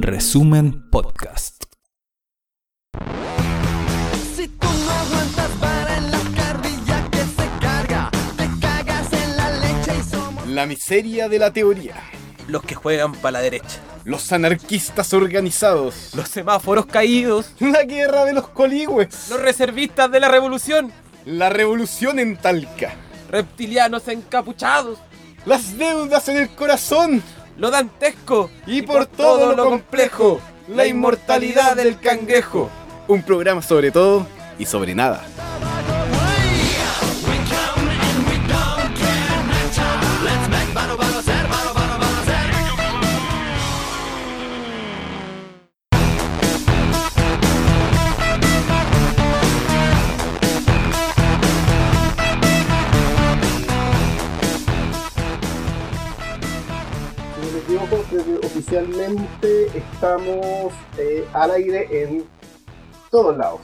Resumen 0.00 0.88
Podcast. 0.90 1.64
Si 4.34 4.48
tú 4.48 4.66
no 4.66 4.90
aguantas 4.92 5.50
para 5.60 5.98
en 5.98 6.10
la 6.10 6.18
carrilla 6.34 7.10
que 7.10 7.18
se 7.18 7.48
carga, 7.60 8.10
te 8.38 8.48
cagas 8.58 9.12
en 9.12 9.36
la 9.36 9.50
leche 9.58 9.92
y 9.98 10.02
somos. 10.10 10.46
La 10.46 10.64
miseria 10.64 11.28
de 11.28 11.38
la 11.38 11.52
teoría. 11.52 11.96
los 12.48 12.62
que 12.62 12.74
juegan 12.74 13.12
para 13.12 13.32
la 13.32 13.40
derecha, 13.40 13.78
Los 14.04 14.32
anarquistas 14.32 15.12
organizados. 15.12 16.14
los 16.14 16.26
semáforos 16.30 16.86
caídos, 16.86 17.52
La 17.60 17.82
guerra 17.84 18.24
de 18.24 18.32
los 18.32 18.48
coligües. 18.48 19.28
los 19.28 19.38
reservistas 19.42 20.10
de 20.10 20.18
la 20.20 20.28
revolución, 20.28 20.90
La 21.26 21.50
revolución 21.50 22.18
en 22.18 22.38
Talca. 22.38 22.94
reptilianos 23.30 24.08
encapuchados, 24.08 24.98
Las 25.44 25.76
deudas 25.76 26.26
en 26.30 26.38
el 26.38 26.48
corazón. 26.48 27.22
Lo 27.58 27.70
dantesco 27.70 28.50
Y, 28.66 28.82
por, 28.82 29.06
todo, 29.06 29.54
lo 29.54 29.64
complejo. 29.64 30.40
La 30.68 30.86
inmortalidad 30.86 31.76
del 31.76 31.98
cangrejo. 32.00 32.70
Un 33.08 33.22
programa 33.22 33.62
sobre 33.62 33.90
todo 33.90 34.26
y 34.58 34.66
sobre 34.66 34.94
nada. 34.94 35.22
Oficialmente 58.66 59.66
estamos 59.78 60.72
eh, 60.98 61.24
al 61.32 61.52
aire 61.52 61.86
en 62.02 62.24
todos 63.12 63.36
lados. 63.36 63.60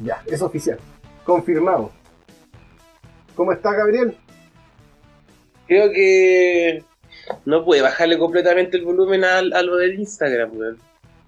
Ya, 0.00 0.22
es 0.26 0.42
oficial. 0.42 0.78
Confirmado. 1.24 1.90
¿Cómo 3.34 3.52
está 3.52 3.72
Gabriel? 3.72 4.14
Creo 5.66 5.90
que 5.90 6.84
no 7.46 7.64
puede 7.64 7.80
bajarle 7.80 8.18
completamente 8.18 8.76
el 8.76 8.84
volumen 8.84 9.24
a, 9.24 9.38
a 9.38 9.62
lo 9.62 9.76
del 9.76 9.98
Instagram, 9.98 10.50
weón. 10.54 10.76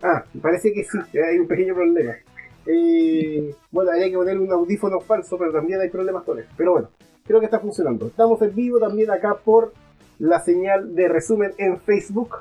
Ah, 0.03 0.25
parece 0.43 0.75
que 0.75 0.85
sí, 0.85 0.99
hay 1.19 1.39
un 1.39 1.49
pequeño 1.49 1.75
problema. 1.75 2.17
Eh, 2.67 3.55
bueno, 3.71 3.91
habría 3.91 4.11
que 4.11 4.17
poner 4.17 4.39
un 4.39 4.53
audífono 4.53 5.01
falso, 5.01 5.39
pero 5.39 5.51
también 5.51 5.81
hay 5.81 5.89
problemas 5.89 6.25
con 6.25 6.39
eso. 6.39 6.51
Pero 6.59 6.73
bueno, 6.73 6.91
creo 7.27 7.41
que 7.41 7.47
está 7.47 7.59
funcionando. 7.59 8.07
Estamos 8.07 8.43
en 8.43 8.55
vivo 8.55 8.79
también 8.79 9.11
acá 9.11 9.35
por 9.43 9.73
la 10.19 10.41
señal 10.41 10.95
de 10.95 11.09
resumen 11.09 11.55
en 11.57 11.81
Facebook. 11.81 12.37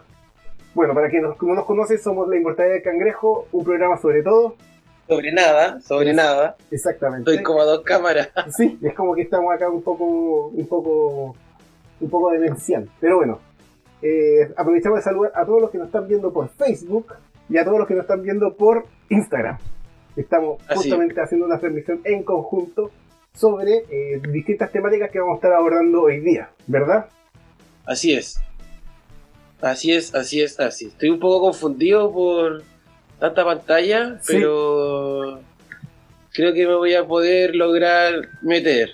Bueno, 0.73 0.93
para 0.95 1.09
quienes 1.09 1.29
no 1.39 1.53
nos 1.55 1.65
conocen, 1.65 1.99
somos 1.99 2.27
La 2.27 2.35
Inmortalidad 2.35 2.73
del 2.75 2.83
Cangrejo, 2.83 3.47
un 3.51 3.63
programa 3.63 3.97
sobre 3.97 4.23
todo. 4.23 4.55
Sobre 5.07 5.31
nada, 5.31 5.79
sobre 5.81 6.13
nada. 6.13 6.55
Exactamente. 6.71 7.29
Estoy 7.29 7.43
como 7.43 7.61
a 7.61 7.65
dos 7.65 7.81
cámaras. 7.81 8.29
Sí, 8.57 8.79
es 8.81 8.93
como 8.95 9.13
que 9.13 9.21
estamos 9.21 9.53
acá 9.53 9.69
un 9.69 9.83
poco, 9.83 10.47
un 10.47 10.65
poco, 10.67 11.35
un 11.99 12.09
poco 12.09 12.31
demencial. 12.31 12.89
Pero 12.99 13.17
bueno, 13.17 13.39
eh, 14.01 14.51
aprovechamos 14.57 14.99
de 14.99 15.03
saludar 15.03 15.31
a 15.35 15.45
todos 15.45 15.61
los 15.61 15.69
que 15.69 15.77
nos 15.77 15.87
están 15.87 16.07
viendo 16.07 16.33
por 16.33 16.49
Facebook 16.49 17.13
y 17.49 17.57
a 17.57 17.63
todos 17.63 17.77
los 17.77 17.87
que 17.87 17.93
nos 17.93 18.03
están 18.03 18.23
viendo 18.23 18.55
por 18.55 18.85
Instagram. 19.09 19.57
Estamos 20.15 20.61
Así 20.67 20.75
justamente 20.75 21.21
haciendo 21.21 21.45
una 21.45 21.59
transmisión 21.59 22.01
en 22.03 22.23
conjunto 22.23 22.91
sobre 23.33 23.83
eh, 23.89 24.21
distintas 24.29 24.71
temáticas 24.71 25.11
que 25.11 25.19
vamos 25.19 25.33
a 25.33 25.37
estar 25.37 25.53
abordando 25.53 26.03
hoy 26.03 26.19
día, 26.19 26.49
¿verdad? 26.67 27.07
Así 27.85 28.13
es. 28.13 28.39
Así 29.63 29.93
es, 29.93 30.13
así 30.13 30.41
es, 30.41 30.59
así. 30.59 30.87
Estoy 30.87 31.09
un 31.09 31.19
poco 31.21 31.39
confundido 31.39 32.11
por 32.11 32.63
tanta 33.17 33.45
pantalla, 33.45 34.19
Sí. 34.21 34.33
pero 34.33 35.39
creo 36.33 36.53
que 36.53 36.67
me 36.67 36.75
voy 36.75 36.93
a 36.95 37.05
poder 37.07 37.55
lograr 37.55 38.13
meter 38.41 38.89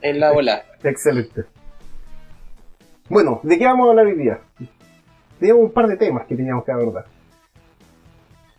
en 0.00 0.20
la 0.20 0.32
bola. 0.32 0.64
Excelente. 0.82 1.44
Bueno, 3.10 3.40
¿de 3.42 3.58
qué 3.58 3.66
vamos 3.66 3.86
a 3.86 3.90
hablar 3.90 4.06
hoy 4.06 4.16
día? 4.16 4.40
Teníamos 5.38 5.64
un 5.64 5.72
par 5.72 5.86
de 5.86 5.98
temas 5.98 6.26
que 6.26 6.34
teníamos 6.34 6.64
que 6.64 6.72
abordar. 6.72 7.04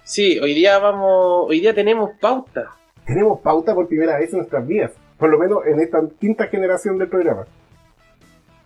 Sí, 0.03 0.37
hoy 0.37 0.53
día 0.53 0.77
vamos, 0.77 1.47
hoy 1.49 1.59
día 1.59 1.73
tenemos 1.73 2.11
pauta. 2.21 2.69
Tenemos 3.03 3.39
pauta 3.41 3.73
por 3.73 3.87
primera 3.87 4.19
vez 4.19 4.31
en 4.31 4.37
nuestras 4.37 4.67
vidas, 4.67 4.91
por 5.17 5.29
lo 5.31 5.39
menos 5.39 5.65
en 5.65 5.79
esta 5.79 5.99
quinta 6.19 6.45
generación 6.45 6.99
del 6.99 7.09
programa. 7.09 7.47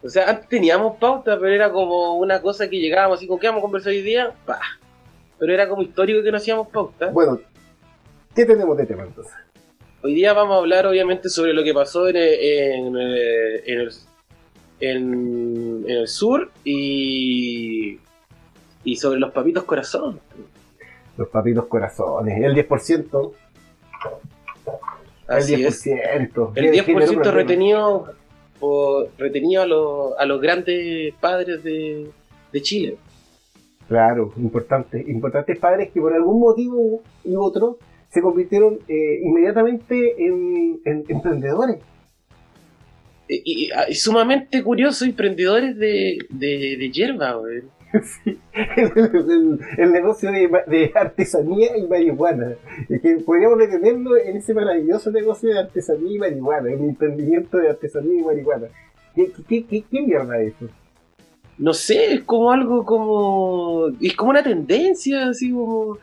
O 0.01 0.09
sea, 0.09 0.29
antes 0.29 0.47
teníamos 0.47 0.97
pauta, 0.97 1.37
pero 1.39 1.53
era 1.53 1.71
como 1.71 2.15
una 2.17 2.41
cosa 2.41 2.69
que 2.69 2.79
llegábamos 2.79 3.17
así, 3.17 3.27
¿con 3.27 3.37
qué 3.39 3.47
vamos 3.47 3.59
a 3.59 3.63
conversar 3.63 3.91
hoy 3.91 4.01
día? 4.01 4.33
Pa. 4.45 4.59
Pero 5.37 5.53
era 5.53 5.67
como 5.67 5.81
histórico 5.81 6.23
que 6.23 6.31
no 6.31 6.37
hacíamos 6.37 6.67
pauta. 6.69 7.07
Bueno, 7.11 7.39
¿qué 8.35 8.45
tenemos 8.45 8.77
de 8.77 8.85
tema 8.85 9.03
entonces? 9.03 9.33
Hoy 10.01 10.13
día 10.13 10.31
vamos 10.33 10.55
a 10.55 10.59
hablar 10.59 10.87
obviamente 10.87 11.27
sobre 11.27 11.53
lo 11.53 11.63
que 11.63 11.73
pasó 11.73 12.07
en 12.07 12.15
el, 12.15 12.33
en, 12.33 12.95
el- 12.95 13.63
en 13.65 13.79
el, 13.79 13.91
en- 14.79 15.85
el 15.87 16.07
sur 16.07 16.49
y, 16.63 17.99
y 18.85 18.95
sobre 18.95 19.19
los 19.19 19.31
papitos 19.31 19.65
corazón. 19.65 20.21
Los 21.17 21.27
papitos 21.27 21.65
corazones, 21.65 22.41
el 22.41 22.55
10%. 22.55 23.33
Así 25.27 25.53
el 25.55 25.65
es. 25.65 25.85
10%. 25.85 26.51
El 26.55 26.71
Qué- 26.71 26.71
qué 26.85 26.93
10% 26.93 26.95
problema. 26.95 27.31
retenido, 27.31 28.13
por- 28.59 29.09
retenido 29.17 29.61
a, 29.61 29.65
los- 29.65 30.13
a 30.17 30.25
los 30.25 30.41
grandes 30.41 31.13
padres 31.19 31.63
de, 31.63 32.07
de 32.51 32.61
Chile. 32.61 32.97
Claro, 33.87 34.33
importante. 34.37 35.03
Importantes 35.07 35.57
padres 35.57 35.89
que 35.91 35.99
por 35.99 36.13
algún 36.13 36.39
motivo 36.39 37.01
u 37.25 37.39
otro 37.39 37.77
se 38.09 38.21
convirtieron 38.21 38.79
eh, 38.87 39.19
inmediatamente 39.23 40.23
en, 40.25 40.79
en 40.85 41.03
emprendedores. 41.07 41.77
Y, 43.27 43.65
y- 43.67 43.69
y 43.89 43.95
sumamente 43.95 44.63
curiosos 44.63 45.03
y 45.07 45.11
emprendedores 45.11 45.77
de, 45.77 46.17
de, 46.29 46.77
de 46.77 46.91
hierba, 46.91 47.33
güey. 47.33 47.61
Sí, 48.23 48.37
el, 48.53 48.91
el- 48.97 49.59
el 49.77 49.91
negocio 49.91 50.31
de, 50.31 50.91
artesanía 50.95 51.75
y 51.77 51.87
marihuana. 51.87 52.53
Es 52.87 53.01
que 53.01 53.15
podríamos 53.25 53.57
detenernos 53.57 54.13
en 54.25 54.37
ese 54.37 54.53
maravilloso 54.53 55.11
negocio 55.11 55.49
de 55.49 55.59
artesanía 55.59 56.11
y 56.15 56.19
marihuana, 56.19 56.71
el 56.71 56.79
emprendimiento 56.81 57.57
de 57.57 57.69
artesanía 57.69 58.19
y 58.21 58.23
marihuana. 58.23 58.67
¿Qué, 59.15 59.31
qué, 59.47 59.65
qué, 59.65 59.83
qué 59.89 60.01
mierda 60.01 60.39
es 60.39 60.53
eso? 60.55 60.69
no 61.57 61.73
sé, 61.73 62.13
es 62.13 62.21
como 62.23 62.51
algo 62.51 62.85
como. 62.85 63.87
Es 64.01 64.15
como 64.15 64.31
una 64.31 64.43
tendencia, 64.43 65.27
así 65.29 65.51
como. 65.51 65.97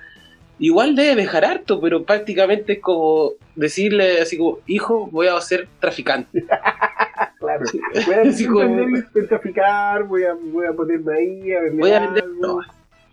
Igual 0.58 0.96
debe 0.96 1.16
dejar 1.16 1.44
harto, 1.44 1.80
pero 1.80 2.04
prácticamente 2.04 2.74
es 2.74 2.80
como 2.80 3.32
decirle 3.54 4.20
así 4.22 4.38
como, 4.38 4.58
hijo, 4.66 5.06
voy 5.12 5.28
a 5.28 5.38
ser 5.40 5.68
traficante. 5.80 6.44
Claro, 7.46 7.64
voy 9.14 9.24
a 9.24 9.28
traficar, 9.28 10.04
voy 10.04 10.24
a, 10.24 10.34
voy 10.34 10.66
a 10.66 10.72
ponerme 10.72 11.14
ahí 11.14 11.52
a 11.52 11.60
vender. 11.60 11.80
Voy 11.80 11.90
a 11.92 12.00
vender 12.00 12.24
algo. 12.24 12.40
todo. 12.40 12.60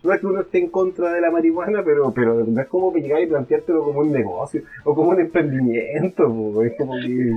No 0.02 0.12
es 0.12 0.20
que 0.20 0.26
uno 0.26 0.40
esté 0.42 0.58
en 0.58 0.68
contra 0.68 1.12
de 1.12 1.20
la 1.20 1.30
marihuana, 1.30 1.82
pero, 1.82 2.12
pero 2.12 2.44
no 2.44 2.60
es 2.60 2.66
como 2.68 2.92
llegar 2.92 3.22
y 3.22 3.26
planteártelo 3.26 3.82
como 3.84 4.00
un 4.00 4.12
negocio 4.12 4.62
o 4.84 4.94
como 4.94 5.10
un 5.10 5.20
emprendimiento, 5.20 6.28
po. 6.28 6.62
es 6.62 6.74
como 6.76 6.94
que. 6.94 7.32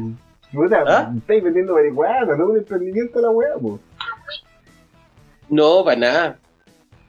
Puta, 0.51 0.83
¿Ah? 0.85 1.13
estáis 1.15 1.43
vendiendo 1.43 1.73
marihuana, 1.73 2.35
no 2.35 2.47
un 2.47 2.57
emprendimiento 2.57 3.21
la 3.21 3.29
weá, 3.29 3.55
po. 3.55 3.79
No, 5.49 5.83
para 5.85 5.99
nada. 5.99 6.39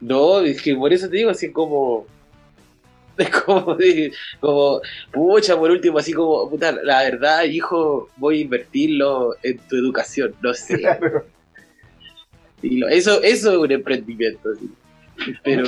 No, 0.00 0.41
es 0.41 0.62
que 0.62 0.76
por 0.76 0.93
eso 0.93 1.09
te 1.09 1.16
digo, 1.16 1.31
así 1.31 1.50
como. 1.50 2.06
Es 3.25 3.31
como, 3.31 3.75
de- 3.75 4.12
como, 4.41 4.81
pucha, 5.12 5.56
por 5.56 5.71
último, 5.71 5.99
así 5.99 6.12
como, 6.12 6.49
puta, 6.51 6.73
la 6.73 7.03
verdad, 7.03 7.45
hijo, 7.45 8.09
voy 8.17 8.39
a 8.39 8.43
invertirlo 8.43 9.34
en 9.43 9.59
tu 9.69 9.77
educación, 9.77 10.34
no 10.43 10.55
sé. 10.55 10.79
Claro. 10.81 11.25
Y 12.62 12.79
lo- 12.79 12.89
eso, 12.89 13.23
eso 13.23 13.53
es 13.53 13.59
un 13.59 13.73
emprendimiento, 13.73 14.51
así. 14.51 14.71
Pero, 15.45 15.65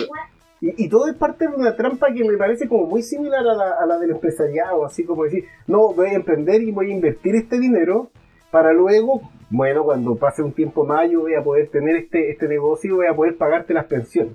Y, 0.60 0.84
y 0.84 0.88
todo 0.88 1.08
es 1.08 1.16
parte 1.16 1.48
de 1.48 1.54
una 1.56 1.74
trampa 1.76 2.12
que 2.12 2.24
me 2.24 2.36
parece 2.36 2.68
como 2.68 2.86
muy 2.86 3.02
similar 3.02 3.40
a 3.46 3.54
la, 3.54 3.70
a 3.82 3.86
la 3.86 3.98
del 3.98 4.10
empresariado, 4.10 4.84
así 4.84 5.04
como 5.04 5.24
decir, 5.24 5.44
no, 5.66 5.94
voy 5.94 6.08
a 6.10 6.14
emprender 6.14 6.62
y 6.62 6.70
voy 6.70 6.90
a 6.90 6.94
invertir 6.94 7.34
este 7.36 7.58
dinero 7.58 8.12
para 8.50 8.72
luego, 8.72 9.22
bueno, 9.50 9.84
cuando 9.84 10.16
pase 10.16 10.42
un 10.42 10.52
tiempo 10.52 10.84
más 10.84 11.10
yo 11.10 11.20
voy 11.20 11.34
a 11.34 11.42
poder 11.44 11.70
tener 11.70 11.96
este, 11.96 12.30
este 12.30 12.48
negocio 12.48 12.90
y 12.90 12.96
voy 12.96 13.06
a 13.06 13.14
poder 13.16 13.36
pagarte 13.36 13.72
las 13.74 13.86
pensiones. 13.86 14.34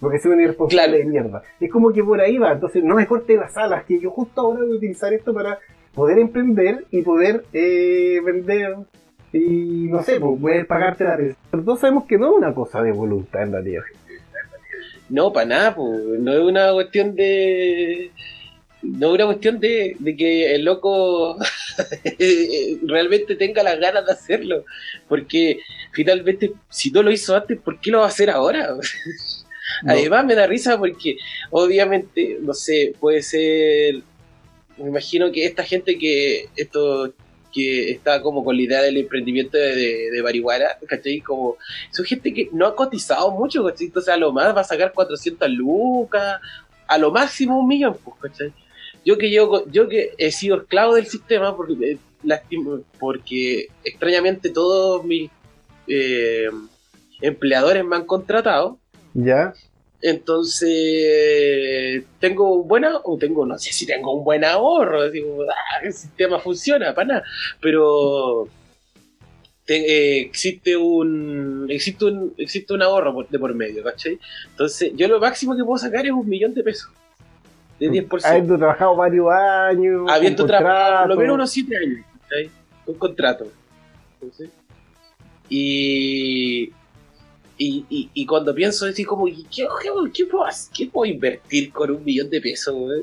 Porque 0.00 0.18
soy 0.18 0.32
un 0.32 0.40
irresponsable 0.40 0.84
Claro. 0.84 0.98
de 0.98 1.04
mierda. 1.04 1.42
Es 1.60 1.70
como 1.70 1.92
que 1.92 2.02
por 2.04 2.20
ahí 2.20 2.36
va, 2.38 2.52
entonces 2.52 2.82
no 2.84 2.94
me 2.94 3.06
corte 3.06 3.36
las 3.36 3.56
alas, 3.56 3.84
que 3.84 3.98
yo 4.00 4.10
justo 4.10 4.40
ahora 4.40 4.60
voy 4.60 4.72
a 4.72 4.76
utilizar 4.76 5.12
esto 5.12 5.32
para 5.32 5.58
poder 5.94 6.18
emprender 6.18 6.84
y 6.90 7.02
poder 7.02 7.44
eh, 7.52 8.20
vender 8.24 8.76
y 9.32 9.86
no 9.88 10.02
sé, 10.02 10.20
pues, 10.20 10.40
poder 10.40 10.66
pagarte 10.66 11.04
la. 11.04 11.16
Pero 11.16 11.64
todos 11.64 11.80
sabemos 11.80 12.04
que 12.04 12.18
no 12.18 12.30
es 12.30 12.36
una 12.38 12.54
cosa 12.54 12.82
de 12.82 12.92
voluntad 12.92 13.42
en 13.42 13.52
la 13.52 13.62
tierra. 13.62 13.86
no, 15.08 15.32
para 15.32 15.46
nada, 15.46 15.74
pues, 15.74 15.90
no 16.20 16.32
es 16.32 16.40
una 16.40 16.72
cuestión 16.72 17.14
de. 17.16 18.10
No 18.82 19.08
es 19.08 19.14
una 19.14 19.26
cuestión 19.26 19.58
de, 19.60 19.96
de 19.98 20.14
que 20.16 20.54
el 20.54 20.64
loco 20.64 21.36
realmente 22.86 23.34
tenga 23.36 23.62
las 23.62 23.80
ganas 23.80 24.04
de 24.06 24.12
hacerlo. 24.12 24.64
Porque 25.08 25.58
finalmente, 25.92 26.52
si 26.68 26.90
no 26.90 27.02
lo 27.02 27.10
hizo 27.10 27.34
antes, 27.34 27.58
¿por 27.60 27.80
qué 27.80 27.90
lo 27.90 27.98
va 28.00 28.04
a 28.04 28.08
hacer 28.08 28.30
ahora? 28.30 28.74
Además 29.86 30.24
me 30.24 30.34
da 30.34 30.46
risa 30.46 30.78
porque 30.78 31.16
obviamente, 31.50 32.38
no 32.40 32.54
sé, 32.54 32.94
puede 32.98 33.22
ser, 33.22 34.02
me 34.76 34.88
imagino 34.88 35.30
que 35.32 35.46
esta 35.46 35.62
gente 35.62 35.98
que, 35.98 36.48
esto 36.56 37.14
que 37.52 37.92
está 37.92 38.20
como 38.20 38.44
con 38.44 38.56
la 38.56 38.62
idea 38.62 38.82
del 38.82 38.96
emprendimiento 38.96 39.56
de, 39.56 39.74
de, 39.76 40.10
de 40.10 40.86
¿cachai? 40.88 41.20
Como, 41.20 41.56
son 41.92 42.04
gente 42.04 42.34
que 42.34 42.48
no 42.52 42.66
ha 42.66 42.74
cotizado 42.74 43.30
mucho, 43.30 43.64
¿cachai? 43.64 43.86
Entonces 43.86 44.12
a 44.12 44.16
lo 44.16 44.32
más 44.32 44.54
va 44.54 44.62
a 44.62 44.64
sacar 44.64 44.92
400 44.92 45.48
lucas, 45.50 46.40
a 46.86 46.98
lo 46.98 47.12
máximo 47.12 47.60
un 47.60 47.68
millón, 47.68 47.96
pues, 48.02 48.16
¿cachai? 48.20 48.52
Yo 49.04 49.18
que, 49.18 49.30
yo, 49.30 49.70
yo 49.70 49.88
que 49.88 50.14
he 50.18 50.32
sido 50.32 50.56
esclavo 50.56 50.94
del 50.94 51.06
sistema, 51.06 51.56
porque, 51.56 51.92
eh, 51.92 51.98
porque 52.98 53.68
extrañamente 53.84 54.50
todos 54.50 55.04
mis 55.04 55.30
eh, 55.86 56.50
empleadores 57.20 57.84
me 57.84 57.96
han 57.96 58.04
contratado, 58.04 58.78
¿Ya? 59.14 59.54
entonces, 60.06 62.04
tengo 62.20 62.60
un 62.60 62.68
buen 62.68 62.84
ahorro, 62.84 63.16
tengo, 63.18 63.46
no 63.46 63.58
sé 63.58 63.72
si 63.72 63.86
tengo 63.86 64.12
un 64.18 64.22
buen 64.24 64.44
ahorro, 64.44 65.10
digo, 65.10 65.44
ah, 65.48 65.80
el 65.82 65.92
sistema 65.94 66.38
funciona, 66.38 66.94
para 66.94 67.06
nada, 67.08 67.22
pero 67.60 68.46
te- 69.64 69.76
eh, 70.18 70.20
existe 70.20 70.76
un 70.76 71.66
existe 71.70 72.04
un 72.04 72.34
existe 72.36 72.74
un 72.74 72.82
ahorro 72.82 73.14
por- 73.14 73.28
de 73.28 73.38
por 73.38 73.54
medio, 73.54 73.82
¿cachai? 73.82 74.18
Entonces, 74.50 74.92
yo 74.94 75.08
lo 75.08 75.18
máximo 75.20 75.56
que 75.56 75.64
puedo 75.64 75.78
sacar 75.78 76.04
es 76.04 76.12
un 76.12 76.28
millón 76.28 76.52
de 76.52 76.62
pesos, 76.62 76.90
de 77.80 77.88
10%. 77.88 78.26
Habiendo 78.28 78.58
trabajado 78.58 78.96
varios 78.96 79.26
años. 79.32 80.10
Habiendo 80.10 80.44
trabajado 80.44 80.98
por 81.06 81.08
lo 81.08 81.16
menos 81.16 81.34
unos 81.36 81.50
7 81.50 81.76
años, 81.78 82.04
¿cachai? 82.22 82.50
Con 82.84 82.94
contrato. 82.96 83.46
Entonces, 84.20 84.50
y, 85.48 86.70
y, 87.58 87.84
y, 87.88 88.10
y 88.14 88.26
cuando 88.26 88.54
pienso 88.54 88.86
así 88.86 89.04
como, 89.04 89.28
¿y 89.28 89.44
¿qué, 89.44 89.66
qué, 89.82 89.88
qué 90.12 90.24
puedo? 90.26 90.46
¿qué 90.76 90.86
puedo 90.86 91.10
invertir 91.12 91.72
con 91.72 91.90
un 91.90 92.04
millón 92.04 92.28
de 92.30 92.40
pesos? 92.40 92.74
güey? 92.74 93.02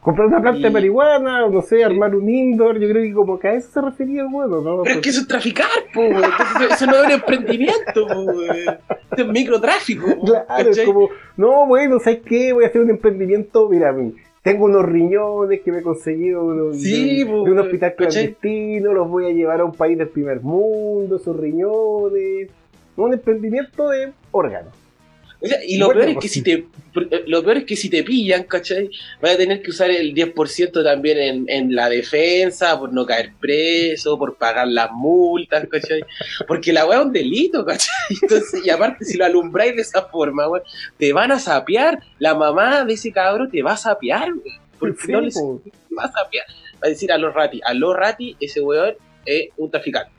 Comprar 0.00 0.26
una 0.26 0.40
planta 0.42 0.60
de 0.66 0.70
marihuana, 0.70 1.44
o 1.46 1.50
no 1.50 1.62
sé, 1.62 1.84
armar 1.84 2.12
un 2.16 2.28
indoor, 2.28 2.76
yo 2.80 2.88
creo 2.88 3.02
que 3.04 3.12
como 3.12 3.38
que 3.38 3.46
a 3.46 3.54
eso 3.54 3.68
se 3.70 3.80
refería 3.80 4.24
bueno, 4.28 4.60
¿no? 4.60 4.82
Pero 4.82 4.96
es 4.96 5.00
que 5.00 5.10
eso 5.10 5.20
es 5.20 5.28
traficar, 5.28 5.68
po. 5.94 6.00
Entonces, 6.02 6.72
eso 6.72 6.86
no 6.86 6.96
es 6.96 7.04
un 7.06 7.10
emprendimiento, 7.12 8.06
po, 8.08 8.22
güey. 8.24 8.66
Es 9.16 9.26
microtráfico. 9.28 10.06
po, 10.16 10.24
Claro, 10.24 10.70
es 10.70 10.80
como, 10.80 11.08
no, 11.36 11.66
bueno, 11.68 12.00
¿sabes 12.00 12.18
qué? 12.26 12.52
Voy 12.52 12.64
a 12.64 12.66
hacer 12.66 12.80
un 12.82 12.90
emprendimiento, 12.90 13.68
mira, 13.68 13.94
tengo 14.42 14.64
unos 14.64 14.84
riñones 14.84 15.60
que 15.60 15.70
me 15.70 15.78
he 15.78 15.82
conseguido 15.82 16.70
de, 16.72 16.78
Sí, 16.78 17.18
de- 17.20 17.26
po, 17.26 17.44
de 17.44 17.52
un 17.52 17.58
hospital 17.60 17.94
¿cachai? 17.96 18.34
clandestino, 18.34 18.92
los 18.94 19.08
voy 19.08 19.26
a 19.26 19.30
llevar 19.30 19.60
a 19.60 19.64
un 19.64 19.72
país 19.72 19.96
del 19.96 20.08
primer 20.08 20.40
mundo, 20.40 21.14
esos 21.14 21.36
riñones, 21.36 22.50
un 22.96 23.14
emprendimiento 23.14 23.88
de 23.88 24.12
órganos. 24.30 24.74
O 25.40 25.46
sea, 25.46 25.58
y 25.66 25.76
lo 25.76 25.88
peor 25.88 26.08
es 26.08 26.14
pues 26.14 26.22
que 26.22 26.28
sí. 26.28 26.34
si 26.34 26.42
te 26.42 26.66
lo 27.26 27.42
peor 27.42 27.58
es 27.58 27.64
que 27.64 27.74
si 27.74 27.88
te 27.88 28.04
pillan, 28.04 28.44
¿cachai? 28.44 28.90
Vas 29.20 29.32
a 29.32 29.36
tener 29.36 29.62
que 29.62 29.70
usar 29.70 29.90
el 29.90 30.14
10% 30.14 30.84
también 30.84 31.18
en, 31.18 31.44
en 31.48 31.74
la 31.74 31.88
defensa, 31.88 32.78
por 32.78 32.92
no 32.92 33.06
caer 33.06 33.32
preso, 33.40 34.18
por 34.18 34.36
pagar 34.36 34.68
las 34.68 34.90
multas, 34.92 35.66
¿cachai? 35.68 36.04
Porque 36.46 36.72
la 36.72 36.86
weá 36.86 37.00
es 37.00 37.06
un 37.06 37.12
delito, 37.12 37.64
¿cachai? 37.64 37.88
Entonces, 38.22 38.64
y 38.64 38.70
aparte, 38.70 39.04
si 39.04 39.16
lo 39.16 39.24
alumbráis 39.24 39.74
de 39.74 39.82
esa 39.82 40.02
forma, 40.02 40.48
weón, 40.48 40.64
te 40.98 41.12
van 41.12 41.32
a 41.32 41.38
sapear. 41.38 41.98
La 42.18 42.34
mamá 42.34 42.84
de 42.84 42.92
ese 42.92 43.10
cabro 43.10 43.48
te 43.48 43.62
va 43.62 43.72
a 43.72 43.76
sapear, 43.76 44.32
weón. 44.32 44.62
Porque 44.78 45.06
Sí, 45.06 45.12
no 45.12 45.20
les 45.20 45.34
te 45.34 45.40
va 45.96 46.04
a 46.04 46.12
sapear. 46.12 46.44
Va 46.74 46.86
a 46.86 46.88
decir 46.88 47.10
a 47.10 47.18
los 47.18 47.32
rati, 47.32 47.60
a 47.64 47.72
los 47.74 47.96
rati, 47.96 48.36
ese 48.38 48.60
weón 48.60 48.94
es 49.24 49.48
un 49.56 49.70
traficante. 49.70 50.12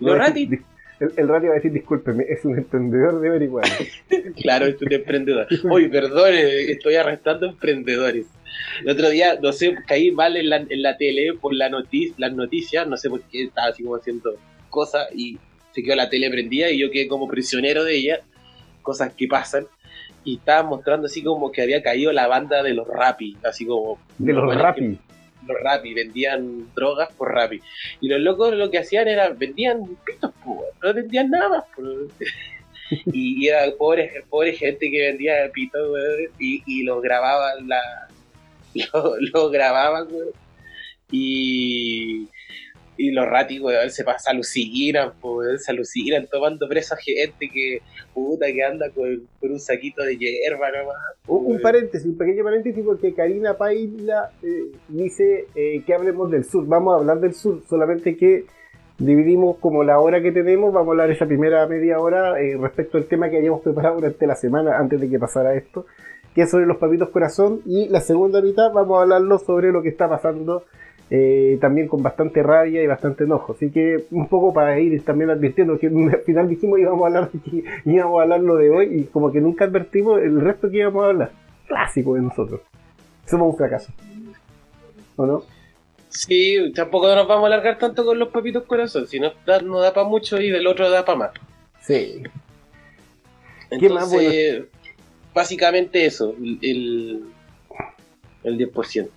Los 0.00 0.16
rati, 0.16 0.50
El, 1.00 1.12
el 1.16 1.28
ratio 1.28 1.48
va 1.48 1.54
a 1.54 1.56
decir, 1.56 1.72
discúlpeme, 1.72 2.24
es 2.28 2.44
un 2.44 2.58
emprendedor 2.58 3.20
de 3.20 3.28
marihuana. 3.28 3.68
Claro, 4.42 4.66
es 4.66 4.80
un 4.80 4.92
emprendedor. 4.92 5.46
Uy, 5.64 5.88
perdón, 5.88 6.34
eh, 6.34 6.72
estoy 6.72 6.96
arrestando 6.96 7.46
emprendedores. 7.46 8.26
El 8.82 8.90
otro 8.90 9.08
día, 9.10 9.38
no 9.40 9.52
sé, 9.52 9.76
caí 9.86 10.10
mal 10.10 10.36
en 10.36 10.48
la, 10.48 10.56
en 10.56 10.82
la 10.82 10.96
tele 10.96 11.34
por 11.34 11.54
la 11.54 11.68
noticia, 11.68 12.14
las 12.18 12.32
noticias, 12.32 12.86
no 12.86 12.96
sé 12.96 13.08
por 13.08 13.22
qué 13.22 13.44
estaba 13.44 13.68
así 13.68 13.82
como 13.82 13.96
haciendo 13.96 14.36
cosas 14.70 15.08
y 15.14 15.38
se 15.72 15.82
quedó 15.82 15.96
la 15.96 16.08
tele 16.08 16.30
prendida 16.30 16.70
y 16.70 16.78
yo 16.78 16.90
quedé 16.90 17.08
como 17.08 17.28
prisionero 17.28 17.84
de 17.84 17.96
ella, 17.96 18.20
cosas 18.82 19.12
que 19.14 19.28
pasan. 19.28 19.66
Y 20.24 20.36
estaban 20.36 20.66
mostrando 20.66 21.06
así 21.06 21.22
como 21.22 21.52
que 21.52 21.62
había 21.62 21.82
caído 21.82 22.12
la 22.12 22.26
banda 22.26 22.62
de 22.62 22.74
los 22.74 22.86
Rappi, 22.86 23.36
así 23.44 23.64
como... 23.64 23.98
De 24.18 24.32
los 24.32 24.54
rapi. 24.54 24.98
Los 25.48 25.60
Rappi, 25.62 25.94
vendían 25.94 26.72
drogas 26.74 27.12
por 27.14 27.32
Rappi. 27.32 27.60
Y 28.00 28.08
los 28.08 28.20
locos 28.20 28.54
lo 28.54 28.70
que 28.70 28.78
hacían 28.78 29.08
era, 29.08 29.30
vendían 29.30 29.96
pitos, 30.04 30.32
pues, 30.44 30.70
no 30.82 30.94
vendían 30.94 31.30
nada 31.30 31.48
más. 31.48 31.64
y, 33.06 33.44
y 33.44 33.48
era 33.48 33.70
pobre, 33.76 34.24
pobre 34.28 34.52
gente 34.52 34.90
que 34.90 35.10
vendía 35.10 35.50
pitos, 35.52 35.98
y, 36.38 36.62
y 36.66 36.82
los 36.84 37.02
grababan, 37.02 37.68
la, 37.68 37.80
lo, 38.92 39.14
lo 39.32 39.50
grababan. 39.50 40.08
Y, 41.10 42.28
y 42.98 43.12
los 43.12 43.26
ratis, 43.26 43.60
weón, 43.60 43.90
se 43.90 44.04
pasa, 44.04 44.30
alucinan, 44.30 45.12
pues, 45.20 45.46
weón, 45.46 45.58
se 45.58 45.70
alucinan 45.70 46.26
tomando 46.26 46.68
preso 46.68 46.94
a 46.94 46.98
gente 46.98 47.48
que, 47.48 47.80
puta, 48.14 48.46
que 48.46 48.62
anda 48.62 48.90
con, 48.90 49.22
con 49.40 49.52
un 49.52 49.60
saquito 49.60 50.02
de 50.02 50.16
hierba 50.16 50.70
nomás. 50.70 50.96
Un, 51.26 51.54
un 51.54 51.60
paréntesis, 51.60 52.06
un 52.06 52.16
pequeño 52.16 52.44
paréntesis 52.44 52.84
porque 52.84 53.14
Karina 53.14 53.54
Paila 53.54 54.30
eh, 54.42 54.72
dice 54.88 55.46
eh, 55.54 55.82
que 55.86 55.94
hablemos 55.94 56.30
del 56.30 56.44
sur. 56.44 56.66
Vamos 56.66 56.94
a 56.94 56.98
hablar 56.98 57.20
del 57.20 57.34
sur, 57.34 57.62
solamente 57.68 58.16
que 58.16 58.44
dividimos 58.98 59.58
como 59.58 59.84
la 59.84 60.00
hora 60.00 60.20
que 60.20 60.32
tenemos, 60.32 60.72
vamos 60.72 60.88
a 60.88 60.90
hablar 60.92 61.10
esa 61.10 61.26
primera 61.26 61.66
media 61.66 62.00
hora 62.00 62.40
eh, 62.40 62.56
respecto 62.60 62.98
al 62.98 63.04
tema 63.04 63.30
que 63.30 63.38
hayamos 63.38 63.60
preparado 63.60 63.96
durante 63.96 64.26
la 64.26 64.34
semana 64.34 64.76
antes 64.76 65.00
de 65.00 65.08
que 65.08 65.18
pasara 65.18 65.54
esto, 65.54 65.86
que 66.34 66.42
es 66.42 66.50
sobre 66.50 66.66
los 66.66 66.78
papitos 66.78 67.10
corazón, 67.10 67.60
y 67.64 67.88
la 67.88 68.00
segunda 68.00 68.42
mitad 68.42 68.72
vamos 68.72 68.98
a 68.98 69.02
hablarlo 69.02 69.38
sobre 69.38 69.70
lo 69.70 69.82
que 69.82 69.88
está 69.88 70.08
pasando 70.08 70.64
eh, 71.10 71.56
también 71.60 71.88
con 71.88 72.02
bastante 72.02 72.42
rabia 72.42 72.82
y 72.82 72.86
bastante 72.86 73.24
enojo. 73.24 73.52
Así 73.52 73.70
que 73.70 74.04
un 74.10 74.28
poco 74.28 74.52
para 74.52 74.78
ir 74.78 75.02
también 75.04 75.30
advirtiendo 75.30 75.78
que 75.78 75.86
al 76.12 76.22
final 76.24 76.48
dijimos 76.48 76.78
íbamos 76.78 77.02
a 77.02 77.06
hablar 77.06 77.30
de 77.30 77.64
íbamos 77.84 78.20
a 78.20 78.22
hablar 78.22 78.40
lo 78.40 78.56
de 78.56 78.70
hoy 78.70 79.00
y 79.00 79.04
como 79.04 79.32
que 79.32 79.40
nunca 79.40 79.64
advertimos 79.64 80.20
el 80.20 80.40
resto 80.40 80.70
que 80.70 80.78
íbamos 80.78 81.04
a 81.04 81.08
hablar. 81.08 81.32
Clásico 81.66 82.14
de 82.14 82.22
nosotros. 82.22 82.60
Somos 83.26 83.52
un 83.52 83.56
fracaso. 83.56 83.92
¿O 85.16 85.26
no? 85.26 85.42
Sí, 86.08 86.72
tampoco 86.74 87.14
nos 87.14 87.28
vamos 87.28 87.44
a 87.44 87.46
alargar 87.48 87.78
tanto 87.78 88.04
con 88.04 88.18
los 88.18 88.28
papitos 88.28 88.64
corazón, 88.64 89.06
si 89.06 89.20
no 89.20 89.32
da, 89.44 89.60
no 89.60 89.78
da 89.78 89.92
para 89.92 90.08
mucho 90.08 90.40
y 90.40 90.50
del 90.50 90.66
otro 90.66 90.88
da 90.88 91.04
para 91.04 91.18
más. 91.18 91.30
Sí. 91.82 92.22
Entonces, 93.70 93.78
¿Qué 93.80 93.88
más, 93.90 94.10
bueno? 94.10 94.66
básicamente 95.34 96.06
eso, 96.06 96.34
el, 96.40 96.58
el, 96.62 97.24
el 98.44 98.58
10%. 98.58 99.10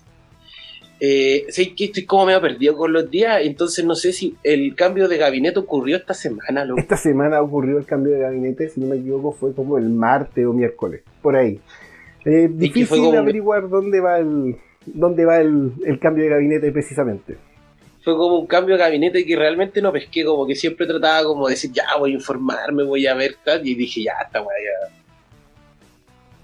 Eh, 1.04 1.48
sé 1.50 1.74
que 1.74 1.86
estoy 1.86 2.06
como 2.06 2.28
medio 2.28 2.40
perdido 2.40 2.78
con 2.78 2.94
los 2.94 3.10
días, 3.10 3.42
entonces 3.44 3.84
no 3.84 3.96
sé 3.96 4.14
si 4.14 4.36
el 4.44 4.76
cambio 4.76 5.08
de 5.08 5.18
gabinete 5.18 5.58
ocurrió 5.58 5.98
esta 5.98 6.14
semana, 6.14 6.64
loco. 6.64 6.80
Esta 6.80 6.96
semana 6.96 7.42
ocurrió 7.42 7.80
el 7.80 7.86
cambio 7.86 8.14
de 8.14 8.20
gabinete, 8.20 8.70
si 8.70 8.80
no 8.80 8.86
me 8.86 8.98
equivoco, 8.98 9.32
fue 9.32 9.52
como 9.56 9.80
el 9.80 9.90
martes 9.90 10.46
o 10.46 10.54
miércoles, 10.54 11.02
por 11.24 11.36
ahí. 11.36 11.60
Eh, 12.24 12.48
difícil 12.52 13.00
como- 13.00 13.18
averiguar 13.18 13.68
dónde 13.68 14.00
va 14.00 14.20
el 14.20 14.58
dónde 14.86 15.26
va 15.26 15.40
el, 15.40 15.72
el 15.84 15.98
cambio 16.00 16.24
de 16.26 16.30
gabinete 16.30 16.72
precisamente. 16.72 17.36
Fue 18.04 18.16
como 18.16 18.38
un 18.38 18.46
cambio 18.46 18.76
de 18.76 18.82
gabinete 18.84 19.26
que 19.26 19.36
realmente 19.36 19.82
no 19.82 19.92
pesqué, 19.92 20.24
como 20.24 20.46
que 20.46 20.54
siempre 20.56 20.86
trataba 20.86 21.24
como 21.24 21.48
de 21.48 21.54
decir, 21.54 21.72
ya 21.72 21.86
voy 21.98 22.12
a 22.12 22.14
informarme, 22.14 22.84
voy 22.84 23.08
a 23.08 23.16
ver 23.16 23.38
tal, 23.44 23.68
y 23.68 23.74
dije, 23.74 24.04
ya, 24.04 24.14
esta 24.24 24.40
weá 24.44 24.58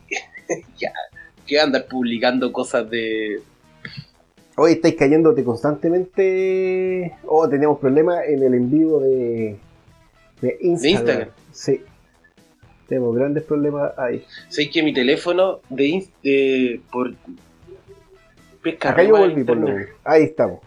ya. 0.10 0.58
ya, 0.80 0.92
que 1.46 1.60
andar 1.60 1.86
publicando 1.86 2.52
cosas 2.52 2.90
de, 2.90 3.40
Hoy 4.60 4.74
estáis 4.74 4.96
cayéndote 4.96 5.44
constantemente. 5.44 7.16
Oh, 7.28 7.48
tenemos 7.48 7.80
problemas 7.80 8.26
en 8.28 8.42
el 8.44 8.54
en 8.56 8.72
vivo 8.72 9.00
de, 9.00 9.58
de 10.42 10.58
Instagram. 10.62 11.00
Instagram. 11.06 11.30
Sí. 11.52 11.82
Tenemos 12.88 13.16
grandes 13.16 13.44
problemas 13.44 13.92
ahí. 13.98 14.26
Sé 14.50 14.70
que 14.70 14.82
mi 14.82 14.94
teléfono 14.94 15.60
de, 15.70 16.08
de- 16.24 16.82
por 16.92 17.14
pesca 18.64 18.92
Acá 18.92 19.04
yo 19.04 19.16
de 19.16 19.22
volví 19.28 19.44
por 19.44 19.58
lo 19.58 19.68
menos. 19.68 19.90
Ahí 20.04 20.24
estamos. 20.24 20.60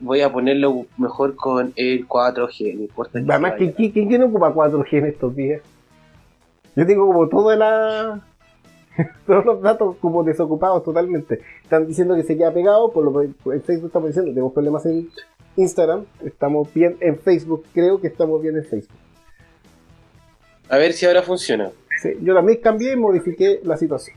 Voy 0.00 0.20
a 0.20 0.30
ponerlo 0.30 0.84
mejor 0.98 1.34
con 1.36 1.72
el 1.76 2.06
4G, 2.06 2.74
no 2.74 2.82
importa 2.82 3.18
Además, 3.18 3.52
se 3.52 3.56
¿quién, 3.58 3.68
vaya. 3.70 3.76
quién, 3.76 3.92
quién- 3.92 4.08
quién 4.08 4.22
ocupa 4.24 4.52
4G 4.52 4.98
en 4.98 5.06
estos 5.06 5.34
días? 5.34 5.62
Yo 6.76 6.84
tengo 6.86 7.06
como 7.06 7.28
toda 7.28 7.56
la. 7.56 8.26
Todos 9.26 9.44
los 9.44 9.60
datos 9.62 9.96
como 10.00 10.22
desocupados 10.24 10.82
totalmente. 10.84 11.40
Están 11.62 11.86
diciendo 11.86 12.14
que 12.14 12.22
se 12.22 12.36
queda 12.36 12.52
pegado, 12.52 12.92
por 12.92 13.04
lo 13.04 13.20
que 13.20 13.26
en 13.54 13.62
Facebook 13.62 13.86
estamos 13.86 14.08
diciendo, 14.08 14.30
tenemos 14.32 14.52
problemas 14.52 14.86
en 14.86 15.08
Instagram, 15.56 16.04
estamos 16.24 16.72
bien 16.72 16.96
en 17.00 17.18
Facebook, 17.18 17.64
creo 17.72 18.00
que 18.00 18.08
estamos 18.08 18.40
bien 18.42 18.56
en 18.56 18.64
Facebook. 18.64 18.98
A 20.68 20.78
ver 20.78 20.92
si 20.92 21.06
ahora 21.06 21.22
funciona. 21.22 21.70
Sí, 22.00 22.10
yo 22.22 22.34
también 22.34 22.60
cambié 22.60 22.92
y 22.92 22.96
modifiqué 22.96 23.60
la 23.64 23.76
situación. 23.76 24.16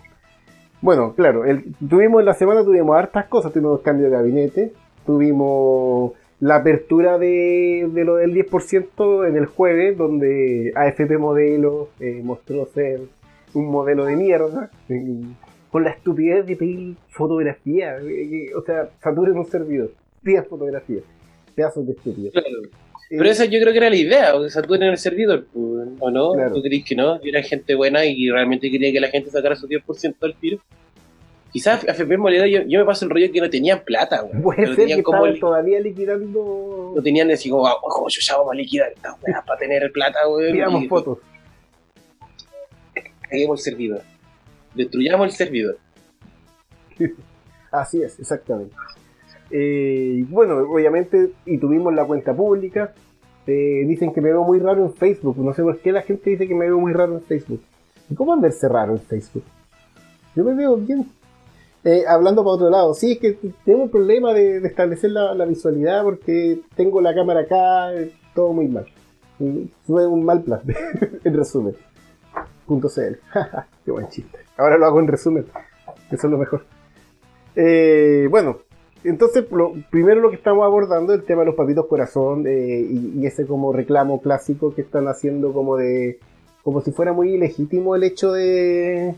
Bueno, 0.81 1.13
claro, 1.15 1.45
el- 1.45 1.73
tuvimos 1.89 2.19
en 2.21 2.25
la 2.25 2.33
semana 2.33 2.63
tuvimos 2.63 2.95
hartas 2.97 3.25
cosas, 3.27 3.51
tuvimos 3.51 3.81
cambio 3.81 4.05
de 4.05 4.11
gabinete, 4.11 4.73
Tuvimos 5.05 6.11
la 6.41 6.57
apertura 6.57 7.17
de, 7.17 7.89
de 7.93 8.03
lo 8.03 8.15
del 8.17 8.33
10% 8.33 9.25
en 9.25 9.37
el 9.37 9.45
jueves, 9.45 9.97
donde 9.97 10.73
AFP 10.75 11.17
Modelo 11.17 11.87
eh, 12.01 12.19
mostró 12.21 12.65
ser 12.65 12.99
un 13.53 13.65
modelo 13.71 14.05
de 14.05 14.15
mierda, 14.15 14.69
con 15.71 15.83
la 15.83 15.91
estupidez 15.91 16.45
de 16.45 16.55
pedir 16.55 16.95
fotografía. 17.09 17.97
o 18.55 18.61
sea, 18.61 18.89
saturen 19.01 19.37
un 19.37 19.45
servidor, 19.45 19.91
pidan 20.23 20.45
fotografía. 20.45 20.99
Pedazos 21.55 21.85
de 21.87 21.93
estúpidos. 21.93 22.33
Claro. 22.33 22.47
Eh, 23.09 23.15
Pero 23.17 23.29
esa 23.29 23.45
yo 23.45 23.59
creo 23.61 23.71
que 23.71 23.77
era 23.79 23.89
la 23.89 23.95
idea, 23.95 24.35
o 24.35 24.47
sea, 24.49 24.61
tú 24.61 24.75
en 24.75 24.83
el 24.83 24.97
servidor, 24.97 25.45
pues, 25.53 25.87
¿o 25.99 26.11
no? 26.11 26.33
Claro. 26.33 26.53
¿Tú 26.55 26.61
crees 26.61 26.83
que 26.85 26.93
no? 26.95 27.19
Que 27.21 27.29
era 27.29 27.41
gente 27.41 27.73
buena 27.73 28.05
y 28.05 28.29
realmente 28.29 28.69
quería 28.69 28.91
que 28.91 28.99
la 28.99 29.07
gente 29.07 29.29
sacara 29.31 29.55
su 29.55 29.67
10% 29.67 30.15
al 30.21 30.35
tiro. 30.35 30.59
Quizás 31.51 31.87
AFP 31.87 32.17
Moleda, 32.17 32.45
yo, 32.45 32.61
yo 32.67 32.79
me 32.79 32.85
paso 32.85 33.05
el 33.05 33.11
rollo 33.11 33.31
que 33.31 33.39
no 33.39 33.49
tenían 33.49 33.79
plata, 33.85 34.21
güey. 34.21 34.41
Puede 34.41 34.65
ser 34.67 34.75
tenían 34.75 34.99
que 34.99 35.03
como 35.03 35.25
li- 35.25 35.39
todavía 35.39 35.79
liquidando. 35.79 36.91
Lo 36.95 37.01
tenían 37.01 37.31
así 37.31 37.49
como, 37.49 37.63
oh, 37.63 37.79
como 37.81 38.09
yo 38.09 38.19
ya 38.21 38.35
vamos 38.37 38.51
a 38.51 38.55
liquidar 38.55 38.91
esta 38.93 39.15
weá 39.25 39.41
para 39.47 39.57
tener 39.57 39.89
plata, 39.91 40.19
güey. 40.27 40.51
Pidamos 40.51 40.83
y 40.83 40.87
fotos. 40.87 41.19
Caguemos 43.29 43.59
el 43.59 43.71
servidor. 43.71 44.01
Destruyamos 44.73 45.27
el 45.27 45.33
servidor. 45.33 45.77
Así 47.71 48.01
es, 48.01 48.19
exactamente. 48.19 48.75
Eh, 49.49 50.25
bueno, 50.29 50.57
obviamente, 50.57 51.31
y 51.45 51.57
tuvimos 51.57 51.93
la 51.93 52.05
cuenta 52.05 52.35
pública. 52.35 52.93
Eh, 53.45 53.85
dicen 53.87 54.13
que 54.13 54.21
me 54.21 54.29
veo 54.29 54.43
muy 54.43 54.59
raro 54.59 54.83
en 54.83 54.93
Facebook. 54.93 55.37
No 55.37 55.53
sé 55.53 55.63
por 55.63 55.79
qué 55.79 55.91
la 55.91 56.01
gente 56.01 56.29
dice 56.29 56.47
que 56.47 56.55
me 56.55 56.65
veo 56.65 56.79
muy 56.79 56.93
raro 56.93 57.13
en 57.13 57.21
Facebook. 57.21 57.61
¿Y 58.09 58.15
cómo 58.15 58.33
andarse 58.33 58.67
raro 58.67 58.93
en 58.93 58.99
Facebook? 58.99 59.43
Yo 60.35 60.43
me 60.43 60.53
veo 60.53 60.77
bien. 60.77 61.07
Eh, 61.83 62.03
hablando 62.07 62.43
para 62.43 62.55
otro 62.55 62.69
lado, 62.69 62.93
sí, 62.93 63.13
es 63.13 63.19
que 63.19 63.37
tengo 63.63 63.83
un 63.83 63.89
problema 63.89 64.33
de, 64.33 64.57
establecer 64.57 65.11
la, 65.11 65.45
visualidad 65.45 66.03
porque 66.03 66.59
tengo 66.75 66.99
la 66.99 67.15
cámara 67.15 67.41
acá, 67.41 67.91
todo 68.35 68.51
muy 68.51 68.67
mal. 68.67 68.85
Y 69.39 69.69
Fue 69.85 70.05
un 70.05 70.25
mal 70.25 70.43
plan, 70.43 70.61
en 71.23 71.33
resumen. 71.33 71.75
CL. 72.67 73.17
Qué 73.85 73.91
buen 73.91 74.07
chiste. 74.09 74.39
Ahora 74.57 74.77
lo 74.77 74.85
hago 74.85 74.99
en 74.99 75.07
resumen. 75.07 75.45
Eso 76.11 76.27
es 76.27 76.31
lo 76.31 76.37
mejor. 76.37 76.65
Eh, 77.55 78.27
bueno, 78.29 78.57
entonces 79.03 79.45
lo, 79.51 79.73
primero 79.89 80.21
lo 80.21 80.29
que 80.29 80.35
estamos 80.35 80.63
abordando 80.65 81.13
el 81.13 81.23
tema 81.23 81.41
de 81.41 81.47
los 81.47 81.55
papitos 81.55 81.87
corazón 81.87 82.45
eh, 82.47 82.85
y, 82.89 83.25
ese 83.25 83.45
como 83.47 83.73
reclamo 83.73 84.21
clásico 84.21 84.73
que 84.75 84.81
están 84.81 85.07
haciendo 85.07 85.53
como 85.53 85.75
de 85.77 86.19
como 86.63 86.81
si 86.81 86.91
fuera 86.91 87.13
muy 87.13 87.33
ilegítimo 87.33 87.95
el 87.95 88.03
hecho 88.03 88.33
de, 88.33 89.15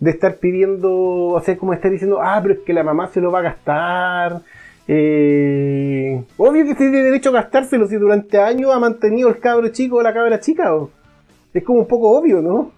de 0.00 0.10
estar 0.10 0.36
pidiendo, 0.36 1.40
sea, 1.42 1.56
como 1.56 1.72
estar 1.72 1.90
diciendo, 1.90 2.18
ah, 2.20 2.38
pero 2.42 2.54
es 2.54 2.60
que 2.60 2.74
la 2.74 2.82
mamá 2.84 3.08
se 3.08 3.20
lo 3.22 3.32
va 3.32 3.38
a 3.38 3.42
gastar. 3.42 4.42
Eh, 4.86 6.22
obvio 6.36 6.64
que 6.66 6.74
tiene 6.74 7.02
derecho 7.02 7.30
a 7.30 7.34
gastárselo 7.34 7.86
si 7.86 7.96
durante 7.96 8.38
años 8.38 8.70
ha 8.74 8.78
mantenido 8.78 9.28
el 9.30 9.38
cabro 9.38 9.68
chico 9.68 9.96
o 9.96 10.02
la 10.02 10.12
cabra 10.12 10.40
chica. 10.40 10.74
o- 10.76 10.90
Es 11.54 11.64
como 11.64 11.80
un 11.80 11.86
poco 11.86 12.10
obvio, 12.18 12.42
¿no? 12.42 12.72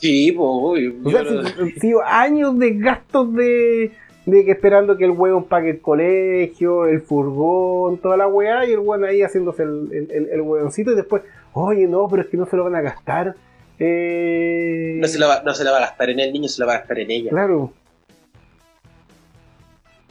Sí, 0.00 0.32
pues. 0.32 0.92
O 1.04 1.10
sea, 1.10 1.24
si- 1.24 1.70
si 1.80 1.92
años 2.06 2.58
de 2.58 2.72
gastos 2.74 3.32
de, 3.34 3.92
de 4.26 4.44
que 4.44 4.50
esperando 4.52 4.96
que 4.96 5.04
el 5.04 5.10
hueón 5.12 5.44
pague 5.44 5.70
el 5.70 5.80
colegio, 5.80 6.86
el 6.86 7.00
furgón, 7.02 7.98
toda 7.98 8.16
la 8.16 8.26
weá, 8.26 8.66
y 8.66 8.72
el 8.72 8.78
weón 8.80 9.04
ahí 9.04 9.22
haciéndose 9.22 9.62
el, 9.62 9.88
el, 9.92 10.28
el, 10.30 10.70
y 10.76 10.82
después, 10.94 11.22
oye, 11.52 11.86
no, 11.86 12.08
pero 12.08 12.22
es 12.22 12.28
que 12.28 12.36
no 12.36 12.46
se 12.46 12.56
lo 12.56 12.64
van 12.64 12.76
a 12.76 12.80
gastar. 12.80 13.34
Eh, 13.78 14.96
no, 15.00 15.06
se 15.08 15.18
la 15.18 15.26
va, 15.26 15.42
no 15.42 15.54
se 15.54 15.64
la 15.64 15.70
va 15.72 15.78
a 15.78 15.80
gastar 15.80 16.10
en 16.10 16.20
el 16.20 16.32
niño, 16.32 16.48
se 16.48 16.60
la 16.60 16.66
va 16.66 16.74
a 16.74 16.78
gastar 16.78 16.98
en 16.98 17.10
ella. 17.10 17.30
Claro, 17.30 17.72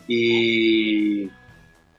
Y, 0.08 1.30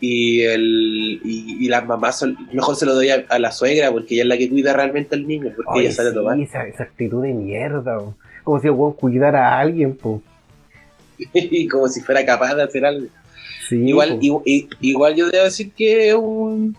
y, 0.01 0.41
el, 0.43 1.21
y, 1.25 1.65
y 1.65 1.69
las 1.69 1.87
mamás 1.87 2.19
son, 2.19 2.37
mejor 2.53 2.75
se 2.77 2.87
lo 2.87 2.95
doy 2.95 3.11
a, 3.11 3.25
a 3.29 3.39
la 3.39 3.53
suegra 3.53 3.91
porque 3.93 4.15
ella 4.15 4.23
es 4.23 4.29
la 4.29 4.39
que 4.39 4.49
cuida 4.49 4.73
realmente 4.73 5.15
al 5.15 5.27
niño, 5.27 5.53
porque 5.55 5.71
Oye, 5.73 5.87
ella 5.87 5.93
sale 5.95 6.11
a 6.11 6.15
tomar. 6.15 6.41
esa, 6.41 6.67
esa 6.67 6.83
actitud 6.85 7.23
de 7.23 7.33
mierda, 7.35 7.99
como 8.45 8.61
si 8.61 8.67
el 8.67 8.73
weón 8.73 8.95
cuidara 8.95 9.49
a 9.57 9.61
alguien, 9.61 9.95
po. 9.97 10.23
y 11.19 11.69
como 11.69 11.89
si 11.89 12.01
fuera 12.01 12.25
capaz 12.25 12.55
de 12.55 12.63
hacer 12.63 12.85
algo. 12.87 13.07
Sí, 13.69 13.77
igual, 13.77 14.19
i- 14.23 14.69
igual 14.81 15.15
yo 15.15 15.29
debo 15.31 15.45
decir 15.45 15.71
que 15.73 16.09
es 16.09 16.15
un 16.15 16.77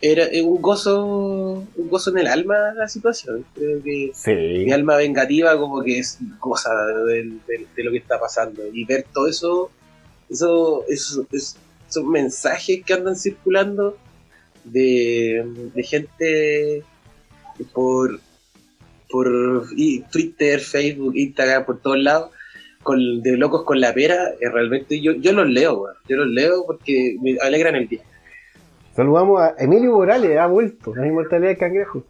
era 0.00 0.24
es 0.24 0.42
un 0.42 0.60
gozo 0.60 1.64
un 1.74 1.88
gozo 1.88 2.10
en 2.10 2.18
el 2.18 2.26
alma 2.26 2.72
la 2.74 2.88
situación. 2.88 3.44
Creo 3.54 3.82
que 3.82 3.90
mi 4.08 4.12
Sí, 4.12 4.70
alma 4.70 4.96
vengativa 4.96 5.56
como 5.58 5.82
que 5.82 5.98
es 6.00 6.18
cosa 6.40 6.70
de, 7.06 7.22
de- 7.46 7.66
de 7.76 7.84
lo 7.84 7.90
que 7.92 7.98
está 7.98 8.18
pasando 8.18 8.62
y 8.72 8.84
ver 8.84 9.06
todo 9.12 9.28
eso 9.28 9.70
eso, 10.28 10.84
eso, 10.88 11.24
es- 11.32 11.56
esos 11.88 12.04
mensajes 12.04 12.84
que 12.84 12.92
andan 12.92 13.16
circulando 13.16 13.96
de, 14.64 15.44
de 15.74 15.82
gente 15.82 16.82
por 17.72 18.20
por 19.08 19.66
y 19.76 20.00
Twitter, 20.00 20.60
Facebook, 20.60 21.16
Instagram, 21.16 21.64
por 21.64 21.80
todos 21.80 21.98
lados 21.98 22.30
con, 22.86 23.20
de 23.20 23.36
locos 23.36 23.64
con 23.64 23.80
la 23.80 23.92
pera, 23.92 24.30
eh, 24.40 24.48
realmente 24.48 25.00
yo, 25.00 25.12
yo 25.12 25.32
los 25.32 25.48
leo, 25.48 25.86
yo 26.08 26.16
los 26.16 26.28
leo 26.28 26.64
porque 26.66 27.16
me 27.20 27.36
alegran 27.42 27.74
el 27.74 27.88
día. 27.88 28.02
Saludamos 28.94 29.40
a 29.40 29.54
Emilio 29.58 29.92
Morales, 29.92 30.38
ha 30.38 30.46
vuelto, 30.46 30.94
la 30.94 31.06
inmortalidad 31.06 31.48
del 31.48 31.58
cangrejo. 31.58 32.04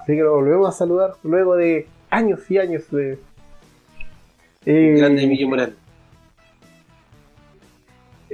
Así 0.00 0.12
que 0.12 0.22
lo 0.22 0.32
volvemos 0.32 0.68
a 0.68 0.72
saludar 0.72 1.14
luego 1.22 1.56
de 1.56 1.86
años 2.08 2.50
y 2.50 2.58
años 2.58 2.90
de. 2.90 3.18
Eh, 4.64 4.94
Grande 4.96 5.24
Emilio 5.24 5.48
Morales. 5.48 5.74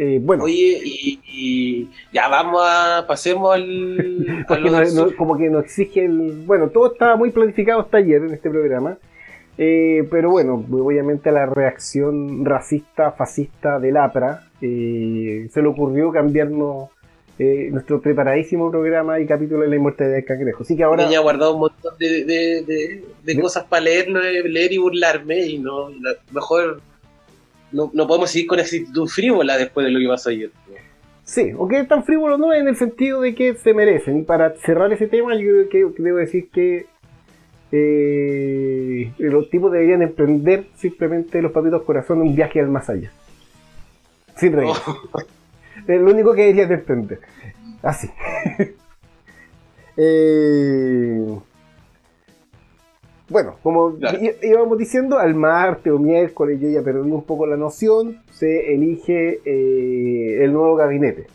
Eh, 0.02 0.18
bueno, 0.22 0.44
Oye, 0.44 0.80
y, 0.82 1.20
y 1.26 1.88
ya 2.12 2.28
vamos 2.28 2.62
a, 2.64 3.04
pasemos 3.06 3.54
al... 3.54 4.44
a 4.48 4.56
no- 4.58 5.06
no- 5.06 5.16
como 5.16 5.36
que 5.36 5.50
nos 5.50 5.64
exige 5.64 6.06
el. 6.06 6.42
Bueno, 6.46 6.68
todo 6.68 6.92
estaba 6.92 7.16
muy 7.16 7.30
planificado 7.30 7.80
hasta 7.80 7.98
ayer 7.98 8.22
en 8.22 8.32
este 8.32 8.48
programa. 8.48 8.96
Eh, 9.58 10.06
pero 10.10 10.30
bueno, 10.30 10.64
obviamente 10.70 11.30
la 11.30 11.44
reacción 11.44 12.46
racista, 12.46 13.12
fascista 13.12 13.78
del 13.78 13.98
APRA 13.98 14.44
eh, 14.62 15.48
se 15.52 15.60
le 15.60 15.68
ocurrió 15.68 16.10
cambiarnos 16.12 16.88
eh, 17.38 17.68
nuestro 17.70 18.00
preparadísimo 18.00 18.70
programa 18.70 19.20
y 19.20 19.26
capítulo 19.26 19.60
de 19.62 19.68
la 19.68 19.76
inmortalidad 19.76 20.16
del 20.16 20.24
cangrejo. 20.24 20.62
Así 20.62 20.76
que 20.76 20.82
ahora. 20.82 21.02
Tenía 21.04 21.20
guardado 21.20 21.54
un 21.54 21.60
montón 21.60 21.92
de, 21.98 22.24
de, 22.24 22.62
de- 22.62 23.04
de 23.22 23.32
¿Sí? 23.34 23.38
cosas 23.40 23.64
para 23.64 23.82
leer, 23.82 24.08
leer 24.08 24.72
y 24.72 24.78
burlarme 24.78 25.40
y 25.46 25.58
no 25.58 25.90
mejor 26.32 26.80
no, 27.72 27.90
no 27.92 28.06
podemos 28.06 28.30
seguir 28.30 28.48
con 28.48 28.58
esa 28.58 28.76
actitud 28.76 29.08
frívola 29.08 29.56
después 29.56 29.86
de 29.86 29.92
lo 29.92 29.98
que 30.00 30.08
pasó 30.08 30.30
ayer. 30.30 30.50
Sí, 31.24 31.50
aunque 31.50 31.80
es 31.80 31.88
tan 31.88 32.04
frívolo 32.04 32.38
no 32.38 32.52
en 32.52 32.66
el 32.66 32.76
sentido 32.76 33.20
de 33.20 33.34
que 33.34 33.54
se 33.54 33.72
merecen. 33.72 34.18
Y 34.18 34.22
para 34.22 34.56
cerrar 34.56 34.92
ese 34.92 35.06
tema, 35.06 35.34
yo 35.34 35.40
creo 35.40 35.68
que, 35.68 35.96
que 35.96 36.02
debo 36.02 36.18
decir 36.18 36.48
que 36.50 36.86
eh, 37.72 39.12
los 39.18 39.48
tipos 39.48 39.70
deberían 39.70 40.02
emprender 40.02 40.66
simplemente 40.76 41.40
los 41.40 41.52
papitos 41.52 41.82
corazón 41.82 42.20
un 42.20 42.34
viaje 42.34 42.60
al 42.60 42.68
más 42.68 42.88
allá. 42.90 43.12
Sin 44.36 44.52
reír. 44.52 44.74
Es 45.86 46.00
lo 46.00 46.10
único 46.10 46.34
que 46.34 46.42
deberían 46.42 46.68
de 46.68 46.74
emprender. 46.74 47.20
Así. 47.82 48.10
Eh, 50.02 51.38
bueno, 53.30 53.54
como 53.62 53.94
Claro. 53.96 54.18
íbamos 54.42 54.76
diciendo, 54.76 55.18
al 55.18 55.34
martes 55.34 55.92
o 55.92 55.98
miércoles 55.98 56.60
yo 56.60 56.68
ya 56.68 56.82
perdí 56.82 57.10
un 57.10 57.22
poco 57.24 57.46
la 57.46 57.56
noción, 57.56 58.18
se 58.32 58.74
elige 58.74 59.40
eh, 59.44 60.44
el 60.44 60.52
nuevo 60.52 60.74
gabinete. 60.76 61.26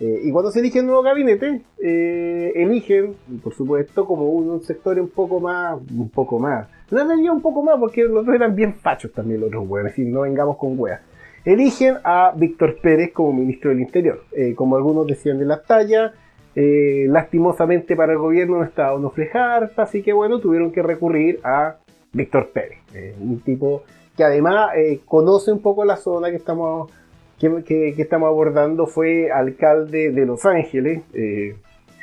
Eh, 0.00 0.20
y 0.24 0.32
cuando 0.32 0.50
se 0.50 0.60
elige 0.60 0.78
el 0.78 0.86
nuevo 0.86 1.02
gabinete, 1.02 1.60
eh, 1.82 2.52
eligen, 2.56 3.14
por 3.42 3.52
supuesto, 3.54 4.06
como 4.06 4.30
un, 4.30 4.48
un 4.48 4.62
sector 4.62 4.98
un 4.98 5.08
poco 5.10 5.40
más, 5.40 5.78
un 5.94 6.08
poco 6.08 6.38
más. 6.38 6.68
No 6.90 7.06
diría 7.08 7.32
un 7.32 7.42
poco 7.42 7.62
más 7.62 7.76
porque 7.78 8.04
los 8.04 8.22
otros 8.22 8.34
eran 8.34 8.54
bien 8.54 8.74
fachos 8.74 9.12
también 9.12 9.40
los 9.40 9.48
otros 9.48 9.68
weones, 9.68 9.98
y 9.98 10.04
no 10.04 10.22
vengamos 10.22 10.56
con 10.56 10.78
weas. 10.78 11.00
Eligen 11.44 11.96
a 12.02 12.32
Víctor 12.36 12.76
Pérez 12.82 13.12
como 13.12 13.32
ministro 13.32 13.70
del 13.70 13.80
Interior. 13.80 14.24
Eh, 14.32 14.54
como 14.54 14.76
algunos 14.76 15.06
decían 15.06 15.38
de 15.38 15.44
las 15.46 15.64
tallas, 15.64 16.12
eh, 16.56 17.06
lastimosamente 17.08 17.94
para 17.96 18.12
el 18.12 18.18
gobierno 18.18 18.58
no 18.58 18.64
estaba 18.64 18.98
no 18.98 19.12
harta, 19.34 19.82
así 19.82 20.02
que 20.02 20.12
bueno, 20.12 20.40
tuvieron 20.40 20.72
que 20.72 20.82
recurrir 20.82 21.40
a 21.44 21.76
Víctor 22.12 22.50
Pérez, 22.52 22.78
eh, 22.94 23.14
un 23.20 23.40
tipo 23.40 23.84
que 24.16 24.24
además 24.24 24.70
eh, 24.76 25.00
conoce 25.04 25.52
un 25.52 25.60
poco 25.62 25.84
la 25.84 25.96
zona 25.96 26.30
que 26.30 26.36
estamos 26.36 26.90
que, 27.38 27.62
que- 27.64 27.94
que 27.94 28.02
estamos 28.02 28.26
abordando, 28.28 28.86
fue 28.86 29.30
alcalde 29.30 30.10
de 30.10 30.26
Los 30.26 30.44
Ángeles. 30.44 31.02
Eh, 31.14 31.56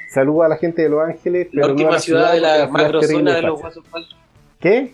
saluda 0.09 0.47
a 0.47 0.49
la 0.49 0.57
gente 0.57 0.81
de 0.81 0.89
Los 0.89 1.03
Ángeles. 1.07 1.49
La 1.51 1.61
pero 1.61 1.67
no 1.67 1.69
a 1.69 1.73
última 1.73 1.99
ciudad 1.99 2.33
de 2.33 2.39
la 2.39 2.47
ciudad 2.53 2.63
es 2.65 2.71
macro 2.71 2.99
terrible 3.01 3.19
zona 3.23 3.35
de 3.35 3.41
los 3.43 3.59
guasos. 3.61 3.83
¿Qué? 4.59 4.93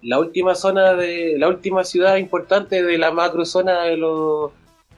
La 0.00 0.18
última 0.20 0.54
zona 0.54 0.94
de 0.94 1.34
la 1.36 1.48
última 1.48 1.84
ciudad 1.84 2.16
importante 2.16 2.82
de 2.82 2.96
la 2.96 3.10
macro 3.10 3.44
zona 3.44 3.82
de 3.82 3.96
los 3.98 4.52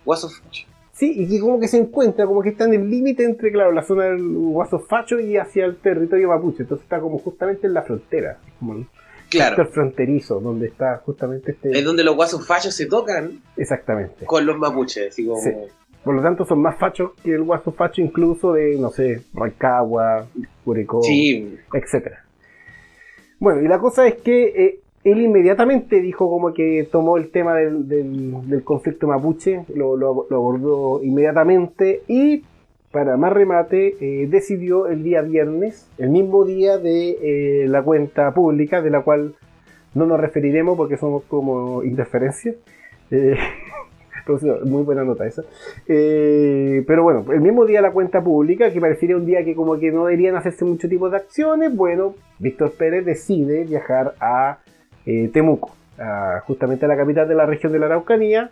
guasos 0.05 0.39
falsos. 0.39 0.67
Sí, 1.01 1.15
y 1.17 1.27
que 1.27 1.41
como 1.41 1.59
que 1.59 1.67
se 1.67 1.79
encuentra, 1.79 2.27
como 2.27 2.43
que 2.43 2.51
está 2.51 2.67
en 2.67 2.75
el 2.75 2.91
límite 2.91 3.25
entre, 3.25 3.51
claro, 3.51 3.73
la 3.73 3.83
zona 3.83 4.05
del 4.05 4.23
Guaso 4.29 4.81
Facho 4.81 5.19
y 5.19 5.39
hacia 5.39 5.65
el 5.65 5.77
territorio 5.79 6.29
mapuche. 6.29 6.65
Entonces 6.65 6.85
está 6.85 7.01
como 7.01 7.17
justamente 7.19 7.67
en 7.67 7.73
la 7.73 7.81
frontera. 7.83 8.37
Como- 8.59 8.85
Claro. 9.31 9.57
sector 9.57 9.73
fronterizo, 9.73 10.41
donde 10.41 10.67
está 10.67 10.99
justamente 10.99 11.53
este... 11.53 11.71
Es 11.71 11.85
donde 11.85 12.03
los 12.05 12.17
guasos 12.17 12.45
fachos 12.47 12.75
se 12.75 12.87
tocan 12.87 13.31
Exactamente. 13.57 14.27
con 14.27 14.45
los 14.45 14.59
mapuches, 14.59 15.09
así 15.13 15.25
como... 15.25 15.41
Sí. 15.41 15.51
Por 16.03 16.17
lo 16.17 16.21
tanto, 16.23 16.45
son 16.45 16.61
más 16.61 16.77
fachos 16.79 17.13
que 17.23 17.33
el 17.35 17.45
guaso 17.45 17.71
facho 17.73 18.01
incluso 18.03 18.53
de, 18.55 18.77
no 18.77 18.91
sé, 18.91 19.23
Rancagua, 19.33 20.27
Curicó, 20.65 21.01
Sí, 21.03 21.57
etcétera. 21.73 22.25
Bueno, 23.39 23.63
y 23.63 23.69
la 23.69 23.79
cosa 23.79 24.07
es 24.07 24.17
que 24.17 24.45
eh, 24.49 24.80
él 25.05 25.21
inmediatamente 25.21 26.01
dijo 26.01 26.29
como 26.29 26.53
que 26.53 26.87
tomó 26.91 27.17
el 27.17 27.31
tema 27.31 27.55
del, 27.55 27.89
del- 27.89 28.63
conflicto 28.65 29.07
mapuche, 29.07 29.65
lo, 29.75 29.97
lo- 29.97 30.27
abordó 30.31 31.03
inmediatamente 31.03 32.03
y 32.07 32.45
para 32.93 33.17
más 33.17 33.33
remate 33.33 33.97
eh, 34.01 34.27
decidió 34.29 34.89
el 34.89 35.03
día 35.03 35.23
viernes, 35.23 35.89
el 35.99 36.11
mismo 36.11 36.45
día 36.45 36.77
de 36.77 37.63
eh, 37.63 37.69
la 37.69 37.83
cuenta 37.83 38.35
pública, 38.35 38.83
de 38.83 38.91
la 38.91 39.03
cual 39.03 39.35
no 39.95 40.07
nos 40.07 40.21
referiremos 40.21 40.77
porque 40.77 40.97
somos 40.97 41.23
como 41.25 41.83
interferencias. 41.85 42.57
Eh, 43.11 43.37
muy 44.65 44.83
buena 44.83 45.03
nota 45.05 45.27
esa. 45.27 45.43
Eh, 45.89 46.85
pero 46.87 47.03
bueno, 47.03 47.25
el 47.33 47.41
mismo 47.41 47.65
día 47.67 47.79
de 47.79 47.89
la 47.89 47.93
cuenta 47.93 48.23
pública, 48.23 48.73
que 48.73 48.81
parecería 48.81 49.17
un 49.17 49.27
día 49.27 49.45
que 49.45 49.55
como 49.55 49.79
que 49.79 49.91
no 49.91 50.07
deberían 50.07 50.37
hacerse 50.37 50.65
mucho 50.65 50.89
tipo 50.89 51.09
de 51.11 51.17
acciones, 51.17 51.75
bueno, 51.75 52.15
Víctor 52.39 52.73
Pérez 52.73 53.05
decide 53.05 53.65
viajar 53.65 54.15
a 54.21 54.59
eh, 55.11 55.31
Temuco, 55.33 55.73
justamente 56.47 56.85
a 56.87 56.89
la 56.89 56.97
capital 56.97 57.29
de 57.29 57.35
la 57.35 57.47
región 57.47 57.73
de 57.73 57.79
la 57.79 57.87
Araucanía, 57.87 58.51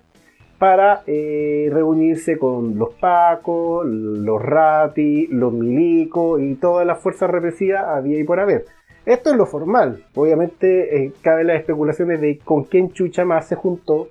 para 0.58 1.02
eh, 1.06 1.70
reunirse 1.72 2.36
con 2.36 2.76
los 2.78 2.94
Pacos, 2.94 3.86
los 3.86 4.42
Rati, 4.42 5.28
los 5.28 5.52
Milicos 5.52 6.42
y 6.42 6.56
todas 6.56 6.86
las 6.86 6.98
fuerzas 7.00 7.30
represivas 7.30 7.84
había 7.84 8.18
y 8.18 8.24
por 8.24 8.40
haber. 8.40 8.66
Esto 9.06 9.30
es 9.30 9.36
lo 9.36 9.46
formal. 9.46 10.04
Obviamente 10.14 11.04
eh, 11.04 11.12
cabe 11.22 11.44
las 11.44 11.60
especulaciones 11.60 12.20
de 12.20 12.38
con 12.44 12.64
quién 12.64 12.92
chucha 12.92 13.24
más 13.24 13.48
se 13.48 13.54
juntó 13.54 14.08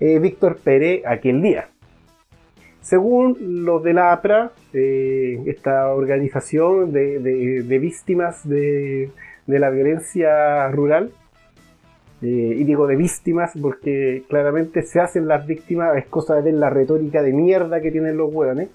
eh, 0.00 0.18
Víctor 0.18 0.56
Pérez 0.56 1.02
aquel 1.06 1.42
día. 1.42 1.68
Según 2.80 3.36
los 3.62 3.82
de 3.84 3.92
la 3.92 4.10
APRA, 4.12 4.52
eh, 4.72 5.38
esta 5.46 5.94
organización 5.94 6.92
de, 6.92 7.78
víctimas 7.78 8.48
de 8.48 9.10
la 9.46 9.68
violencia 9.68 10.66
rural, 10.70 11.12
eh, 12.22 12.54
y 12.58 12.64
digo 12.64 12.86
de 12.86 12.96
víctimas 12.96 13.52
porque 13.60 14.24
claramente 14.28 14.82
se 14.82 15.00
hacen 15.00 15.26
las 15.26 15.46
víctimas, 15.46 15.96
es 15.96 16.06
cosa 16.06 16.42
de 16.42 16.52
la 16.52 16.68
retórica 16.68 17.22
de 17.22 17.32
mierda 17.32 17.80
que 17.80 17.90
tienen 17.90 18.16
los 18.16 18.32
hueones, 18.32 18.68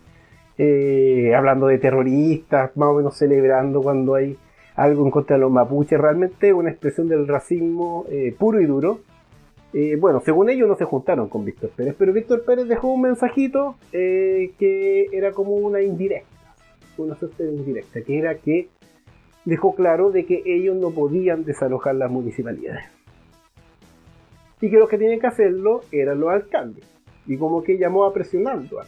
eh, 0.58 1.34
hablando 1.36 1.68
de 1.68 1.78
terroristas, 1.78 2.75
más 2.75 2.90
o 2.90 2.94
menos 2.96 3.18
celebrando 3.18 3.82
cuando 3.82 4.16
hay 4.16 4.38
algo 4.75 5.06
en 5.06 5.12
contra 5.12 5.36
de 5.36 5.42
los 5.42 5.52
mapuches, 5.52 6.00
realmente 6.00 6.54
una 6.54 6.72
expresión 6.72 7.08
del 7.08 7.28
racismo 7.28 8.06
eh, 8.10 8.36
puro 8.38 8.60
y 8.60 8.66
duro. 8.66 9.00
Bueno, 10.00 10.22
según 10.22 10.50
ellos 10.50 10.70
no 10.70 10.78
se 10.78 10.86
juntaron 10.86 11.28
con 11.28 11.44
Víctor 11.44 11.70
Pérez, 11.75 11.96
pero 12.00 12.14
Víctor 12.14 12.46
Pérez 12.46 12.66
dejó 12.66 12.94
un 12.94 13.02
mensajito 13.02 13.75
que 13.92 15.10
era 15.12 15.34
como 15.34 15.52
una 15.52 15.82
indirecta, 15.82 16.56
una 16.98 17.16
suerte 17.16 17.44
indirecta, 17.44 18.02
que 18.02 18.18
era 18.18 18.36
que 18.36 18.70
dejó 19.44 19.75
claro 19.75 20.12
de 20.12 20.25
que 20.25 20.44
ellos 20.46 20.78
no 20.78 20.92
podían 20.92 21.44
desalojar 21.44 21.96
las 21.96 22.10
municipalidades. 22.10 22.86
Y 24.65 24.72
que 24.72 24.77
los 24.77 24.89
que 24.89 24.98
tenían 24.98 25.19
que 25.19 25.27
hacerlo 25.27 25.81
eran 25.91 26.19
los 26.19 26.31
alcaldes. 26.31 26.84
Y 27.27 27.38
como 27.38 27.62
que 27.62 27.77
llamó 27.77 28.03
a 28.03 28.12
presionando. 28.12 28.79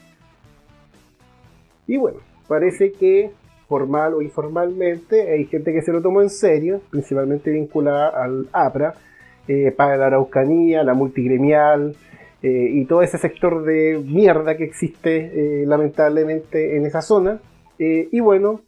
Y 1.86 1.98
bueno, 1.98 2.18
parece 2.48 2.94
que 2.94 3.30
formal 3.68 4.16
o 4.16 4.24
informalmente 4.24 5.32
hay 5.32 5.46
gente 5.46 5.72
que 5.72 5.84
se 5.84 5.92
lo 5.92 6.02
tomó 6.02 6.24
en 6.24 6.32
serio, 6.32 6.82
principalmente 6.90 7.52
vinculada 7.52 8.10
al 8.10 8.48
APRA, 8.54 8.96
eh, 9.48 9.72
para 9.72 9.98
la 9.98 10.08
Araucanía, 10.08 10.82
la 10.82 10.96
multigremial 10.96 11.96
eh, 12.42 12.70
y 12.72 12.86
todo 12.86 13.04
ese 13.04 13.20
sector 13.20 13.64
de 13.64 14.02
mierda 14.04 14.58
que 14.58 14.64
existe 14.64 15.62
eh, 15.62 15.66
lamentablemente 15.68 16.76
en 16.76 16.88
esa 16.88 17.04
zona. 17.04 17.40
Y 17.78 18.20
bueno, 18.20 18.62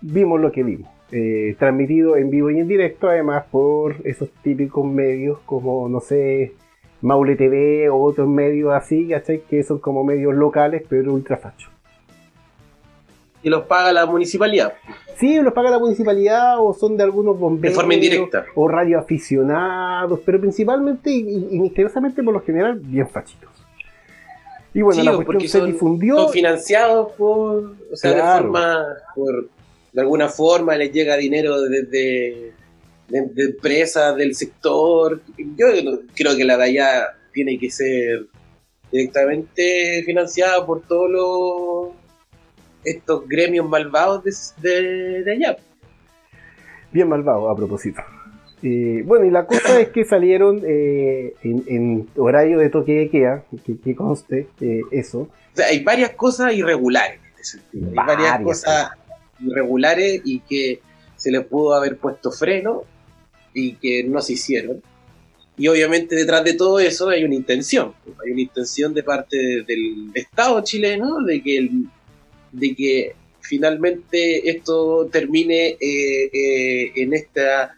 vimos 0.00 0.40
lo 0.40 0.50
que 0.50 0.62
vimos. 0.62 0.91
Eh, 1.12 1.54
transmitido 1.58 2.16
en 2.16 2.30
vivo 2.30 2.50
y 2.50 2.58
en 2.58 2.66
directo, 2.68 3.08
además 3.08 3.44
por 3.50 3.96
esos 4.04 4.30
típicos 4.42 4.84
medios 4.86 5.38
como, 5.46 5.88
no 5.88 6.00
sé, 6.00 6.54
Maule 7.02 7.36
TV 7.36 7.88
o 7.90 8.00
otros 8.02 8.28
medios 8.28 8.72
así, 8.72 9.08
¿cachai? 9.08 9.42
Que 9.48 9.62
son 9.62 9.78
como 9.78 10.02
medios 10.04 10.34
locales, 10.34 10.82
pero 10.88 11.12
ultra 11.12 11.36
fachos. 11.36 11.70
y 13.44 13.48
los 13.50 13.64
paga 13.64 13.92
la 13.92 14.06
municipalidad. 14.06 14.74
Sí, 15.16 15.40
los 15.40 15.52
paga 15.52 15.68
la 15.70 15.78
municipalidad 15.80 16.60
o 16.60 16.72
son 16.72 16.96
de 16.96 17.02
algunos 17.02 17.36
bomberos. 17.38 17.74
De 17.74 17.80
forma 17.80 17.94
indirecta. 17.94 18.44
O 18.54 18.68
radioaficionados, 18.68 20.20
pero 20.24 20.40
principalmente 20.40 21.10
y, 21.10 21.48
y 21.50 21.58
misteriosamente 21.60 22.22
por 22.22 22.34
lo 22.34 22.40
general 22.40 22.78
bien 22.78 23.08
fachitos. 23.08 23.50
Y 24.74 24.80
bueno, 24.82 25.00
Sí, 25.00 25.06
la 25.06 25.16
o 25.16 25.24
cuestión 25.24 25.48
se 25.50 25.60
difundió. 25.66 26.16
Son 26.18 26.30
financiados 26.32 27.12
por, 27.18 27.74
o 27.92 27.96
sea, 27.96 28.12
Claro. 28.14 28.36
de 28.36 28.42
forma, 28.42 28.84
por, 29.14 29.48
de 29.92 30.00
alguna 30.00 30.28
forma 30.28 30.76
les 30.76 30.92
llega 30.92 31.16
dinero 31.16 31.60
desde 31.62 32.52
de, 33.08 33.22
de 33.34 33.44
empresas 33.44 34.16
del 34.16 34.34
sector. 34.34 35.20
Yo 35.36 35.66
creo 36.14 36.36
que 36.36 36.44
la 36.44 36.56
de 36.56 36.64
allá 36.64 37.08
tiene 37.32 37.58
que 37.58 37.70
ser 37.70 38.26
directamente 38.90 40.02
financiada 40.04 40.64
por 40.66 40.82
todos 40.86 41.10
los 41.10 41.96
estos 42.84 43.28
gremios 43.28 43.68
malvados 43.68 44.24
de, 44.60 45.22
de- 45.22 45.32
allá. 45.32 45.56
Bien 46.90 47.08
malvado 47.08 47.48
a 47.48 47.56
propósito. 47.56 48.00
Eh, 48.62 49.02
bueno, 49.04 49.24
y 49.24 49.30
la 49.30 49.46
cosa 49.46 49.80
es 49.80 49.88
que 49.88 50.04
salieron 50.04 50.62
eh, 50.66 51.34
en, 51.42 51.64
en 51.66 52.08
horario 52.16 52.58
de 52.58 52.68
toque 52.70 52.92
de 52.92 53.10
queda, 53.10 53.44
que, 53.64 53.78
que 53.78 53.94
conste 53.96 54.48
eh, 54.60 54.80
eso. 54.90 55.20
O 55.20 55.30
sea, 55.54 55.66
hay 55.66 55.82
varias 55.82 56.10
cosas 56.10 56.52
irregulares 56.54 57.18
en 57.18 57.26
este 57.30 57.44
sentido. 57.44 57.88
Hay 57.88 57.94
varias 57.94 58.16
Varias 58.18 58.42
cosas 58.42 58.90
irregulares 59.40 60.20
y 60.24 60.40
que 60.40 60.80
se 61.16 61.30
les 61.30 61.44
pudo 61.46 61.74
haber 61.74 61.96
puesto 61.98 62.30
freno 62.30 62.84
y 63.54 63.72
que 63.74 64.04
no 64.04 64.20
se 64.20 64.34
hicieron. 64.34 64.82
Y 65.56 65.68
obviamente 65.68 66.14
detrás 66.16 66.42
de 66.44 66.54
todo 66.54 66.80
eso 66.80 67.08
hay 67.10 67.24
una 67.24 67.34
intención. 67.34 67.92
Hay 68.24 68.32
una 68.32 68.40
intención 68.40 68.94
de 68.94 69.02
parte 69.02 69.36
de- 69.36 69.62
del 69.64 70.10
Estado 70.14 70.62
chileno 70.64 71.22
de 71.24 71.42
que, 71.42 71.58
el- 71.58 71.86
de 72.52 72.74
que 72.74 73.14
finalmente 73.40 74.48
esto 74.50 75.08
termine 75.12 75.76
eh, 75.80 76.30
eh, 76.32 76.92
en, 76.96 77.12
esta, 77.12 77.76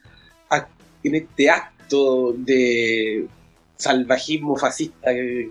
en 1.03 1.15
este 1.17 1.51
acto 1.51 2.33
de 2.39 3.27
salvajismo 3.77 4.57
fascista 4.57 5.11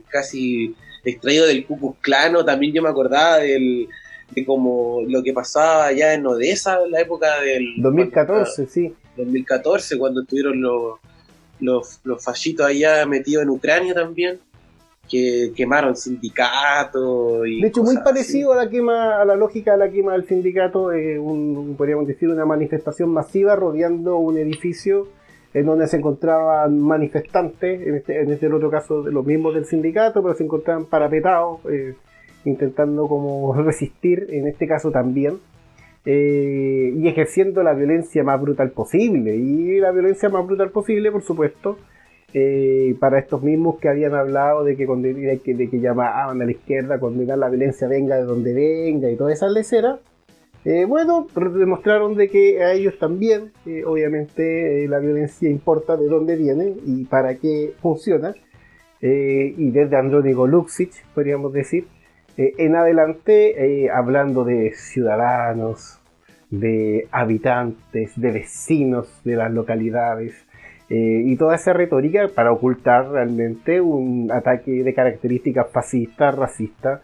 casi 0.09 0.73
extraído 1.03 1.45
del 1.45 1.65
Ku 1.65 1.77
Klux 1.77 1.97
Klan, 2.01 2.35
o 2.37 2.45
también 2.45 2.73
yo 2.73 2.81
me 2.81 2.89
acordaba 2.89 3.37
del, 3.39 3.87
de 4.33 4.45
como 4.45 5.01
lo 5.07 5.21
que 5.23 5.33
pasaba 5.33 5.87
allá 5.87 6.13
en 6.13 6.25
Odessa 6.25 6.79
en 6.85 6.91
la 6.91 7.01
época 7.01 7.39
del 7.41 7.81
2014, 7.81 8.67
sí. 8.67 8.93
2014, 9.17 9.97
cuando 9.97 10.21
estuvieron 10.21 10.61
los, 10.61 10.99
los, 11.59 11.99
los 12.03 12.23
fascitos 12.23 12.65
allá 12.65 13.05
metidos 13.05 13.43
en 13.43 13.49
Ucrania 13.49 13.93
también, 13.93 14.39
que 15.09 15.51
quemaron 15.55 15.95
sindicatos 15.95 17.45
y 17.47 17.61
De 17.61 17.67
hecho, 17.67 17.83
muy 17.83 17.95
así. 17.95 18.03
parecido 18.03 18.53
a 18.53 18.55
la 18.57 18.69
quema, 18.69 19.21
a 19.21 19.25
la 19.25 19.35
lógica 19.35 19.73
de 19.73 19.77
la 19.77 19.89
quema 19.91 20.13
del 20.13 20.25
sindicato, 20.27 20.91
eh, 20.91 21.19
un- 21.19 21.75
podríamos 21.77 22.07
decir 22.07 22.29
una 22.29 22.45
manifestación 22.45 23.09
masiva 23.09 23.55
rodeando 23.55 24.17
un 24.17 24.37
edificio 24.37 25.07
en 25.53 25.65
donde 25.67 25.87
se 25.87 25.97
encontraban 25.97 26.79
manifestantes, 26.79 27.85
en 27.85 27.95
este, 27.95 28.21
en 28.21 28.31
este 28.31 28.47
otro 28.51 28.71
caso 28.71 29.03
de 29.03 29.11
los 29.11 29.23
mismos 29.25 29.53
del 29.53 29.65
sindicato, 29.65 30.23
pero 30.23 30.33
se 30.35 30.43
encontraban 30.43 30.85
parapetados, 30.85 31.59
eh, 31.69 31.93
intentando 32.45 33.07
como 33.07 33.53
resistir, 33.63 34.27
en 34.29 34.47
este 34.47 34.67
caso 34.67 34.91
también, 34.91 35.39
eh, 36.05 36.93
y 36.95 37.07
ejerciendo 37.07 37.63
la 37.63 37.73
violencia 37.73 38.23
más 38.23 38.41
brutal 38.41 38.71
posible. 38.71 39.35
Y 39.35 39.79
la 39.79 39.91
violencia 39.91 40.29
más 40.29 40.45
brutal 40.45 40.69
posible, 40.71 41.11
por 41.11 41.23
supuesto, 41.23 41.77
eh, 42.33 42.95
para 42.99 43.19
estos 43.19 43.43
mismos 43.43 43.79
que 43.79 43.89
habían 43.89 44.15
hablado 44.15 44.63
de 44.63 44.75
que, 44.75 44.87
de 44.87 45.39
que, 45.39 45.53
de 45.53 45.69
que 45.69 45.79
llamaban 45.79 46.41
a 46.41 46.45
la 46.45 46.51
izquierda 46.51 46.99
condenar 46.99 47.37
la 47.37 47.49
violencia 47.49 47.87
venga 47.87 48.15
de 48.15 48.23
donde 48.23 48.53
venga 48.53 49.09
y 49.09 49.15
toda 49.15 49.31
esa 49.31 49.47
lecera, 49.47 49.99
eh, 50.65 50.85
bueno, 50.85 51.27
demostraron 51.35 52.15
de 52.15 52.29
que 52.29 52.63
a 52.63 52.71
ellos 52.73 52.97
también, 52.97 53.51
eh, 53.65 53.83
obviamente, 53.85 54.85
eh, 54.85 54.87
la 54.87 54.99
violencia 54.99 55.49
importa 55.49 55.97
de 55.97 56.07
dónde 56.07 56.37
viene 56.37 56.75
y 56.85 57.03
para 57.05 57.35
qué 57.35 57.73
funciona. 57.81 58.33
Eh, 59.01 59.53
y 59.57 59.71
desde 59.71 59.97
Andrónico 59.97 60.47
Luxic, 60.47 60.91
podríamos 61.13 61.51
decir, 61.51 61.87
eh, 62.37 62.53
en 62.57 62.75
adelante, 62.75 63.83
eh, 63.85 63.89
hablando 63.89 64.43
de 64.43 64.73
ciudadanos, 64.73 65.99
de 66.49 67.07
habitantes, 67.11 68.19
de 68.19 68.31
vecinos 68.31 69.21
de 69.23 69.35
las 69.35 69.51
localidades, 69.51 70.33
eh, 70.89 71.23
y 71.25 71.35
toda 71.37 71.55
esa 71.55 71.73
retórica 71.73 72.27
para 72.27 72.51
ocultar 72.51 73.09
realmente 73.09 73.81
un 73.81 74.31
ataque 74.31 74.83
de 74.83 74.93
características 74.93 75.71
fascistas, 75.71 76.35
racistas, 76.35 77.01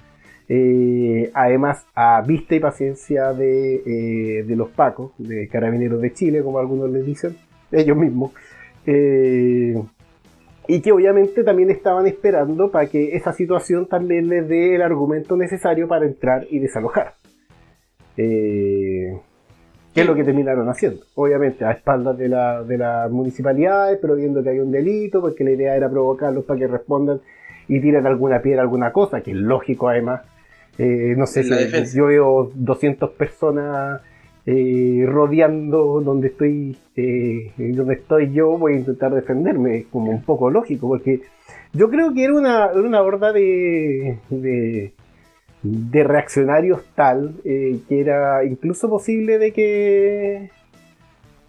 eh, 0.47 1.31
además 1.33 1.85
a 1.95 2.21
vista 2.21 2.55
y 2.55 2.59
paciencia 2.59 3.33
de, 3.33 4.45
los 4.49 4.69
pacos, 4.69 5.13
de 5.17 5.47
carabineros 5.47 6.01
de 6.01 6.13
Chile, 6.13 6.43
como 6.43 6.59
algunos 6.59 6.91
les 6.91 7.05
dicen, 7.05 7.35
ellos 7.71 7.97
mismos. 7.97 8.31
Y 10.71 10.81
que 10.81 10.91
obviamente 10.91 11.43
también 11.43 11.71
estaban 11.71 12.05
esperando 12.05 12.69
para 12.69 12.85
que 12.87 13.15
esa 13.15 13.33
situación 13.33 13.87
también 13.87 14.29
les 14.29 14.47
dé 14.47 14.75
el 14.75 14.83
argumento 14.83 15.35
necesario 15.35 15.87
para 15.87 16.05
entrar 16.05 16.45
y 16.49 16.59
desalojar. 16.59 17.15
Eh, 18.17 19.17
¿Qué 19.93 20.01
es 20.01 20.07
lo 20.07 20.13
que 20.13 20.23
terminaron 20.23 20.69
haciendo? 20.69 21.01
Obviamente 21.15 21.65
a 21.65 21.71
espaldas 21.71 22.17
de, 22.17 22.29
la- 22.29 22.63
de 22.63 22.77
las 22.77 23.09
municipalidades, 23.09 23.97
pero 23.99 24.15
viendo 24.15 24.43
que 24.43 24.49
hay 24.49 24.59
un 24.59 24.71
delito, 24.71 25.21
porque 25.21 25.43
la 25.43 25.51
idea 25.51 25.75
era 25.75 25.89
provocarlos 25.89 26.45
para 26.45 26.59
que 26.59 26.67
respondan 26.67 27.19
y 27.67 27.79
tiren 27.81 28.05
alguna 28.05 28.39
piedra, 28.41 28.61
alguna 28.61 28.91
cosa, 28.93 29.21
que 29.21 29.31
es 29.31 29.37
lógico 29.37 29.89
además. 29.89 30.21
Eh, 30.77 31.15
no 31.17 31.25
sé 31.25 31.43
si 31.87 31.97
yo 31.97 32.05
veo 32.05 32.51
200 32.53 33.09
personas 33.11 34.01
eh, 34.45 35.05
rodeando 35.07 36.01
donde 36.01 36.29
estoy 36.29 36.77
eh, 36.95 37.51
donde 37.57 37.95
estoy 37.95 38.31
yo, 38.31 38.57
voy 38.57 38.73
a 38.73 38.77
intentar 38.77 39.13
defenderme, 39.13 39.77
es 39.77 39.85
como 39.87 40.11
un 40.11 40.23
poco 40.23 40.49
lógico, 40.49 40.87
porque 40.87 41.21
yo 41.73 41.89
creo 41.89 42.13
que 42.13 42.23
era 42.23 42.33
una, 42.33 43.01
horda 43.01 43.31
de, 43.31 44.17
de, 44.29 46.03
reaccionarios 46.03 46.83
tal 46.95 47.35
eh, 47.43 47.79
que 47.87 47.99
era 47.99 48.43
incluso 48.43 48.89
posible 48.89 49.37
de 49.37 49.53
que 49.53 50.49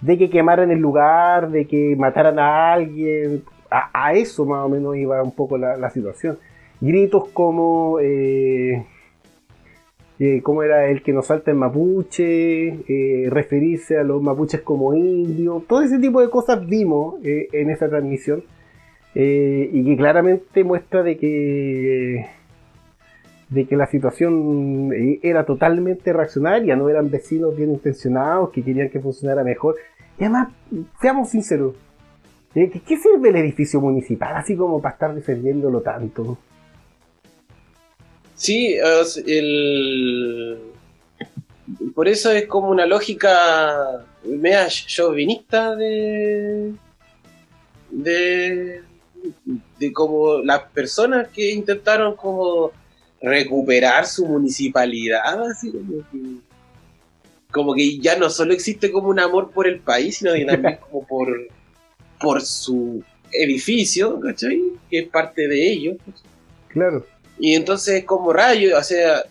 de 0.01 0.19
que 0.19 0.31
quemaran 0.31 0.71
el 0.71 0.79
lugar, 0.79 1.51
de 1.51 1.67
que 1.67 1.95
mataran 1.97 2.39
a 2.39 2.73
alguien, 2.73 3.43
a, 3.71 4.15
eso 4.15 4.45
más 4.47 4.65
o 4.65 4.69
menos 4.69 4.97
iba 4.97 5.23
un 5.23 5.33
poco 5.33 5.59
la, 5.59 5.77
la 5.77 5.91
situación. 5.91 6.39
Gritos 6.81 7.29
como 7.29 7.99
eh, 8.01 8.85
eh, 10.21 10.41
cómo 10.43 10.63
era 10.63 10.87
el 10.91 11.03
que 11.03 11.13
nos 11.13 11.27
salta 11.27 11.51
en 11.51 11.57
mapuche, 11.57 12.69
eh, 12.87 13.29
referirse 13.31 13.97
a 13.99 14.05
los 14.05 14.23
mapuches 14.23 14.61
como 14.61 14.95
indios, 14.95 15.65
todo 15.67 15.81
ese 15.83 15.99
tipo 15.99 16.21
de 16.21 16.29
cosas 16.31 16.65
vimos 16.67 17.15
eh, 17.25 17.49
en 17.53 17.71
esa 17.71 17.89
transmisión 17.89 18.45
eh, 19.15 19.69
y 19.73 19.85
que 19.85 19.97
claramente 19.97 20.63
muestra 20.63 21.03
de 21.03 21.17
que 21.17 22.27
de 23.49 23.65
que 23.65 23.75
la 23.77 23.87
situación 23.89 24.93
era 25.23 25.45
totalmente 25.45 26.13
reaccionaria, 26.13 26.77
no 26.77 26.89
eran 26.89 27.11
vecinos 27.11 27.57
bien 27.57 27.73
intencionados 27.73 28.51
que 28.51 28.63
querían 28.63 28.91
que 28.91 29.01
funcionara 29.01 29.43
mejor. 29.43 29.75
Y 30.21 30.23
además, 30.23 30.51
seamos 31.01 31.31
sinceros, 31.31 31.75
eh, 32.55 32.71
¿qué- 32.71 32.79
¿qué 32.81 32.97
sirve 32.97 33.31
el 33.31 33.37
edificio 33.37 33.81
municipal 33.81 34.37
así 34.37 34.55
como 34.55 34.81
para 34.81 34.93
estar 34.95 35.13
defendiéndolo 35.15 35.81
tanto? 35.81 36.39
Sí, 38.41 38.77
el... 39.27 40.59
por 41.95 42.09
eso 42.09 42.31
es 42.31 42.47
como 42.47 42.71
una 42.71 42.87
lógica 42.87 44.07
media 44.25 44.67
chauvinista 44.69 45.77
de... 45.77 46.73
de 47.91 48.83
de 49.79 49.93
como 49.93 50.39
las 50.39 50.63
personas 50.71 51.29
que 51.29 51.51
intentaron 51.51 52.17
como 52.17 52.73
recuperar 53.21 54.07
su 54.07 54.27
municipalidad, 54.27 55.43
así 55.51 55.71
como 55.71 56.03
que, 56.11 56.19
como 57.51 57.75
que 57.75 57.99
ya 57.99 58.17
no 58.17 58.31
solo 58.31 58.53
existe 58.53 58.91
como 58.91 59.09
un 59.09 59.21
amor 59.21 59.51
por 59.51 59.67
el 59.67 59.81
país, 59.81 60.19
sino 60.19 60.33
que 60.33 60.45
también 60.45 60.79
como 60.91 61.07
por, 61.07 61.29
por 62.19 62.43
su 62.43 63.03
edificio, 63.33 64.19
¿cachai? 64.21 64.61
Que 64.91 65.01
es 65.01 65.09
parte 65.09 65.49
de 65.49 65.71
ellos. 65.71 65.97
Claro. 66.69 67.05
Y 67.41 67.55
entonces 67.55 68.05
como 68.05 68.33
rayo, 68.33 68.77
o 68.79 68.83
sea, 68.83 69.25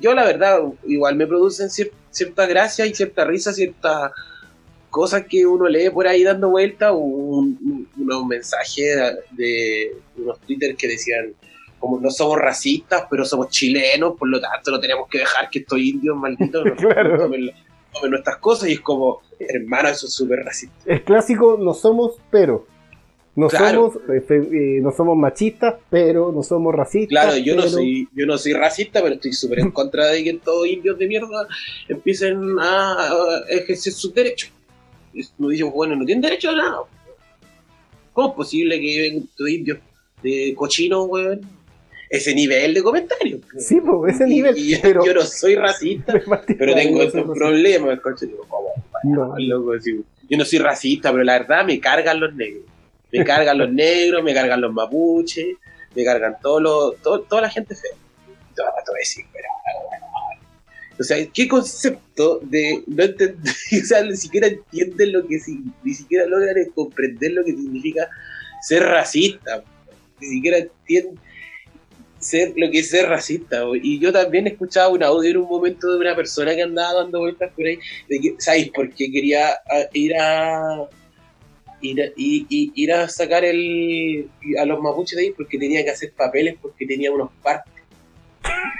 yo 0.00 0.14
la 0.14 0.24
verdad 0.24 0.60
igual 0.86 1.16
me 1.16 1.26
producen 1.26 1.68
cier- 1.68 1.90
cierta 2.10 2.46
gracia 2.46 2.86
y 2.86 2.94
cierta 2.94 3.24
risa, 3.24 3.52
ciertas 3.52 4.12
cosas 4.90 5.24
que 5.28 5.44
uno 5.46 5.68
lee 5.68 5.90
por 5.90 6.06
ahí 6.06 6.22
dando 6.24 6.48
vuelta, 6.50 6.92
un, 6.92 7.58
un- 7.62 7.88
unos 8.02 8.24
mensajes 8.26 8.96
de 9.32 9.96
unos 10.16 10.38
Twitter 10.40 10.74
que 10.76 10.88
decían 10.88 11.34
como 11.78 12.00
no 12.00 12.10
somos 12.10 12.38
racistas, 12.38 13.04
pero 13.10 13.24
somos 13.24 13.50
chilenos, 13.50 14.16
por 14.18 14.28
lo 14.28 14.40
tanto 14.40 14.70
no 14.72 14.80
tenemos 14.80 15.08
que 15.08 15.18
dejar 15.18 15.48
que 15.50 15.60
estos 15.60 15.78
indios 15.78 16.16
malditos 16.16 16.64
nos 16.64 16.76
Claro. 16.78 17.18
tomen, 17.18 17.50
tomen 17.92 18.10
nuestras 18.10 18.36
cosas 18.38 18.68
y 18.68 18.72
es 18.72 18.80
como, 18.80 19.20
hermano, 19.38 19.88
eso 19.88 20.06
es 20.06 20.12
súper 20.14 20.40
racista. 20.40 20.74
El 20.86 21.02
clásico 21.04 21.56
no 21.60 21.74
somos, 21.74 22.16
pero. 22.30 22.66
No 23.38 23.46
Claro. 23.48 23.92
somos 23.92 24.10
eh, 24.16 24.20
fe- 24.20 24.36
eh, 24.52 24.80
no 24.82 24.90
somos 24.90 25.16
machistas, 25.16 25.76
pero 25.88 26.32
no 26.32 26.42
somos 26.42 26.74
racistas. 26.74 27.08
Claro, 27.08 27.36
yo 27.38 27.54
no 27.54 27.62
soy, 27.68 28.08
yo 28.12 28.26
no 28.26 28.36
soy 28.36 28.52
racista, 28.52 29.00
pero 29.00 29.14
estoy 29.14 29.32
súper 29.32 29.60
en 29.60 29.70
contra 29.70 30.06
de 30.08 30.24
que 30.24 30.34
todos 30.34 30.66
indios 30.66 30.98
de 30.98 31.06
mierda 31.06 31.46
empiecen 31.88 32.56
a, 32.60 33.10
ejercer 33.48 33.92
sus 33.92 34.12
derechos. 34.12 34.50
Es- 35.14 35.32
No 35.38 35.48
digo, 35.50 35.70
bueno, 35.70 35.94
no 35.94 36.04
tienen 36.04 36.22
derecho 36.22 36.50
a 36.50 36.56
nada. 36.56 36.78
¿Cómo 38.12 38.30
es 38.30 38.34
posible 38.34 38.80
que 38.80 39.00
vengan 39.02 39.22
estos 39.30 39.48
indios 39.48 39.78
de 40.22 40.52
cochinos, 40.56 41.06
weón? 41.08 41.40
Ese 42.10 42.34
nivel 42.34 42.74
de 42.74 42.82
comentarios. 42.82 43.42
Sí, 43.58 43.80
pues, 43.80 44.14
ese 44.16 44.24
Y- 44.28 44.34
nivel. 44.34 44.54
y 44.58 44.76
pero. 44.82 45.04
yo 45.04 45.14
no 45.14 45.20
soy 45.22 45.54
racista, 45.54 46.12
pero 46.58 46.74
tengo 46.74 47.02
estos 47.02 47.24
problemas, 47.38 48.00
coche. 48.00 48.26
Digo, 48.26 48.44
¿cómo? 48.48 48.68
No, 49.04 49.34
Loco, 49.38 49.74
así, 49.74 50.00
Yo 50.28 50.36
no 50.38 50.44
soy 50.44 50.58
racista, 50.58 51.12
pero 51.12 51.22
la 51.22 51.38
verdad 51.38 51.64
me 51.64 51.78
cargan 51.78 52.18
los 52.18 52.34
negros. 52.34 52.64
Me 53.12 53.24
cargan 53.24 53.58
los 53.58 53.70
negros, 53.72 54.22
me 54.22 54.34
cargan 54.34 54.60
los 54.60 54.72
mapuches, 54.72 55.56
me 55.94 56.04
cargan 56.04 56.36
todos 56.42 56.62
los, 56.62 56.96
todo- 57.02 57.22
toda 57.22 57.42
la 57.42 57.50
gente 57.50 57.74
fea. 57.74 57.92
Todo 58.54 58.66
el 58.66 58.72
rato 58.76 58.92
decir, 58.98 59.24
pero 59.32 59.48
bueno, 59.88 60.06
o 61.00 61.02
sea, 61.04 61.16
¿qué 61.32 61.46
concepto 61.46 62.40
de 62.42 62.82
no 62.86 63.04
entender, 63.04 63.54
o 63.82 63.86
sea, 63.86 64.02
ni 64.02 64.16
siquiera 64.16 64.48
entienden 64.48 65.12
lo 65.12 65.26
que 65.26 65.38
ni 65.84 65.94
siquiera 65.94 66.26
logran 66.26 66.56
comprender 66.74 67.32
lo 67.32 67.44
que 67.44 67.52
significa 67.52 68.08
ser 68.62 68.82
racista? 68.82 69.62
Ni 70.20 70.26
siquiera 70.26 70.58
entienden 70.58 71.20
ser 72.18 72.52
lo 72.56 72.68
que 72.70 72.80
es 72.80 72.90
ser 72.90 73.08
racista. 73.08 73.62
Y 73.80 74.00
yo 74.00 74.12
también 74.12 74.48
escuchaba 74.48 74.88
un 74.88 75.02
audio 75.04 75.30
en 75.30 75.36
un 75.36 75.48
momento 75.48 75.88
de 75.92 75.98
una 75.98 76.16
persona 76.16 76.54
que 76.54 76.62
andaba 76.62 77.02
dando 77.02 77.20
vueltas 77.20 77.52
por 77.54 77.64
ahí, 77.64 77.78
de 78.08 78.18
que, 78.18 78.34
¿sabéis 78.38 78.70
por 78.70 78.92
qué 78.92 79.10
quería 79.10 79.50
ah, 79.50 79.84
ir 79.92 80.16
a 80.16 80.88
ir 81.80 82.02
a, 82.02 82.06
y- 82.16 82.46
y- 82.48 82.72
ir 82.74 82.92
a 82.92 83.08
sacar 83.08 83.44
el 83.44 84.28
a 84.60 84.64
los 84.64 84.80
mapuches 84.80 85.16
de 85.16 85.24
ahí? 85.24 85.30
Porque 85.36 85.58
tenía 85.58 85.84
que 85.84 85.90
hacer 85.90 86.12
papeles 86.16 86.56
porque 86.60 86.86
tenía 86.86 87.10
unos 87.12 87.30
partes. 87.42 87.72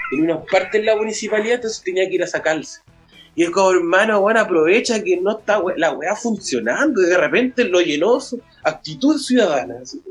Tenía 0.09 0.25
unos 0.35 0.49
partes 0.49 0.75
en 0.79 0.85
la 0.85 0.95
municipalidad, 0.95 1.55
entonces 1.55 1.83
tenía 1.83 2.07
que 2.07 2.15
ir 2.15 2.23
a 2.23 2.27
sacarse. 2.27 2.81
Y 3.35 3.43
es 3.43 3.51
como, 3.51 3.71
hermano, 3.71 4.21
bueno, 4.21 4.39
aprovecha 4.39 5.01
que 5.03 5.17
no 5.17 5.37
está 5.39 5.59
we- 5.59 5.77
la 5.77 5.91
weá 5.93 6.15
funcionando 6.15 7.01
y 7.01 7.05
de 7.05 7.17
repente 7.17 7.63
lo 7.63 7.79
llenó 7.79 8.19
su 8.19 8.41
actitud 8.63 9.17
ciudadana. 9.17 9.75
Así, 9.81 10.01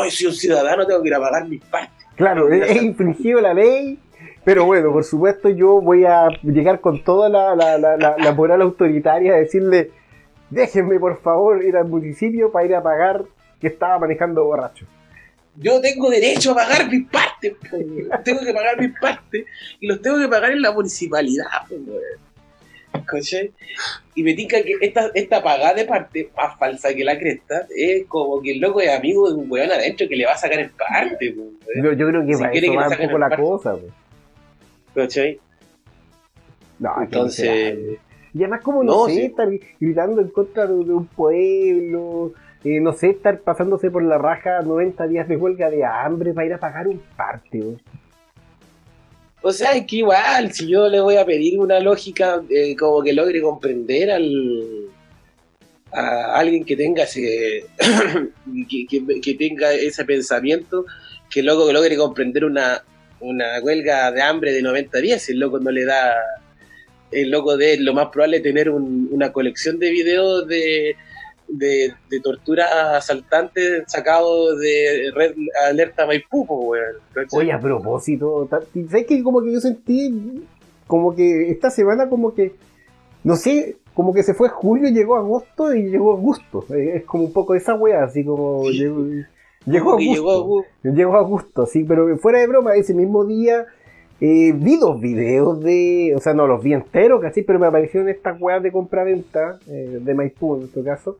Ay, 0.00 0.10
soy 0.10 0.28
un 0.28 0.34
ciudadano, 0.34 0.86
tengo 0.86 1.02
que 1.02 1.08
ir 1.08 1.14
a 1.14 1.20
pagar 1.20 1.48
mis 1.48 1.62
partes. 1.64 2.06
Claro, 2.16 2.52
he, 2.52 2.72
he 2.72 2.82
infringido 2.84 3.40
la 3.40 3.52
ley, 3.54 3.98
pero 4.44 4.64
bueno, 4.64 4.92
por 4.92 5.02
supuesto 5.04 5.48
yo 5.48 5.80
voy 5.80 6.04
a 6.04 6.28
llegar 6.42 6.80
con 6.80 7.02
toda 7.02 7.28
la, 7.28 7.56
la, 7.56 7.78
la, 7.78 7.96
la- 7.96 8.16
la 8.16 8.32
moral 8.32 8.62
autoritaria 8.62 9.34
a 9.34 9.36
decirle, 9.38 9.90
déjenme 10.50 10.98
por 10.98 11.20
favor 11.20 11.64
ir 11.64 11.76
al 11.76 11.86
municipio 11.86 12.50
para 12.50 12.66
ir 12.66 12.74
a 12.74 12.82
pagar 12.82 13.24
que 13.60 13.68
estaba 13.68 13.98
manejando 13.98 14.44
borracho. 14.44 14.86
Yo 15.56 15.80
tengo 15.80 16.08
derecho 16.10 16.52
a 16.52 16.54
pagar 16.54 16.88
mis 16.88 17.08
partes, 17.08 17.54
tengo 18.24 18.40
que 18.40 18.52
pagar 18.52 18.80
mis 18.80 18.96
partes 19.00 19.44
y 19.80 19.86
los 19.88 20.00
tengo 20.00 20.18
que 20.18 20.28
pagar 20.28 20.52
en 20.52 20.62
la 20.62 20.70
municipalidad. 20.72 21.46
¿Cachai? 23.04 23.52
Y 24.14 24.22
me 24.22 24.34
tinca 24.34 24.62
que 24.62 24.76
esta, 24.80 25.10
esta 25.14 25.42
pagada 25.42 25.74
de 25.74 25.84
parte, 25.84 26.30
más 26.36 26.58
falsa 26.58 26.94
que 26.94 27.04
la 27.04 27.18
cresta, 27.18 27.66
es 27.74 28.06
como 28.06 28.40
que 28.40 28.52
el 28.52 28.60
loco 28.60 28.80
es 28.80 28.90
amigo 28.90 29.28
de 29.28 29.34
un 29.36 29.50
weón 29.50 29.70
adentro 29.70 30.08
que 30.08 30.16
le 30.16 30.26
va 30.26 30.32
a 30.32 30.38
sacar 30.38 30.58
en 30.60 30.70
parte. 30.70 31.34
Yo, 31.34 31.92
yo 31.92 32.08
creo 32.08 32.26
que 32.26 32.34
Si 32.34 32.40
para 32.40 32.52
eso 32.52 32.60
que 32.70 32.76
va 32.76 32.88
un 32.88 32.96
poco 32.96 33.18
la 33.18 33.28
parte. 33.28 33.42
cosa. 33.42 33.76
¿Cachai? 34.94 35.40
No, 36.78 37.02
Entonces, 37.02 37.48
miserable. 37.76 37.98
Y 38.38 38.42
además, 38.44 38.60
como 38.62 38.84
no, 38.84 38.92
No, 38.92 39.06
sé, 39.06 39.14
sí. 39.14 39.20
estar 39.22 39.48
gritando 39.80 40.20
en 40.20 40.28
contra 40.28 40.66
de, 40.66 40.74
de 40.74 40.92
un 40.92 41.06
pueblo, 41.06 42.32
eh, 42.64 42.78
no 42.80 42.92
sé, 42.92 43.10
estar 43.10 43.40
pasándose 43.40 43.90
por 43.90 44.02
la 44.04 44.16
raja 44.18 44.62
90 44.62 45.06
días 45.08 45.26
de 45.28 45.36
huelga 45.36 45.68
de 45.70 45.84
hambre 45.84 46.32
para 46.32 46.46
ir 46.46 46.54
a 46.54 46.58
pagar 46.58 46.86
un 46.86 47.00
parte. 47.16 47.62
O 49.42 49.52
sea, 49.52 49.72
es 49.72 49.86
que 49.86 49.96
igual, 49.96 50.52
si 50.52 50.68
yo 50.68 50.88
le 50.88 51.00
voy 51.00 51.16
a 51.16 51.24
pedir 51.24 51.58
una 51.60 51.78
lógica 51.80 52.42
eh, 52.50 52.74
como 52.76 53.02
que 53.02 53.12
logre 53.12 53.40
comprender 53.40 54.10
al 54.10 54.30
a 55.90 56.36
alguien 56.38 56.64
que 56.64 56.76
tenga 56.76 57.04
ese 57.04 57.64
que, 58.68 58.86
que- 58.86 59.20
que 59.22 59.34
tenga 59.34 59.72
ese 59.72 60.04
pensamiento, 60.04 60.84
que 61.30 61.42
luego 61.42 61.66
que 61.66 61.72
logre 61.72 61.96
comprender 61.96 62.44
una, 62.44 62.82
una 63.20 63.60
huelga 63.62 64.10
de 64.12 64.20
hambre 64.20 64.52
de 64.52 64.60
90 64.60 64.98
días, 64.98 65.22
si 65.22 65.32
el 65.32 65.38
loco 65.38 65.58
no 65.60 65.70
le 65.70 65.84
da 65.86 66.14
el 67.10 67.30
loco 67.30 67.56
de 67.56 67.78
lo 67.78 67.94
más 67.94 68.08
probable 68.08 68.38
es 68.38 68.42
tener 68.42 68.70
un- 68.70 69.08
una 69.12 69.32
colección 69.32 69.78
de 69.78 69.90
videos 69.90 70.46
de, 70.46 70.94
de, 71.48 71.92
de 72.10 72.20
tortura 72.20 72.96
asaltantes 72.96 73.84
sacados 73.86 74.58
de 74.60 75.10
Red 75.14 75.34
Alerta 75.68 76.06
Maipú, 76.06 76.44
weón. 76.48 76.84
Oye, 77.32 77.52
a 77.52 77.60
propósito, 77.60 78.46
¿sabes 78.50 79.06
que 79.06 79.22
como 79.22 79.42
que 79.42 79.52
yo 79.52 79.60
sentí 79.60 80.42
como 80.86 81.14
que 81.14 81.50
esta 81.50 81.70
semana 81.70 82.08
como 82.08 82.34
que 82.34 82.52
no 83.24 83.36
sé, 83.36 83.76
como 83.94 84.14
que 84.14 84.22
se 84.22 84.32
fue 84.32 84.48
julio, 84.48 84.88
llegó 84.90 85.16
agosto 85.16 85.74
y 85.74 85.90
llegó 85.90 86.12
agosto. 86.12 86.64
Eh, 86.74 86.98
Es 86.98 87.04
como 87.04 87.24
un 87.24 87.32
poco 87.32 87.54
esa 87.54 87.74
wea, 87.74 88.04
así 88.04 88.24
como 88.24 88.64
Sí. 88.66 88.78
llegó, 88.78 89.04
llegó 89.66 89.96
que 89.96 90.04
llegó 90.04 90.30
a 90.30 90.34
agosto. 90.34 90.70
Llegó 90.84 91.16
a 91.16 91.22
gusto, 91.22 91.66
sí, 91.66 91.84
pero 91.84 92.16
fuera 92.18 92.38
de 92.38 92.46
broma, 92.46 92.74
ese 92.76 92.94
mismo 92.94 93.24
día 93.24 93.66
eh, 94.20 94.52
vi 94.52 94.76
dos 94.78 95.00
videos 95.00 95.60
de, 95.60 96.12
o 96.16 96.20
sea, 96.20 96.34
no 96.34 96.46
los 96.46 96.62
vi 96.62 96.72
enteros, 96.72 97.20
casi, 97.20 97.42
pero 97.42 97.58
me 97.58 97.66
aparecieron 97.66 98.08
estas 98.08 98.40
weas 98.40 98.62
de 98.62 98.72
compra-venta, 98.72 99.58
eh, 99.68 99.98
de 100.00 100.14
Maipú 100.14 100.56
en 100.56 100.62
este 100.64 100.82
caso, 100.82 101.18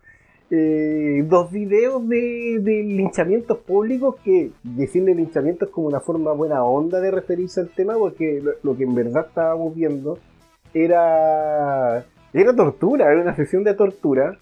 eh, 0.50 1.22
dos 1.26 1.52
videos 1.52 2.08
de, 2.08 2.60
linchamientos 2.64 3.58
públicos 3.58 4.16
que 4.24 4.50
decirle 4.62 5.14
linchamiento 5.14 5.66
es 5.66 5.70
como 5.70 5.86
una 5.86 6.00
forma 6.00 6.32
buena 6.32 6.64
onda 6.64 7.00
de 7.00 7.10
referirse 7.10 7.60
al 7.60 7.68
tema, 7.68 7.94
porque 7.96 8.40
lo, 8.42 8.52
lo 8.62 8.76
que 8.76 8.84
en 8.84 8.94
verdad 8.94 9.26
estábamos 9.28 9.74
viendo 9.74 10.18
era, 10.74 12.04
era 12.32 12.56
tortura, 12.56 13.12
era 13.12 13.22
una 13.22 13.36
sesión 13.36 13.62
de 13.62 13.74
tortura 13.74 14.38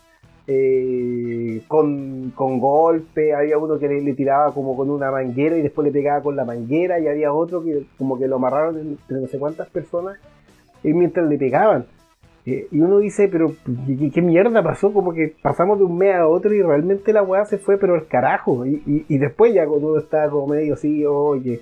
eh, 0.49 1.63
con, 1.67 2.31
con 2.35 2.59
golpe, 2.61 3.35
había 3.35 3.59
uno 3.59 3.79
que 3.79 3.89
le, 3.89 4.15
tiraba 4.15 4.53
como 4.55 4.77
con 4.77 4.91
una 4.91 5.11
manguera 5.11 5.57
y 5.57 5.63
después 5.63 5.85
le 5.85 5.93
pegaba 5.93 6.23
con 6.23 6.37
la 6.37 6.45
manguera 6.45 7.01
y 7.01 7.09
había 7.09 7.33
otro 7.33 7.63
que 7.65 7.85
como 7.99 8.19
que 8.19 8.29
lo 8.29 8.37
amarraron 8.37 8.79
entre 8.79 9.21
no 9.21 9.27
sé 9.27 9.39
cuántas 9.39 9.69
personas 9.69 10.19
y 10.85 10.93
mientras 10.93 11.29
le 11.29 11.37
pegaban. 11.39 11.87
Eh, 12.45 12.69
y 12.71 12.81
uno 12.81 12.99
dice, 12.99 13.29
pero 13.29 13.55
¿qué, 14.15 14.23
mierda 14.23 14.63
pasó? 14.63 14.93
Como 14.93 15.13
que 15.13 15.35
pasamos 15.43 15.79
de 15.79 15.85
un 15.85 15.99
mes 15.99 16.15
a 16.15 16.29
otro 16.29 16.55
y 16.55 16.63
realmente 16.63 17.13
la 17.13 17.25
weá 17.25 17.45
se 17.45 17.59
fue, 17.59 17.77
pero 17.77 17.95
al 17.95 18.07
carajo. 18.07 18.65
Y, 18.65 18.83
y- 18.87 19.05
y 19.09 19.19
después 19.19 19.53
ya 19.53 19.67
cuando 19.67 19.89
uno 19.89 19.99
está 19.99 20.31
como 20.31 20.47
medio 20.55 20.75
así, 20.75 21.05
oye, 21.05 21.61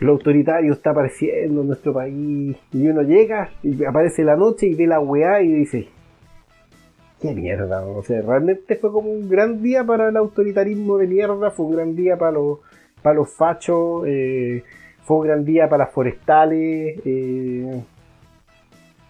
lo 0.00 0.12
autoritario 0.12 0.72
está 0.72 0.90
apareciendo 0.90 1.60
en 1.60 1.68
nuestro 1.68 1.92
país. 1.92 2.56
Y 2.72 2.88
uno 2.88 3.02
llega 3.02 3.50
y 3.62 3.84
aparece 3.84 4.24
la 4.24 4.34
noche 4.34 4.66
y 4.66 4.74
ve 4.74 4.88
la 4.88 4.98
weá 4.98 5.40
y 5.40 5.52
dice, 5.52 5.88
qué 7.20 7.32
mierda. 7.32 7.82
O 7.86 8.02
sea, 8.02 8.22
realmente 8.22 8.76
fue 8.76 8.90
como 8.92 9.10
un 9.10 9.28
gran 9.28 9.62
día 9.62 9.84
para 9.84 10.08
el 10.08 10.16
autoritarismo 10.16 10.98
de 10.98 11.06
mierda, 11.06 11.50
fue 11.50 11.66
un 11.66 11.72
gran 11.76 11.94
día 11.96 12.16
para 12.16 12.32
los, 12.32 12.58
para 13.02 13.16
los 13.16 13.30
fachos, 13.32 14.04
eh, 14.06 14.62
fue 15.04 15.18
un 15.18 15.26
gran 15.26 15.44
día 15.44 15.68
para 15.68 15.84
las 15.84 15.92
forestales. 15.94 16.98
eh, 17.04 17.82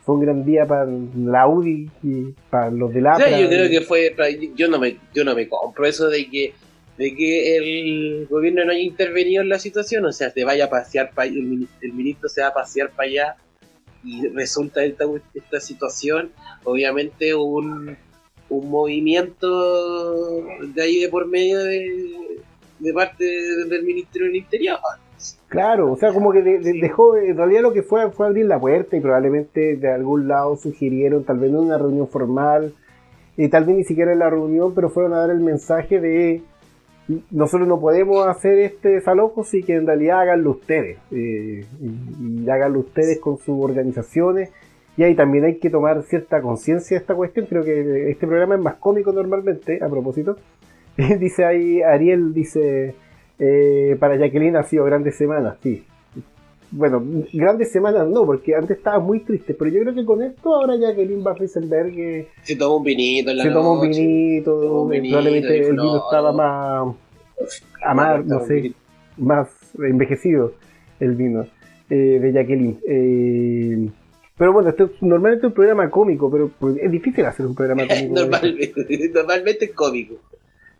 fue 0.02 0.14
un 0.14 0.20
gran 0.22 0.44
día 0.44 0.66
para 0.66 0.86
la 0.86 1.46
UDI 1.46 1.90
y 2.02 2.22
para 2.48 2.70
los 2.70 2.92
del 2.92 3.06
APRA. 3.06 3.26
sea, 3.28 3.40
yo 3.40 3.48
creo 3.48 3.68
que 3.70 3.80
fue. 3.82 4.16
Yo 4.56 4.68
no 4.68 4.78
me, 4.78 4.96
yo 5.14 5.24
no 5.24 5.34
me 5.34 5.46
compro 5.48 5.84
eso 5.86 6.08
de 6.08 6.28
que 6.28 6.52
de 6.96 7.14
que 7.14 7.56
el 7.56 8.26
gobierno 8.28 8.62
no 8.64 8.72
haya 8.72 8.80
intervenido 8.82 9.42
en 9.42 9.48
la 9.48 9.58
situación, 9.58 10.04
o 10.04 10.12
sea, 10.12 10.28
se 10.30 10.44
vaya 10.44 10.66
a 10.66 10.70
pasear 10.70 11.12
pa- 11.14 11.24
el, 11.24 11.66
el 11.80 11.92
ministro 11.94 12.28
se 12.28 12.42
va 12.42 12.48
a 12.48 12.52
pasear 12.54 12.90
para 12.90 13.08
allá 13.08 13.36
y 14.04 14.26
resulta 14.28 14.82
esta, 14.84 15.04
esta 15.34 15.60
situación, 15.60 16.30
obviamente 16.64 17.34
un, 17.34 17.96
un 18.48 18.70
movimiento 18.70 20.42
de 20.74 20.82
ahí 20.82 21.00
de 21.00 21.08
por 21.08 21.26
medio 21.26 21.58
de, 21.58 22.40
de 22.78 22.92
parte 22.94 23.24
del 23.24 23.82
Ministerio 23.84 24.26
del 24.28 24.36
Interior. 24.36 24.78
Claro, 25.48 25.92
o 25.92 25.96
sea, 25.96 26.12
como 26.12 26.32
que 26.32 26.42
de- 26.42 26.60
de- 26.60 26.80
dejó, 26.80 27.16
en 27.16 27.36
realidad 27.36 27.62
lo 27.62 27.72
que 27.72 27.82
fue 27.82 28.10
fue 28.10 28.26
abrir 28.26 28.46
la 28.46 28.58
puerta 28.58 28.96
y 28.96 29.00
probablemente 29.00 29.76
de 29.76 29.92
algún 29.92 30.28
lado 30.28 30.56
sugirieron, 30.56 31.24
tal 31.24 31.38
vez 31.38 31.50
no 31.50 31.58
en 31.58 31.66
una 31.66 31.78
reunión 31.78 32.08
formal, 32.08 32.72
y 33.36 33.48
tal 33.48 33.64
vez 33.64 33.76
ni 33.76 33.84
siquiera 33.84 34.12
en 34.12 34.18
la 34.20 34.30
reunión, 34.30 34.74
pero 34.74 34.90
fueron 34.90 35.12
a 35.14 35.18
dar 35.18 35.30
el 35.30 35.40
mensaje 35.40 36.00
de 36.00 36.42
nosotros 37.30 37.68
no 37.68 37.80
podemos 37.80 38.26
hacer 38.26 38.58
este 38.58 38.90
desalojo, 38.90 39.44
sí 39.44 39.62
que 39.62 39.74
en 39.74 39.86
realidad 39.86 40.20
háganlo 40.20 40.50
ustedes, 40.50 40.98
eh, 41.10 41.64
y, 41.80 42.44
y 42.44 42.50
háganlo 42.50 42.80
ustedes 42.80 43.18
con 43.18 43.38
sus 43.38 43.62
organizaciones, 43.62 44.50
y 44.96 45.02
ahí 45.02 45.14
también 45.14 45.44
hay 45.44 45.58
que 45.58 45.70
tomar 45.70 46.02
cierta 46.02 46.42
conciencia 46.42 46.96
de 46.96 47.00
esta 47.00 47.14
cuestión, 47.14 47.46
creo 47.46 47.64
que 47.64 48.10
este 48.10 48.26
programa 48.26 48.54
es 48.54 48.60
más 48.60 48.74
cómico 48.74 49.12
normalmente, 49.12 49.78
a 49.82 49.88
propósito, 49.88 50.36
dice 50.96 51.44
ahí, 51.44 51.82
Ariel 51.82 52.32
dice... 52.34 52.94
Eh, 53.42 53.96
para 53.98 54.16
Jacqueline 54.16 54.56
ha 54.56 54.62
sido 54.64 54.84
grandes 54.84 55.16
semanas, 55.16 55.56
sí. 55.62 55.82
Bueno, 56.72 57.02
grandes 57.32 57.72
semanas 57.72 58.06
no, 58.08 58.24
porque 58.24 58.54
antes 58.54 58.76
estaba 58.76 59.00
muy 59.00 59.20
triste, 59.20 59.54
pero 59.54 59.70
yo 59.70 59.80
creo 59.80 59.94
que 59.94 60.04
con 60.04 60.22
esto 60.22 60.54
ahora 60.54 60.76
Jacqueline 60.76 61.22
Van 61.24 61.36
Riesenberg 61.36 61.98
eh, 61.98 62.28
Se 62.42 62.54
toma 62.54 62.76
un 62.76 62.84
vinito 62.84 63.30
en 63.30 63.38
la 63.38 63.42
se 63.44 63.50
toma 63.50 63.72
un 63.72 63.80
vinito, 63.80 64.60
Toma 64.60 64.82
un 64.82 64.90
vinito, 64.90 65.16
probablemente 65.16 65.58
el 65.58 65.70
vino 65.72 65.84
no, 65.84 65.96
estaba 65.96 66.32
más, 66.32 66.94
amar, 67.82 68.24
no 68.24 68.46
sé, 68.46 68.72
más 69.16 69.48
envejecido 69.78 70.52
el 71.00 71.16
vino 71.16 71.44
eh, 71.88 72.18
de 72.20 72.32
Jacqueline. 72.32 72.78
Eh, 72.86 73.88
pero 74.38 74.52
bueno, 74.52 74.68
esto 74.70 74.84
es 74.84 74.90
normalmente 75.02 75.48
un 75.48 75.52
programa 75.52 75.90
cómico, 75.90 76.30
pero 76.30 76.50
pues, 76.58 76.76
es 76.80 76.90
difícil 76.90 77.24
hacer 77.24 77.46
un 77.46 77.54
programa 77.54 77.82
cómico. 77.88 78.14
Normalmente, 78.14 79.10
normalmente 79.14 79.64
es 79.64 79.72
cómico. 79.72 80.14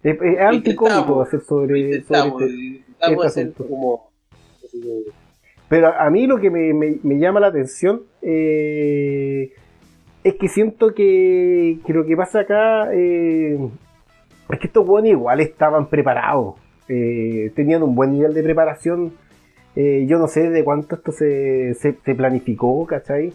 Es, 0.05 0.17
es 0.23 0.39
anticómico 0.39 1.21
hacer 1.21 1.41
sobre, 1.41 2.03
sobre 2.05 2.39
este- 2.39 2.83
este 3.01 3.27
hacer 3.27 3.49
asunto. 3.49 3.67
como. 3.67 4.11
Pero 5.71 5.87
a 5.99 6.11
mí 6.11 6.27
lo 6.27 6.39
que 6.39 6.51
me, 6.51 6.75
me- 6.75 6.99
me 7.03 7.19
llama 7.19 7.41
la 7.41 7.47
atención 7.47 8.03
eh, 8.23 9.53
es 10.25 10.35
que 10.35 10.49
siento 10.49 10.93
que, 10.95 11.79
lo 11.89 12.05
que 12.05 12.17
pasa 12.17 12.41
acá 12.41 12.93
eh, 12.93 13.57
es 14.51 14.59
que 14.59 14.67
estos 14.67 14.85
buenos 14.87 15.11
igual 15.11 15.41
estaban 15.41 15.87
preparados. 15.89 16.57
eh, 16.89 17.53
tenían 17.55 17.83
un 17.85 17.95
buen 17.95 18.11
nivel 18.13 18.35
de 18.35 18.43
preparación. 18.43 19.13
eh, 19.77 20.05
yo 20.09 20.19
no 20.19 20.27
sé 20.27 20.51
de 20.51 20.65
cuánto 20.65 20.97
esto 20.97 21.13
se, 21.13 21.75
se, 21.75 21.95
se 22.05 22.15
planificó, 22.17 22.85
¿cachai? 22.87 23.33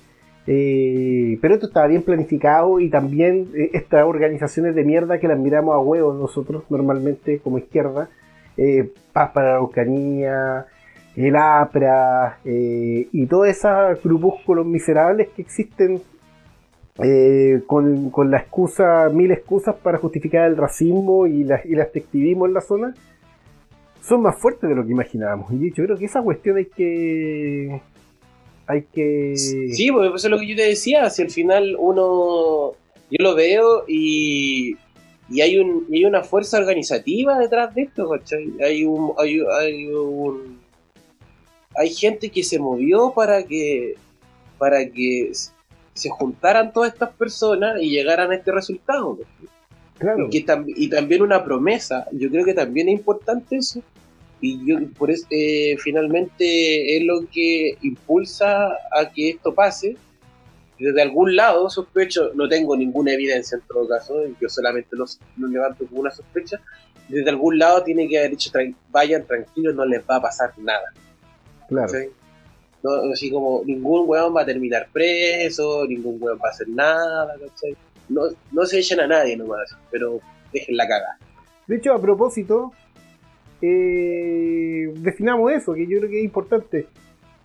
Pero 1.41 1.53
esto 1.55 1.67
estaba 1.67 1.87
bien 1.87 2.03
planificado 2.03 2.79
y 2.81 2.89
también 2.89 3.47
eh, 3.55 3.69
estas 3.73 4.03
organizaciones 4.03 4.75
de 4.75 4.83
mierda 4.83 5.19
que 5.19 5.27
las 5.29 5.39
miramos 5.39 5.73
a 5.73 5.79
huevos 5.79 6.19
nosotros 6.19 6.63
normalmente 6.69 7.39
como 7.39 7.57
izquierda, 7.57 8.09
Paz 9.13 9.31
para 9.33 9.47
la 9.47 9.53
Araucanía, 9.55 10.65
el 11.15 11.35
APRA 11.35 12.39
eh, 12.43 13.07
y 13.11 13.25
todos 13.27 13.47
esos 13.47 14.03
grupúsculos 14.03 14.65
miserables 14.65 15.29
que 15.29 15.41
existen 15.41 16.01
eh, 17.03 17.61
con, 17.67 18.09
con 18.09 18.31
la 18.31 18.37
excusa, 18.37 19.09
mil 19.09 19.31
excusas 19.31 19.75
para 19.75 19.97
justificar 19.97 20.47
el 20.47 20.57
racismo 20.57 21.27
y, 21.27 21.43
la, 21.43 21.61
y 21.65 21.73
el 21.73 21.81
activismo 21.81 22.45
en 22.45 22.53
la 22.53 22.61
zona, 22.61 22.93
son 24.01 24.21
más 24.21 24.37
fuertes 24.37 24.69
de 24.69 24.75
lo 24.75 24.85
que 24.85 24.91
imaginábamos. 24.91 25.51
Y 25.51 25.71
yo 25.71 25.83
creo 25.85 25.97
que 25.97 26.05
esa 26.05 26.21
cuestión 26.21 26.57
hay 26.57 26.65
que... 26.65 27.81
Hay 28.67 28.83
que... 28.93 29.33
Sí, 29.35 29.91
pues 29.91 30.07
eso 30.15 30.27
es 30.27 30.31
lo 30.31 30.39
que 30.39 30.47
yo 30.47 30.55
te 30.55 30.63
decía. 30.63 31.09
Si 31.09 31.21
al 31.21 31.29
final 31.29 31.75
uno. 31.77 32.71
Yo 33.11 33.17
lo 33.19 33.35
veo 33.35 33.83
y. 33.87 34.75
Y 35.29 35.41
hay, 35.41 35.59
un, 35.59 35.85
y 35.89 35.97
hay 35.97 36.05
una 36.05 36.23
fuerza 36.23 36.57
organizativa 36.57 37.37
detrás 37.37 37.75
de 37.75 37.83
esto, 37.83 38.09
¿cachai? 38.09 38.53
Hay 38.63 38.83
un, 38.83 39.11
hay, 39.19 39.39
hay 39.61 39.85
un. 39.87 40.54
Hay 41.77 41.93
gente 41.93 42.29
que 42.29 42.43
se 42.43 42.59
movió 42.59 43.13
para 43.15 43.43
que. 43.43 43.95
Para 44.57 44.85
que 44.89 45.31
se 45.93 46.09
juntaran 46.09 46.73
todas 46.73 46.91
estas 46.93 47.11
personas 47.11 47.81
y 47.81 47.89
llegaran 47.89 48.31
a 48.31 48.35
este 48.35 48.51
resultado. 48.51 49.17
claro. 49.97 50.27
y, 50.27 50.29
que 50.29 50.45
tam- 50.45 50.65
y 50.67 50.89
también 50.89 51.21
una 51.21 51.43
promesa. 51.43 52.05
Yo 52.11 52.29
creo 52.29 52.43
que 52.45 52.53
también 52.53 52.89
es 52.89 52.95
importante 52.95 53.57
eso. 53.57 53.81
Y 54.41 54.59
yo, 54.65 54.77
por 54.97 55.09
eso, 55.11 55.25
eh, 55.29 55.75
finalmente, 55.79 56.97
es 56.97 57.03
lo 57.05 57.21
que 57.31 57.77
impulsa 57.81 58.67
a 58.91 59.09
que 59.13 59.29
esto 59.31 59.53
pase. 59.55 59.95
Desde 60.77 61.01
algún 61.01 61.35
lado, 61.37 61.69
sospecho, 61.69 62.31
no 62.35 62.49
tengo 62.49 62.75
ninguna 62.75 63.13
evidencia 63.13 63.55
en 63.57 63.61
todo 63.65 63.87
caso, 63.87 64.21
yo 64.41 64.49
solamente 64.49 64.89
lo, 64.97 65.05
lo 65.37 65.47
levanto 65.47 65.85
como 65.87 66.01
una 66.01 66.11
sospecha. 66.11 66.59
Desde 67.07 67.29
algún 67.29 67.57
lado 67.57 67.81
tiene 67.83 68.09
que 68.09 68.17
haber 68.17 68.31
dicho, 68.31 68.51
"Tran- 68.51 68.75
vayan 68.91 69.25
tranquilos, 69.25 69.73
no 69.73 69.85
les 69.85 70.01
va 70.01 70.17
a 70.17 70.21
pasar 70.21 70.51
nada. 70.57 70.93
Claro. 71.67 71.93
No, 72.83 72.91
así 73.11 73.31
como 73.31 73.63
ningún 73.65 74.07
weón 74.07 74.35
va 74.35 74.41
a 74.41 74.45
terminar 74.45 74.87
preso, 74.93 75.85
ningún 75.87 76.17
weón 76.21 76.37
va 76.37 76.49
a 76.49 76.51
hacer 76.51 76.69
nada, 76.69 77.33
¿cachai? 77.33 77.75
No, 78.09 78.21
no 78.51 78.65
se 78.65 78.79
echen 78.79 78.99
a 78.99 79.07
nadie 79.07 79.35
nomás, 79.35 79.75
pero 79.89 80.19
dejen 80.53 80.77
la 80.77 80.87
caga. 80.87 81.17
De 81.65 81.77
hecho, 81.77 81.93
a 81.93 81.99
propósito, 81.99 82.71
eh, 83.61 84.93
definamos 84.97 85.51
eso, 85.51 85.73
que 85.73 85.87
yo 85.87 85.97
creo 85.97 86.09
que 86.11 86.19
es 86.19 86.25
importante. 86.25 86.87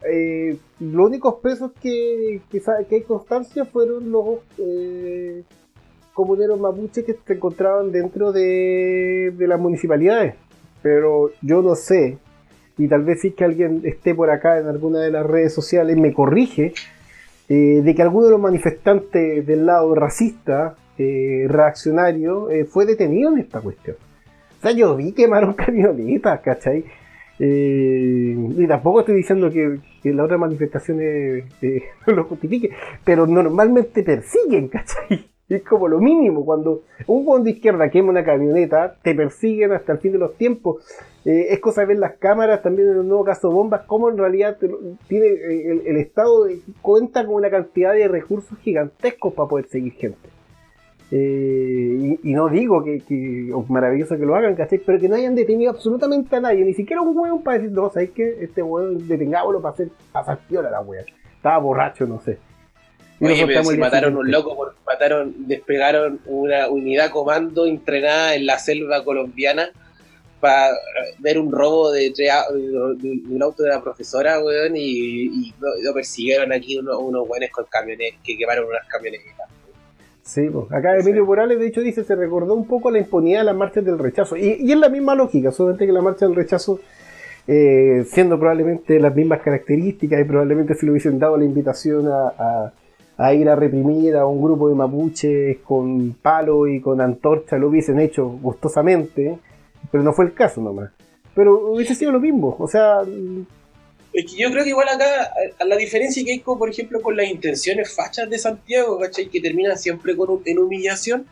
Eh, 0.02 0.56
los 0.78 1.06
únicos 1.06 1.36
presos 1.42 1.72
que, 1.80 2.40
que, 2.50 2.62
que 2.88 2.94
hay 2.96 3.02
constancia 3.02 3.64
fueron 3.64 4.10
los 4.10 4.40
eh, 4.58 5.42
comuneros 6.12 6.60
mapuches 6.60 7.04
que 7.04 7.16
se 7.26 7.32
encontraban 7.32 7.92
dentro 7.92 8.32
de, 8.32 9.32
de 9.34 9.46
las 9.46 9.58
municipalidades. 9.58 10.34
Pero 10.82 11.30
yo 11.42 11.62
no 11.62 11.74
sé, 11.74 12.18
y 12.80 12.88
tal 12.88 13.04
vez 13.04 13.20
sí 13.20 13.32
que 13.32 13.44
alguien 13.44 13.82
esté 13.84 14.14
por 14.14 14.30
acá 14.30 14.58
en 14.58 14.66
alguna 14.66 15.00
de 15.00 15.10
las 15.10 15.26
redes 15.26 15.52
sociales 15.52 15.98
me 15.98 16.14
corrige, 16.14 16.72
eh, 17.46 17.82
de 17.84 17.94
que 17.94 18.00
alguno 18.00 18.24
de 18.24 18.30
los 18.32 18.40
manifestantes 18.40 19.46
del 19.46 19.66
lado 19.66 19.94
racista, 19.94 20.76
eh, 20.96 21.44
reaccionario, 21.46 22.48
eh, 22.48 22.64
fue 22.64 22.86
detenido 22.86 23.32
en 23.32 23.40
esta 23.40 23.60
cuestión. 23.60 23.96
O 24.58 24.62
sea, 24.62 24.70
yo 24.72 24.96
vi 24.96 25.12
quemaron 25.12 25.52
camionetas, 25.64 26.40
¿cachai? 26.40 26.84
Y 27.42 28.66
tampoco 28.66 29.00
estoy 29.00 29.16
diciendo 29.16 29.50
que, 29.50 29.78
la 30.10 30.24
otra 30.24 30.36
manifestación 30.36 30.98
lo 32.06 32.24
justifique, 32.24 32.70
pero 33.04 33.26
normalmente 33.26 34.02
persiguen, 34.02 34.68
¿cachai? 34.68 35.26
Es 35.50 35.64
como 35.64 35.88
lo 35.88 35.98
mínimo, 35.98 36.44
cuando 36.44 36.82
un 37.08 37.24
buen 37.24 37.42
de 37.42 37.50
izquierda 37.50 37.90
quema 37.90 38.10
una 38.10 38.24
camioneta, 38.24 38.94
te 39.02 39.16
persiguen 39.16 39.72
hasta 39.72 39.92
el 39.92 39.98
fin 39.98 40.12
de 40.12 40.18
los 40.18 40.36
tiempos. 40.36 40.76
Eh, 41.24 41.48
es 41.50 41.58
cosa 41.58 41.80
de 41.80 41.88
ver 41.88 41.98
las 41.98 42.12
cámaras, 42.18 42.62
también 42.62 42.88
en 42.88 42.98
el 42.98 43.08
nuevo 43.08 43.24
caso 43.24 43.50
Bombas, 43.50 43.82
cómo 43.86 44.08
en 44.08 44.16
realidad 44.16 44.56
tiene 45.08 45.26
eh, 45.26 45.82
el, 45.86 45.96
Estado 45.96 46.46
cuenta 46.80 47.26
con 47.26 47.34
una 47.34 47.50
cantidad 47.50 47.92
de 47.92 48.06
recursos 48.06 48.56
gigantescos 48.60 49.34
para 49.34 49.48
poder 49.48 49.66
seguir 49.66 49.92
gente. 49.94 50.28
Eh, 51.10 52.18
y, 52.22 52.30
y 52.30 52.34
no 52.34 52.48
digo 52.48 52.84
que, 52.84 53.00
que 53.00 53.52
maravilloso 53.68 54.16
que 54.16 54.24
lo 54.24 54.36
hagan, 54.36 54.54
¿cachai? 54.54 54.78
Pero 54.78 55.00
que 55.00 55.08
no 55.08 55.16
hayan 55.16 55.34
detenido 55.34 55.72
absolutamente 55.72 56.36
a 56.36 56.40
nadie, 56.40 56.64
ni 56.64 56.74
siquiera 56.74 57.02
un 57.02 57.18
hueón 57.18 57.42
para 57.42 57.58
decir, 57.58 57.72
no, 57.72 57.90
¿sabes 57.90 58.10
qué? 58.12 58.36
Este 58.40 58.62
hueón 58.62 59.08
detengámoslo 59.08 59.60
para 59.60 59.74
hacer 59.74 59.88
pasar 60.12 60.38
piola 60.48 60.70
la 60.70 60.80
wea. 60.80 61.04
Estaba 61.34 61.58
borracho, 61.58 62.06
no 62.06 62.20
sé. 62.20 62.38
Oye, 63.20 63.46
pero 63.46 63.64
si 63.64 63.76
mataron 63.76 64.16
un 64.16 64.30
loco, 64.30 64.56
por- 64.56 64.74
mataron, 64.86 65.34
despegaron 65.46 66.20
una 66.26 66.68
unidad 66.68 67.10
comando 67.10 67.66
entrenada 67.66 68.34
en 68.34 68.46
la 68.46 68.58
selva 68.58 69.04
colombiana 69.04 69.68
para 70.40 70.70
ver 71.18 71.38
un 71.38 71.52
robo 71.52 71.90
de, 71.92 72.12
tre- 72.14 72.48
de- 72.96 73.20
de 73.28 73.34
un 73.34 73.42
auto 73.42 73.62
de 73.62 73.68
la 73.68 73.82
profesora, 73.82 74.42
weón, 74.42 74.74
y, 74.74 74.80
y 75.26 75.54
lo, 75.60 75.68
lo 75.82 75.92
persiguieron 75.92 76.50
aquí 76.52 76.78
unos, 76.78 76.96
unos 76.98 77.28
buenos 77.28 77.50
con 77.50 77.66
camiones 77.66 78.14
que 78.24 78.38
quemaron 78.38 78.64
unas 78.66 78.86
camionetas. 78.88 79.34
Sí, 80.22 80.48
pues. 80.50 80.70
acá 80.72 80.96
Emilio 80.96 81.26
Morales 81.26 81.58
de 81.58 81.66
hecho 81.66 81.80
dice, 81.82 82.04
se 82.04 82.14
recordó 82.14 82.54
un 82.54 82.66
poco 82.66 82.90
la 82.90 82.98
impunidad 83.00 83.40
de 83.40 83.44
las 83.46 83.56
marchas 83.56 83.84
del 83.84 83.98
rechazo. 83.98 84.36
Y, 84.36 84.56
y 84.60 84.72
es 84.72 84.78
la 84.78 84.88
misma 84.88 85.14
lógica, 85.14 85.50
solamente 85.52 85.86
que 85.86 85.92
la 85.92 86.00
marcha 86.02 86.24
del 86.26 86.36
rechazo, 86.36 86.80
eh, 87.48 88.04
siendo 88.08 88.38
probablemente 88.38 88.98
las 89.00 89.14
mismas 89.14 89.40
características 89.40 90.20
y 90.20 90.24
probablemente 90.24 90.74
si 90.74 90.86
le 90.86 90.92
hubiesen 90.92 91.18
dado 91.18 91.36
la 91.36 91.44
invitación 91.44 92.06
a, 92.08 92.28
a- 92.38 92.72
a 93.20 93.34
ir 93.34 93.50
a 93.50 93.54
reprimir 93.54 94.16
a 94.16 94.24
un 94.24 94.42
grupo 94.42 94.70
de 94.70 94.74
mapuches 94.74 95.58
con 95.58 96.14
palo 96.14 96.66
y 96.66 96.80
con 96.80 97.02
antorcha, 97.02 97.58
lo 97.58 97.68
hubiesen 97.68 98.00
hecho 98.00 98.26
gustosamente, 98.26 99.38
pero 99.92 100.02
no 100.02 100.14
fue 100.14 100.24
el 100.24 100.32
caso 100.32 100.62
nomás. 100.62 100.90
Pero 101.34 101.70
hubiese 101.70 101.94
sido 101.94 102.12
lo 102.12 102.20
mismo, 102.20 102.56
o 102.58 102.66
sea, 102.66 103.02
Es 104.14 104.24
que 104.24 104.38
yo 104.38 104.50
creo 104.50 104.64
que 104.64 104.70
igual 104.70 104.88
acá, 104.88 105.34
a, 105.58 105.64
la 105.66 105.76
diferencia 105.76 106.24
que 106.24 106.32
hay, 106.32 106.38
con, 106.40 106.58
por 106.58 106.70
ejemplo, 106.70 107.02
con 107.02 107.14
las 107.14 107.28
intenciones 107.28 107.94
fachas 107.94 108.30
de 108.30 108.38
Santiago, 108.38 108.98
¿cachai? 108.98 109.26
Que 109.26 109.42
terminan 109.42 109.76
siempre 109.76 110.16
con 110.16 110.40
en 110.46 110.58
humillación, 110.58 111.26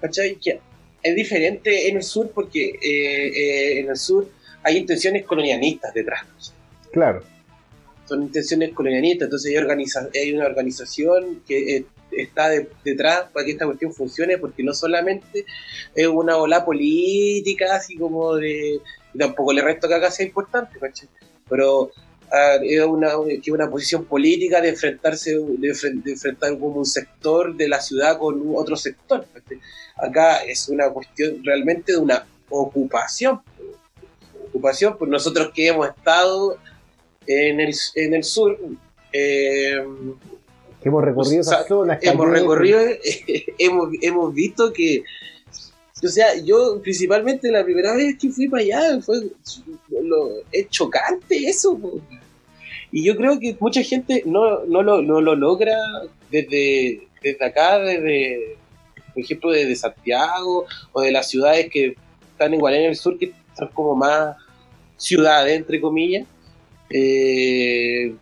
¿cachai? 0.00 0.36
Que 0.36 0.60
es 1.02 1.16
diferente 1.16 1.88
en 1.88 1.96
el 1.96 2.04
sur 2.04 2.30
porque 2.32 2.68
eh, 2.80 3.26
eh, 3.26 3.80
en 3.80 3.90
el 3.90 3.96
sur 3.96 4.28
hay 4.62 4.76
intenciones 4.76 5.24
colonialistas 5.24 5.92
detrás. 5.92 6.24
claro. 6.92 7.31
Son 8.06 8.22
intenciones 8.22 8.72
colonialistas, 8.74 9.26
entonces 9.26 9.50
hay, 9.52 9.56
organiza- 9.62 10.10
hay 10.14 10.32
una 10.32 10.46
organización 10.46 11.42
que 11.46 11.76
eh, 11.76 11.86
está 12.10 12.48
de- 12.48 12.68
detrás 12.84 13.24
para 13.32 13.46
que 13.46 13.52
esta 13.52 13.64
cuestión 13.66 13.92
funcione, 13.94 14.38
porque 14.38 14.62
no 14.62 14.74
solamente 14.74 15.46
es 15.94 16.06
una 16.06 16.36
ola 16.36 16.64
política, 16.64 17.76
así 17.76 17.96
como 17.96 18.34
de... 18.36 18.80
tampoco 19.16 19.52
le 19.52 19.62
resto 19.62 19.88
que 19.88 19.94
acá 19.94 20.10
sea 20.10 20.26
importante, 20.26 20.78
¿cachai? 20.78 21.08
Pero 21.48 21.90
ah, 22.30 22.56
es 22.62 22.82
una, 22.84 23.10
que 23.42 23.52
una 23.52 23.70
posición 23.70 24.04
política 24.04 24.60
de 24.60 24.70
enfrentarse, 24.70 25.38
de, 25.38 25.68
de 26.04 26.12
enfrentar 26.12 26.58
como 26.58 26.76
un 26.78 26.86
sector 26.86 27.54
de 27.56 27.68
la 27.68 27.80
ciudad 27.80 28.18
con 28.18 28.42
otro 28.54 28.76
sector. 28.76 29.26
Acá 29.96 30.38
es 30.44 30.68
una 30.68 30.90
cuestión 30.90 31.42
realmente 31.44 31.92
de 31.92 31.98
una 31.98 32.26
ocupación. 32.48 33.40
Ocupación, 34.48 34.98
pues 34.98 35.10
nosotros 35.10 35.50
que 35.54 35.68
hemos 35.68 35.88
estado 35.88 36.58
en 37.26 37.60
el, 37.60 37.74
en 37.94 38.14
el 38.14 38.24
sur, 38.24 38.58
eh, 39.12 39.84
hemos 40.82 41.04
recorrido 41.04 41.40
O 41.40 41.44
sea, 41.44 41.58
esas 41.58 41.68
zonas. 41.68 41.98
hemos 42.02 42.28
recorrido, 42.28 42.80
hemos, 43.58 43.88
hemos 44.00 44.34
visto 44.34 44.72
que, 44.72 45.04
o 46.02 46.08
sea, 46.08 46.36
yo 46.42 46.80
principalmente 46.82 47.50
la 47.50 47.64
primera 47.64 47.94
vez 47.94 48.16
que 48.18 48.30
fui 48.30 48.48
para 48.48 48.62
allá 48.62 49.00
fue 49.00 49.22
lo, 49.88 50.30
es 50.50 50.68
chocante 50.70 51.36
eso. 51.48 51.78
po. 51.78 52.00
Y 52.90 53.04
yo 53.04 53.16
creo 53.16 53.38
que 53.38 53.56
mucha 53.58 53.82
gente 53.82 54.22
no, 54.26 54.64
no, 54.64 54.82
lo, 54.82 55.00
no 55.00 55.20
lo 55.20 55.34
logra 55.34 55.78
desde, 56.30 57.06
desde 57.22 57.44
acá, 57.44 57.78
desde, 57.78 58.56
por 59.14 59.22
ejemplo, 59.22 59.50
desde 59.50 59.76
Santiago 59.76 60.66
o 60.92 61.00
de 61.00 61.12
las 61.12 61.28
ciudades 61.28 61.70
que 61.70 61.94
están 62.32 62.52
igual 62.52 62.74
en 62.74 62.90
el 62.90 62.96
sur, 62.96 63.18
que 63.18 63.32
son 63.56 63.68
como 63.68 63.94
más 63.94 64.36
ciudades, 64.96 65.56
entre 65.56 65.80
comillas. 65.80 66.26
Eh, 66.92 68.14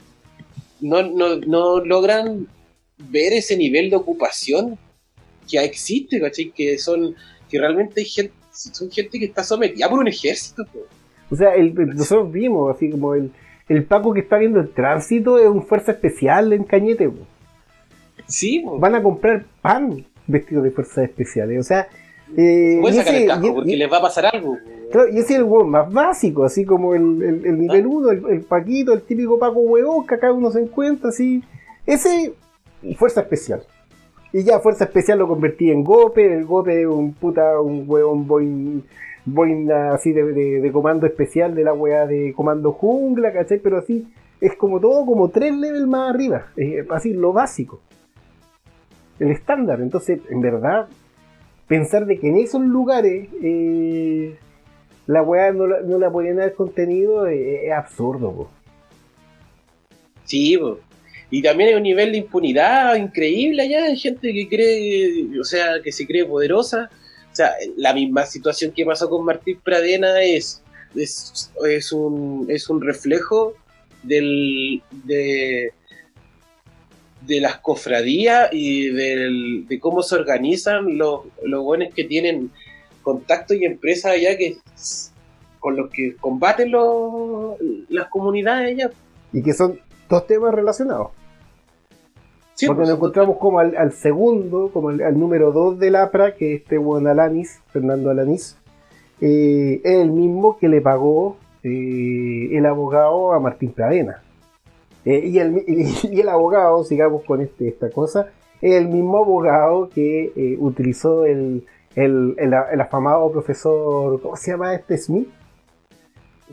no, 0.80 1.02
no, 1.02 1.36
no 1.36 1.84
logran 1.84 2.46
ver 2.98 3.32
ese 3.32 3.56
nivel 3.56 3.90
de 3.90 3.96
ocupación 3.96 4.78
que 5.50 5.58
existe, 5.58 6.20
¿cachai? 6.20 6.50
Que 6.50 6.78
son, 6.78 7.14
que 7.48 7.58
realmente 7.58 8.00
hay 8.00 8.06
gente, 8.06 8.34
son 8.52 8.90
gente 8.90 9.18
que 9.18 9.24
está 9.26 9.42
sometida 9.42 9.88
por 9.88 9.98
un 9.98 10.08
ejército. 10.08 10.64
O 11.30 11.36
sea, 11.36 11.54
el, 11.54 11.68
el- 11.78 11.96
nosotros 11.96 12.30
vimos 12.32 12.74
así 12.74 12.90
como 12.90 13.14
el, 13.14 13.30
el 13.68 13.84
Paco 13.84 14.12
que 14.12 14.20
está 14.20 14.38
viendo 14.38 14.60
el 14.60 14.70
tránsito 14.70 15.38
es 15.38 15.46
un 15.48 15.64
fuerza 15.66 15.92
especial 15.92 16.52
en 16.52 16.64
Cañete. 16.64 17.10
Sí. 18.26 18.62
Van 18.78 18.94
a 18.94 19.02
comprar 19.02 19.44
pan 19.60 20.06
vestido 20.26 20.62
de 20.62 20.70
fuerzas 20.70 21.04
especiales. 21.04 21.58
O 21.58 21.62
sea, 21.64 21.88
eh, 22.36 22.78
pueden 22.80 22.94
y 22.96 22.98
sacar 22.98 23.14
ese- 23.14 23.22
el 23.24 23.28
casco 23.28 23.46
y- 23.46 23.50
porque 23.52 23.70
y- 23.72 23.76
les 23.76 23.92
va 23.92 23.98
a 23.98 24.02
pasar 24.02 24.26
algo. 24.34 24.56
claro, 24.90 25.08
y 25.08 25.18
ese 25.18 25.32
es 25.34 25.38
el 25.38 25.44
hueón 25.44 25.70
más 25.70 25.92
básico, 25.92 26.44
así 26.44 26.64
como 26.64 26.94
el, 26.94 27.22
el- 27.22 27.46
el 27.46 27.58
nivel 27.58 27.84
Ah. 27.84 27.88
1, 27.88 28.10
el, 28.10 28.22
el 28.30 28.40
Paquito, 28.42 28.92
el 28.92 29.02
típico 29.02 29.38
Paco 29.38 29.60
huevón 29.60 30.06
que 30.06 30.14
acá 30.14 30.32
uno 30.32 30.50
se 30.50 30.60
encuentra, 30.60 31.08
así. 31.10 31.42
Ese, 31.86 32.32
fuerza 32.96 33.20
especial. 33.22 33.62
Y 34.32 34.44
ya 34.44 34.60
fuerza 34.60 34.84
especial 34.84 35.18
lo 35.18 35.26
convertí 35.26 35.70
en 35.70 35.82
Gope, 35.82 36.34
el 36.34 36.44
Gope 36.46 36.82
es 36.82 36.86
un 36.86 37.14
puta, 37.14 37.60
un 37.60 37.84
hueón 37.86 38.26
boin, 38.28 38.84
boina 39.24 39.92
así 39.92 40.12
de, 40.12 40.22
de- 40.24 40.60
de 40.60 40.72
comando 40.72 41.06
especial 41.06 41.54
de 41.54 41.64
la 41.64 41.72
weá 41.74 42.06
de 42.06 42.32
comando 42.34 42.72
jungla, 42.72 43.32
¿cachai? 43.32 43.58
Pero 43.58 43.78
así, 43.78 44.06
es 44.40 44.54
como 44.56 44.78
todo 44.80 45.04
como 45.04 45.28
tres 45.30 45.54
levels 45.54 45.86
más 45.86 46.14
arriba, 46.14 46.46
eh, 46.56 46.86
así 46.90 47.12
lo 47.12 47.32
básico. 47.32 47.80
El 49.18 49.30
estándar, 49.32 49.80
entonces, 49.80 50.20
en 50.30 50.40
verdad, 50.40 50.86
pensar 51.70 52.04
de 52.04 52.18
que 52.18 52.26
en 52.28 52.36
esos 52.38 52.60
lugares 52.62 53.28
eh, 53.44 54.36
la 55.06 55.22
weá 55.22 55.52
no, 55.52 55.68
la- 55.68 55.80
no 55.82 55.98
la 56.00 56.10
podían 56.10 56.40
haber 56.40 56.54
contenido 56.54 57.28
eh, 57.28 57.66
es 57.68 57.72
absurdo. 57.72 58.50
Sí, 60.24 60.58
y 61.30 61.42
también 61.42 61.70
hay 61.70 61.76
un 61.76 61.84
nivel 61.84 62.10
de 62.10 62.18
impunidad 62.18 62.96
increíble 62.96 63.62
allá, 63.62 63.84
hay 63.84 63.96
gente 63.96 64.32
que 64.32 64.48
cree, 64.48 65.38
o 65.40 65.44
sea, 65.44 65.80
que 65.82 65.92
se 65.92 66.06
cree 66.06 66.24
poderosa. 66.24 66.90
O 67.32 67.34
sea, 67.34 67.52
la 67.76 67.94
misma 67.94 68.26
situación 68.26 68.72
que 68.72 68.84
pasó 68.84 69.08
con 69.08 69.24
Martín 69.24 69.60
Pradena 69.62 70.20
es, 70.22 70.62
es, 70.96 71.52
es, 71.68 71.92
un, 71.92 72.46
es 72.48 72.68
un 72.68 72.80
reflejo 72.82 73.54
del, 74.02 74.82
de, 75.04 75.72
de 77.30 77.40
las 77.40 77.58
cofradías 77.58 78.48
y 78.50 78.88
del, 78.88 79.64
de 79.68 79.78
cómo 79.78 80.02
se 80.02 80.16
organizan 80.16 80.98
los, 80.98 81.20
los 81.44 81.62
buenos 81.62 81.94
que 81.94 82.02
tienen 82.02 82.50
contacto 83.02 83.54
y 83.54 83.64
empresas 83.64 84.12
allá 84.14 84.36
que 84.36 84.56
con 85.60 85.76
los 85.76 85.90
que 85.90 86.16
combaten 86.16 86.72
los, 86.72 87.54
las 87.88 88.08
comunidades 88.08 88.72
allá. 88.72 88.90
Y 89.32 89.42
que 89.44 89.52
son 89.52 89.78
dos 90.08 90.26
temas 90.26 90.52
relacionados. 90.52 91.12
Sí, 92.54 92.66
porque 92.66 92.82
nos 92.82 92.96
encontramos 92.96 93.38
como 93.38 93.60
al, 93.60 93.76
al 93.76 93.92
segundo, 93.92 94.70
como 94.72 94.88
al, 94.88 95.00
al 95.00 95.16
número 95.16 95.52
2 95.52 95.78
del 95.78 95.94
APRA, 95.94 96.34
que 96.34 96.54
es 96.54 96.62
este 96.62 96.78
buen 96.78 97.06
Alanis, 97.06 97.60
Fernando 97.68 98.10
Alanis, 98.10 98.58
eh, 99.20 99.80
es 99.84 99.98
el 100.00 100.10
mismo 100.10 100.58
que 100.58 100.68
le 100.68 100.80
pagó 100.80 101.36
eh, 101.62 102.48
el 102.50 102.66
abogado 102.66 103.32
a 103.32 103.38
Martín 103.38 103.70
Pradena. 103.70 104.20
Eh, 105.04 105.22
y, 105.26 105.38
el, 105.38 105.64
y, 105.66 106.08
y 106.16 106.20
el 106.20 106.28
abogado, 106.28 106.84
sigamos 106.84 107.24
con 107.24 107.40
este, 107.40 107.68
esta 107.68 107.90
cosa, 107.90 108.30
es 108.60 108.74
el 108.74 108.88
mismo 108.88 109.18
abogado 109.18 109.88
que 109.88 110.32
eh, 110.36 110.56
utilizó 110.58 111.24
el, 111.24 111.66
el, 111.94 112.34
el, 112.38 112.54
el 112.72 112.80
afamado 112.80 113.30
profesor, 113.32 114.20
¿cómo 114.20 114.36
se 114.36 114.50
llama 114.50 114.74
este 114.74 114.98
Smith? 114.98 115.28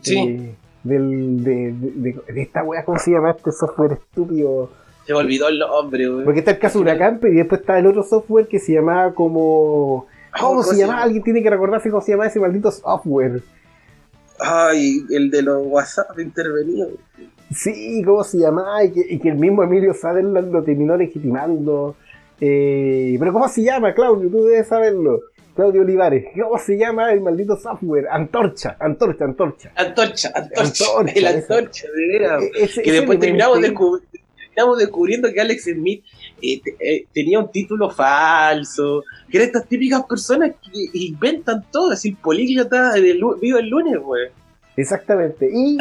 Sí. 0.01 0.19
Eh, 0.19 0.55
del, 0.83 1.43
de, 1.43 1.73
de, 1.73 2.33
de 2.33 2.41
esta 2.41 2.63
wea, 2.63 2.85
¿cómo 2.85 2.97
se 2.97 3.11
llama 3.11 3.31
este 3.31 3.51
software 3.51 3.93
estúpido? 3.93 4.69
Se 5.05 5.13
me 5.13 5.19
olvidó 5.19 5.47
el 5.47 5.59
nombre, 5.59 6.09
weón. 6.09 6.25
Porque 6.25 6.39
está 6.39 6.51
el 6.51 6.59
caso 6.59 6.79
Huracán, 6.79 7.19
y 7.23 7.35
después 7.35 7.61
está 7.61 7.79
el 7.79 7.87
otro 7.87 8.03
software 8.03 8.47
que 8.47 8.59
se 8.59 8.73
llamaba 8.73 9.13
como. 9.13 10.05
¿Cómo 10.37 10.63
se 10.63 10.75
llamaba? 10.75 11.03
Alguien 11.03 11.23
tiene 11.23 11.41
que 11.41 11.49
recordarse 11.49 11.89
cómo 11.89 12.01
se 12.01 12.11
llamaba 12.11 12.27
ese 12.27 12.39
maldito 12.39 12.71
software. 12.71 13.41
Ay, 14.39 15.03
el 15.09 15.31
de 15.31 15.41
los 15.41 15.65
WhatsApp 15.65 16.19
intervenido. 16.19 16.89
Sí, 17.53 18.01
¿cómo 18.05 18.23
se 18.23 18.37
llamaba? 18.39 18.83
Y 18.83 18.91
que, 18.91 19.05
y 19.09 19.19
que 19.19 19.29
el 19.29 19.35
mismo 19.35 19.63
Emilio 19.63 19.93
Sutherland 19.93 20.51
lo 20.51 20.63
terminó 20.63 20.97
legitimando. 20.97 21.95
Eh, 22.39 23.15
pero 23.19 23.33
¿cómo 23.33 23.47
se 23.47 23.63
llama, 23.63 23.93
Claudio? 23.93 24.29
Tú 24.29 24.45
debes 24.45 24.67
saberlo. 24.67 25.21
Claudio 25.55 25.81
Olivares. 25.81 26.25
¿Cómo 26.39 26.59
se 26.59 26.77
llama 26.77 27.11
el 27.11 27.21
maldito 27.21 27.57
software? 27.57 28.07
Antorcha, 28.11 28.77
Antorcha, 28.79 29.25
Antorcha. 29.25 29.71
Antorcha, 29.75 30.31
antorcha, 30.35 30.61
Antorcha, 30.85 31.13
el 31.19 31.25
antorcha, 31.25 31.87
de 31.95 32.07
veras. 32.19 32.43
E- 32.43 32.51
ese- 32.63 32.81
que 32.83 32.89
ese 32.91 32.99
después 32.99 33.19
terminamos, 33.19 33.59
descubriendo 34.77 35.31
que 35.33 35.41
Alex 35.41 35.63
Smith 35.63 36.03
eh, 36.41 36.61
te- 36.63 36.75
eh, 36.79 37.07
tenía 37.11 37.39
un 37.39 37.51
título 37.51 37.89
falso, 37.89 39.03
que 39.31 39.37
eran 39.37 39.47
estas 39.47 39.67
típicas 39.67 40.03
personas 40.03 40.51
que 40.61 40.89
inventan 40.93 41.65
todo, 41.71 41.91
así 41.91 42.11
políglota 42.11 42.91
de 42.93 43.15
lu- 43.15 43.37
vivo 43.39 43.57
el 43.57 43.67
lunes, 43.69 43.97
güey. 43.99 44.27
Exactamente. 44.75 45.49
Y 45.51 45.77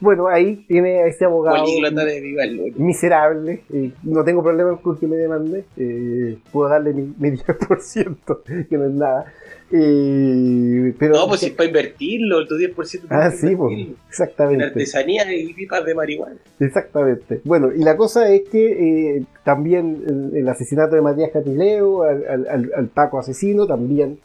bueno, 0.00 0.28
ahí 0.28 0.64
tiene 0.68 1.02
a 1.02 1.06
ese 1.06 1.24
abogado 1.24 1.64
de 1.66 2.72
miserable. 2.76 3.62
eh, 3.72 3.92
no 4.02 4.24
tengo 4.24 4.42
problema 4.42 4.76
con 4.80 4.98
que 4.98 5.06
me 5.06 5.16
demande. 5.16 5.64
eh, 5.76 6.38
puedo 6.52 6.68
darle 6.68 6.92
mi, 6.92 7.12
mi 7.18 7.30
10%, 7.36 8.66
que 8.68 8.76
no 8.78 8.84
es 8.86 8.92
nada. 8.92 9.32
Eh, 9.72 10.94
pero, 10.98 11.14
No, 11.16 11.28
pues 11.28 11.40
si 11.40 11.46
es 11.46 11.52
para 11.52 11.66
invertirlo, 11.68 12.46
tu 12.46 12.54
10% 12.56 13.06
Ah, 13.10 13.30
sí, 13.30 13.56
pues, 13.56 13.72
invertirlo. 13.72 13.84
En 13.94 13.96
exactamente. 14.08 14.64
artesanía 14.64 15.34
y 15.34 15.52
pipas 15.54 15.84
de 15.84 15.94
marihuana. 15.94 16.36
Exactamente. 16.60 17.40
Bueno, 17.44 17.72
y 17.72 17.82
la 17.82 17.96
cosa 17.96 18.32
es 18.32 18.42
que 18.48 19.16
eh, 19.18 19.24
también 19.44 20.02
el, 20.06 20.36
el 20.36 20.48
asesinato 20.48 20.94
de 20.94 21.02
Matías 21.02 21.30
Catileo, 21.32 22.02
al, 22.02 22.24
al- 22.28 22.48
al- 22.48 22.72
al 22.76 22.86
Paco 22.88 23.18
asesino, 23.18 23.66
también 23.66 24.18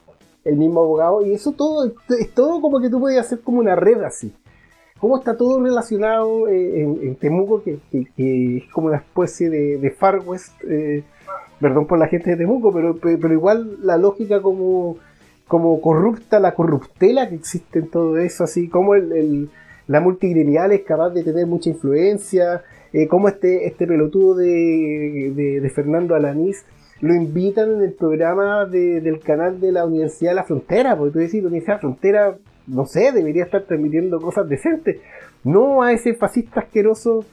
el 0.44 0.56
mismo 0.58 0.82
abogado, 0.82 1.26
y 1.26 1.34
eso 1.34 1.52
todo 1.54 1.86
es 1.86 2.30
todo 2.34 2.62
como 2.62 2.82
que 2.82 2.90
tú 2.90 3.00
puedes 3.00 3.20
hacer 3.20 3.40
como 3.42 3.60
una 3.60 3.76
red 3.76 4.02
así. 4.04 4.32
Cómo 5.02 5.18
está 5.18 5.36
todo 5.36 5.60
relacionado 5.62 6.48
eh, 6.48 6.82
en, 6.84 7.00
en 7.02 7.16
Temuco, 7.16 7.64
que, 7.64 7.80
es 7.92 8.64
como 8.72 8.88
una 8.88 8.98
especie 8.98 9.50
de, 9.50 9.78
de 9.78 9.92
Far 9.92 10.20
West, 10.26 10.54
eh, 10.70 11.04
perdón 11.60 11.88
por 11.88 11.98
la 12.00 12.08
gente 12.08 12.30
de 12.30 12.38
Temuco, 12.38 12.72
pero, 12.72 12.96
pe- 12.96 13.18
pero 13.18 13.34
igual 13.34 13.78
la 13.84 13.98
lógica 13.98 14.42
como, 14.42 14.98
como 15.48 15.82
corrupta, 15.82 16.40
la 16.40 16.54
corruptela 16.54 17.28
que 17.28 17.36
existe 17.36 17.80
en 17.80 17.88
todo 17.90 18.18
eso, 18.20 18.44
así 18.44 18.70
como 18.70 18.94
la 18.96 20.00
multigremial 20.00 20.72
es 20.72 20.82
capaz 20.84 21.10
de 21.10 21.24
tener 21.24 21.48
mucha 21.48 21.70
influencia, 21.72 22.62
eh, 22.94 23.08
como 23.08 23.28
este, 23.28 23.66
este 23.68 23.88
pelotudo 23.88 24.36
de, 24.36 25.34
de- 25.36 25.70
Fernando 25.72 26.14
Alanís 26.16 26.64
lo 27.02 27.16
invitan 27.16 27.72
en 27.78 27.82
el 27.82 27.94
programa 27.94 28.66
de- 28.66 29.02
del 29.02 29.20
canal 29.20 29.60
de 29.60 29.72
la 29.72 29.86
Universidad 29.86 30.32
de 30.32 30.36
la 30.36 30.44
Frontera, 30.44 30.96
porque 30.96 31.14
tú 31.14 31.20
decís, 31.20 31.42
la 31.42 31.48
Universidad 31.50 31.74
de 31.74 31.78
la 31.78 31.80
Frontera, 31.80 32.38
no 32.68 32.86
sé, 32.86 33.12
debería 33.12 33.44
estar 33.46 33.64
transmitiendo 33.64 34.20
cosas 34.20 34.48
decentes, 34.50 35.00
no 35.44 35.82
a 35.84 35.92
ese 35.94 36.14
fascista 36.14 36.62
asqueroso 36.62 37.26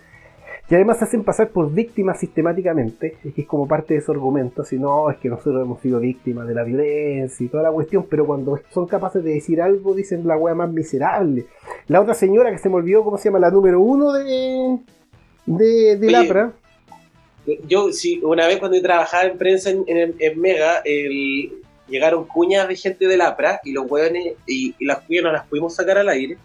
que 0.68 0.74
además 0.74 0.98
se 0.98 1.04
hacen 1.04 1.24
pasar 1.24 1.48
por 1.48 1.72
víctimas 1.72 2.20
sistemáticamente, 2.20 3.16
es 3.24 3.32
que 3.32 3.40
es 3.40 3.46
como 3.46 3.66
parte 3.66 3.94
de 3.94 4.02
su 4.02 4.12
argumento, 4.12 4.64
si 4.64 4.78
no, 4.78 5.10
es 5.10 5.16
que 5.16 5.30
nosotros 5.30 5.64
hemos 5.64 5.80
sido 5.80 5.98
víctimas 5.98 6.46
de 6.46 6.54
la 6.54 6.62
violencia 6.62 7.44
y 7.44 7.48
toda 7.48 7.62
la 7.62 7.72
cuestión, 7.72 8.04
pero 8.10 8.26
cuando 8.26 8.60
son 8.70 8.86
capaces 8.86 9.24
de 9.24 9.32
decir 9.32 9.62
algo, 9.62 9.94
dicen 9.94 10.26
la 10.26 10.36
wea 10.36 10.54
más 10.54 10.70
miserable. 10.70 11.46
La 11.86 12.02
otra 12.02 12.12
señora 12.12 12.50
que 12.50 12.58
se 12.58 12.68
me 12.68 12.74
olvidó, 12.74 13.02
¿cómo 13.02 13.16
se 13.16 13.30
llama? 13.30 13.38
La 13.38 13.50
número 13.50 13.80
uno 13.80 14.12
de, 14.12 14.78
de, 15.46 15.96
de 15.96 16.10
Lapra. 16.10 16.52
Yo, 17.66 17.90
sí, 17.90 18.20
una 18.22 18.46
vez 18.46 18.58
cuando 18.58 18.76
yo 18.76 18.82
trabajaba 18.82 19.24
en 19.24 19.38
prensa 19.38 19.70
en, 19.70 19.84
en- 19.86 20.14
en 20.18 20.38
Mega, 20.38 20.82
el- 20.84 21.50
llegaron 21.89 22.26
cuñas 22.26 22.68
de 22.68 22.76
gente 22.76 23.07
del 23.07 23.20
APRA 23.20 23.61
y 23.64 23.72
los 23.72 23.91
hueones, 23.91 24.34
y, 24.47 24.74
y 24.78 24.84
las 24.84 25.01
cuñas 25.01 25.24
no 25.24 25.32
las 25.32 25.47
pudimos 25.47 25.74
sacar 25.74 25.99
al 25.99 26.09
aire. 26.09 26.36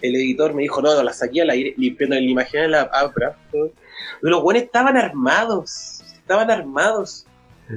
El 0.00 0.16
editor 0.16 0.54
me 0.54 0.62
dijo, 0.62 0.80
no, 0.80 0.94
no 0.94 1.02
las 1.02 1.18
saqué 1.18 1.42
al 1.42 1.50
aire, 1.50 1.74
limpiando 1.76 2.16
la 2.16 2.22
imagen 2.22 2.62
de 2.62 2.68
la 2.68 2.82
APRA. 2.82 3.36
Y 3.52 3.58
los 4.20 4.42
hueones 4.42 4.64
estaban 4.64 4.96
armados, 4.96 6.02
estaban 6.14 6.50
armados. 6.50 7.26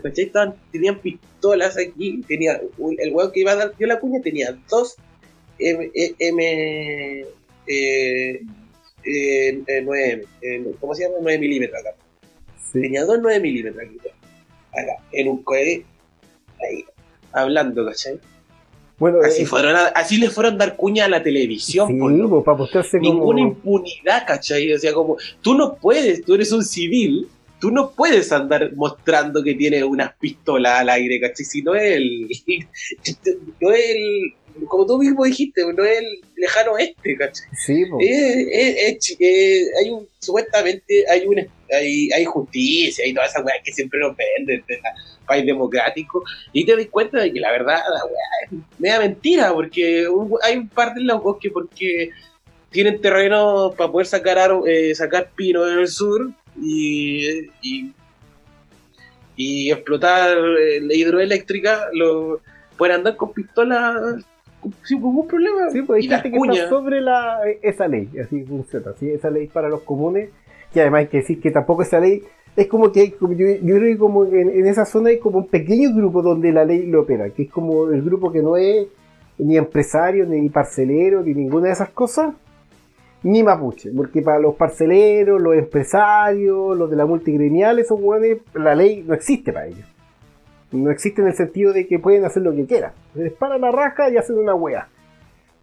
¿cachai? 0.02 0.26
Estaban, 0.26 0.56
tenían 0.72 1.00
pistolas 1.00 1.78
aquí, 1.78 2.22
tenía, 2.28 2.60
el 2.98 3.14
hueón 3.14 3.32
que 3.32 3.42
iba 3.42 3.52
a 3.52 3.56
dar 3.56 3.78
dio 3.78 3.88
la 3.88 4.00
cuña 4.00 4.22
tenía 4.22 4.58
dos 4.70 4.96
M, 5.60 5.92
eh, 5.94 6.16
M 6.18 7.26
eh, 7.68 8.42
eh, 9.06 9.64
eh, 9.68 9.82
9, 9.84 10.26
¿cómo 10.80 10.96
se 10.96 11.04
llama? 11.04 11.18
9 11.22 11.40
milímetros 11.40 11.80
acá 11.80 11.96
Sí. 12.72 12.82
tenía 12.82 13.06
dos 13.06 13.20
9 13.22 13.40
milímetros 13.40 13.86
aquí, 13.86 13.98
acá, 14.72 15.04
en 15.12 15.28
un 15.28 15.44
cohete, 15.44 15.86
ahí, 16.62 16.86
hablando, 17.34 17.86
¿cachai? 17.86 18.20
Bueno, 19.00 19.18
Así, 19.26 19.42
eh, 19.42 19.46
fueron 19.46 19.76
a- 19.76 19.88
así 19.88 20.18
le 20.18 20.30
fueron 20.30 20.54
a 20.56 20.58
dar 20.58 20.76
cuña 20.78 21.06
a 21.06 21.10
la 21.10 21.24
televisión, 21.24 21.88
sí, 21.88 21.98
por 21.98 22.12
como... 23.00 23.02
ninguna 23.02 23.42
impunidad, 23.42 24.26
¿cachai? 24.28 24.72
O 24.72 24.78
sea, 24.80 24.94
como, 24.94 25.18
tú 25.42 25.56
no 25.56 25.76
puedes, 25.76 26.24
tú 26.24 26.36
eres 26.36 26.52
un 26.52 26.64
civil, 26.64 27.28
tú 27.60 27.72
no 27.72 27.92
puedes 27.92 28.32
andar 28.32 28.72
mostrando 28.76 29.44
que 29.44 29.56
tienes 29.56 29.84
unas 29.84 30.14
pistolas 30.18 30.80
al 30.82 30.90
aire, 30.90 31.20
¿cachai? 31.20 31.46
Si 31.46 31.62
no 31.64 31.74
es 31.76 31.96
el, 31.98 32.28
no 33.60 33.72
es 33.72 33.90
el, 33.90 34.34
como 34.68 34.86
tú 34.86 34.98
mismo 34.98 35.24
dijiste, 35.26 35.62
no 35.74 35.84
es 35.84 36.00
el 36.00 36.22
lejano 36.36 36.78
este, 36.78 37.16
¿cachai? 37.18 37.48
Sí, 37.56 37.86
pues. 37.90 38.08
Eh, 38.08 39.00
hay 39.80 39.90
un, 39.90 40.08
supuestamente 40.20 41.06
hay 41.10 41.26
un 41.26 41.40
hay, 41.72 42.12
hay 42.12 42.26
justicia 42.26 43.06
y 43.06 43.14
todas 43.14 43.32
esas 43.32 43.44
weas 43.46 43.60
que 43.64 43.72
siempre 43.72 44.00
nos 44.00 44.16
venden 44.16 44.64
de 44.68 44.80
país 45.26 45.46
democrático 45.46 46.24
y 46.52 46.66
te 46.66 46.76
das 46.76 46.86
cuenta 46.88 47.20
de 47.22 47.32
que 47.32 47.40
la 47.40 47.52
verdad 47.52 47.78
la 47.90 48.06
wea 48.06 48.26
es 48.44 48.80
media 48.80 49.00
mentira 49.00 49.54
porque 49.54 50.08
un- 50.08 50.38
hay 50.44 50.58
un 50.58 50.68
par 50.70 50.94
de 50.94 51.02
locos 51.02 51.38
que 51.42 51.50
porque 51.50 52.10
tienen 52.72 53.00
terreno 53.02 53.74
para 53.78 53.92
poder 53.92 54.06
sacar 54.08 54.52
eh, 54.68 54.94
sacar 54.96 55.32
pino 55.36 55.68
en 55.68 55.80
el 55.80 55.88
sur 55.88 56.32
y, 56.62 57.46
y, 57.62 57.92
y 59.36 59.72
explotar 59.72 60.38
eh, 60.38 60.80
la 60.82 60.94
hidroeléctrica 60.94 61.88
lo 61.94 62.42
pueden 62.78 62.98
andar 62.98 63.16
con 63.16 63.34
pistolas 63.34 64.24
sin 64.84 65.02
ningún 65.02 65.28
problema 65.28 65.70
Sí, 65.72 65.82
pues 65.82 66.04
hay 66.04 66.10
gente 66.10 66.32
que 66.32 66.38
está 66.38 66.70
sobre 66.70 67.02
la, 67.02 67.40
esa 67.62 67.88
ley, 67.88 68.10
así 68.24 68.44
funciona, 68.44 68.94
¿sí? 69.00 69.10
esa 69.10 69.30
ley 69.30 69.48
para 69.48 69.70
los 69.70 69.82
comunes, 69.82 70.30
que 70.72 70.82
además 70.82 71.00
hay 71.00 71.08
que 71.08 71.18
decir 71.18 71.40
que 71.40 71.52
tampoco 71.52 71.84
esa 71.84 72.00
ley, 72.00 72.24
es 72.56 72.68
como 72.68 72.92
que 72.92 73.02
hay, 73.02 73.12
como 73.12 73.34
yo, 73.34 73.48
yo 73.48 73.76
creo 73.76 73.94
que 73.94 73.98
como 73.98 74.26
en, 74.26 74.50
en 74.50 74.68
esa 74.68 74.86
zona 74.86 75.10
hay 75.10 75.20
como 75.20 75.40
un 75.40 75.48
pequeño 75.48 75.94
grupo 75.94 76.22
donde 76.22 76.52
la 76.52 76.66
ley 76.66 76.86
lo 76.86 77.02
opera, 77.02 77.30
que 77.30 77.44
es 77.44 77.52
como 77.52 77.90
el 77.90 78.02
grupo 78.02 78.32
que 78.32 78.42
no 78.42 78.58
es 78.58 78.88
ni 79.38 79.58
empresario, 79.58 80.26
ni 80.26 80.50
parcelero, 80.50 81.22
ni 81.24 81.34
ninguna 81.34 81.68
de 81.68 81.74
esas 81.74 81.90
cosas, 81.90 82.34
ni 83.24 83.42
mapuche, 83.42 83.90
porque 83.96 84.22
para 84.22 84.40
los 84.40 84.56
parceleros, 84.56 85.42
los 85.42 85.56
empresarios, 85.56 86.78
los 86.78 86.90
de 86.90 86.96
la 86.96 87.06
multigremial, 87.06 87.80
esos 87.80 88.00
hueones, 88.00 88.40
la 88.54 88.76
ley 88.76 89.04
no 89.08 89.14
existe 89.14 89.54
para 89.54 89.68
ellos. 89.68 89.93
No 90.74 90.92
existe 90.92 91.22
en 91.22 91.28
el 91.28 91.34
sentido 91.36 91.72
de 91.72 91.88
que 91.88 92.00
pueden 92.00 92.26
hacer 92.26 92.44
lo 92.44 92.54
que 92.54 92.66
quieran. 92.66 92.92
Se 93.14 93.24
les 93.24 93.34
para 93.34 93.58
la 93.58 93.72
raja 93.72 94.10
y 94.10 94.18
hacen 94.18 94.38
una 94.38 94.56
wea. 94.56 94.90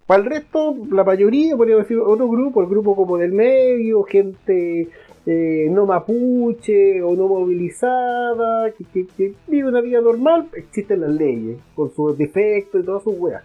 Para 0.07 0.23
el 0.23 0.29
resto, 0.31 0.77
la 0.91 1.05
mayoría, 1.05 1.57
podríamos 1.57 1.85
decir 1.85 1.99
otro 1.99 2.29
grupo, 2.29 2.63
el 2.63 2.69
grupo 2.69 2.97
como 2.97 3.17
del 3.19 3.33
medio, 3.33 4.03
gente 4.05 4.89
eh, 5.27 5.69
no 5.71 5.87
mapuche 5.87 7.03
o 7.03 7.15
no 7.15 7.29
movilizada, 7.29 8.73
que, 8.73 9.07
que- 9.17 9.35
vive 9.47 9.69
una 9.69 9.81
vida 9.81 10.01
normal, 10.01 10.49
existen 10.55 11.03
las 11.03 11.11
leyes, 11.11 11.59
con 11.77 11.93
sus 11.95 12.17
defectos 12.19 12.83
y 12.83 12.85
todas 12.85 13.03
sus 13.05 13.19
weas. 13.19 13.43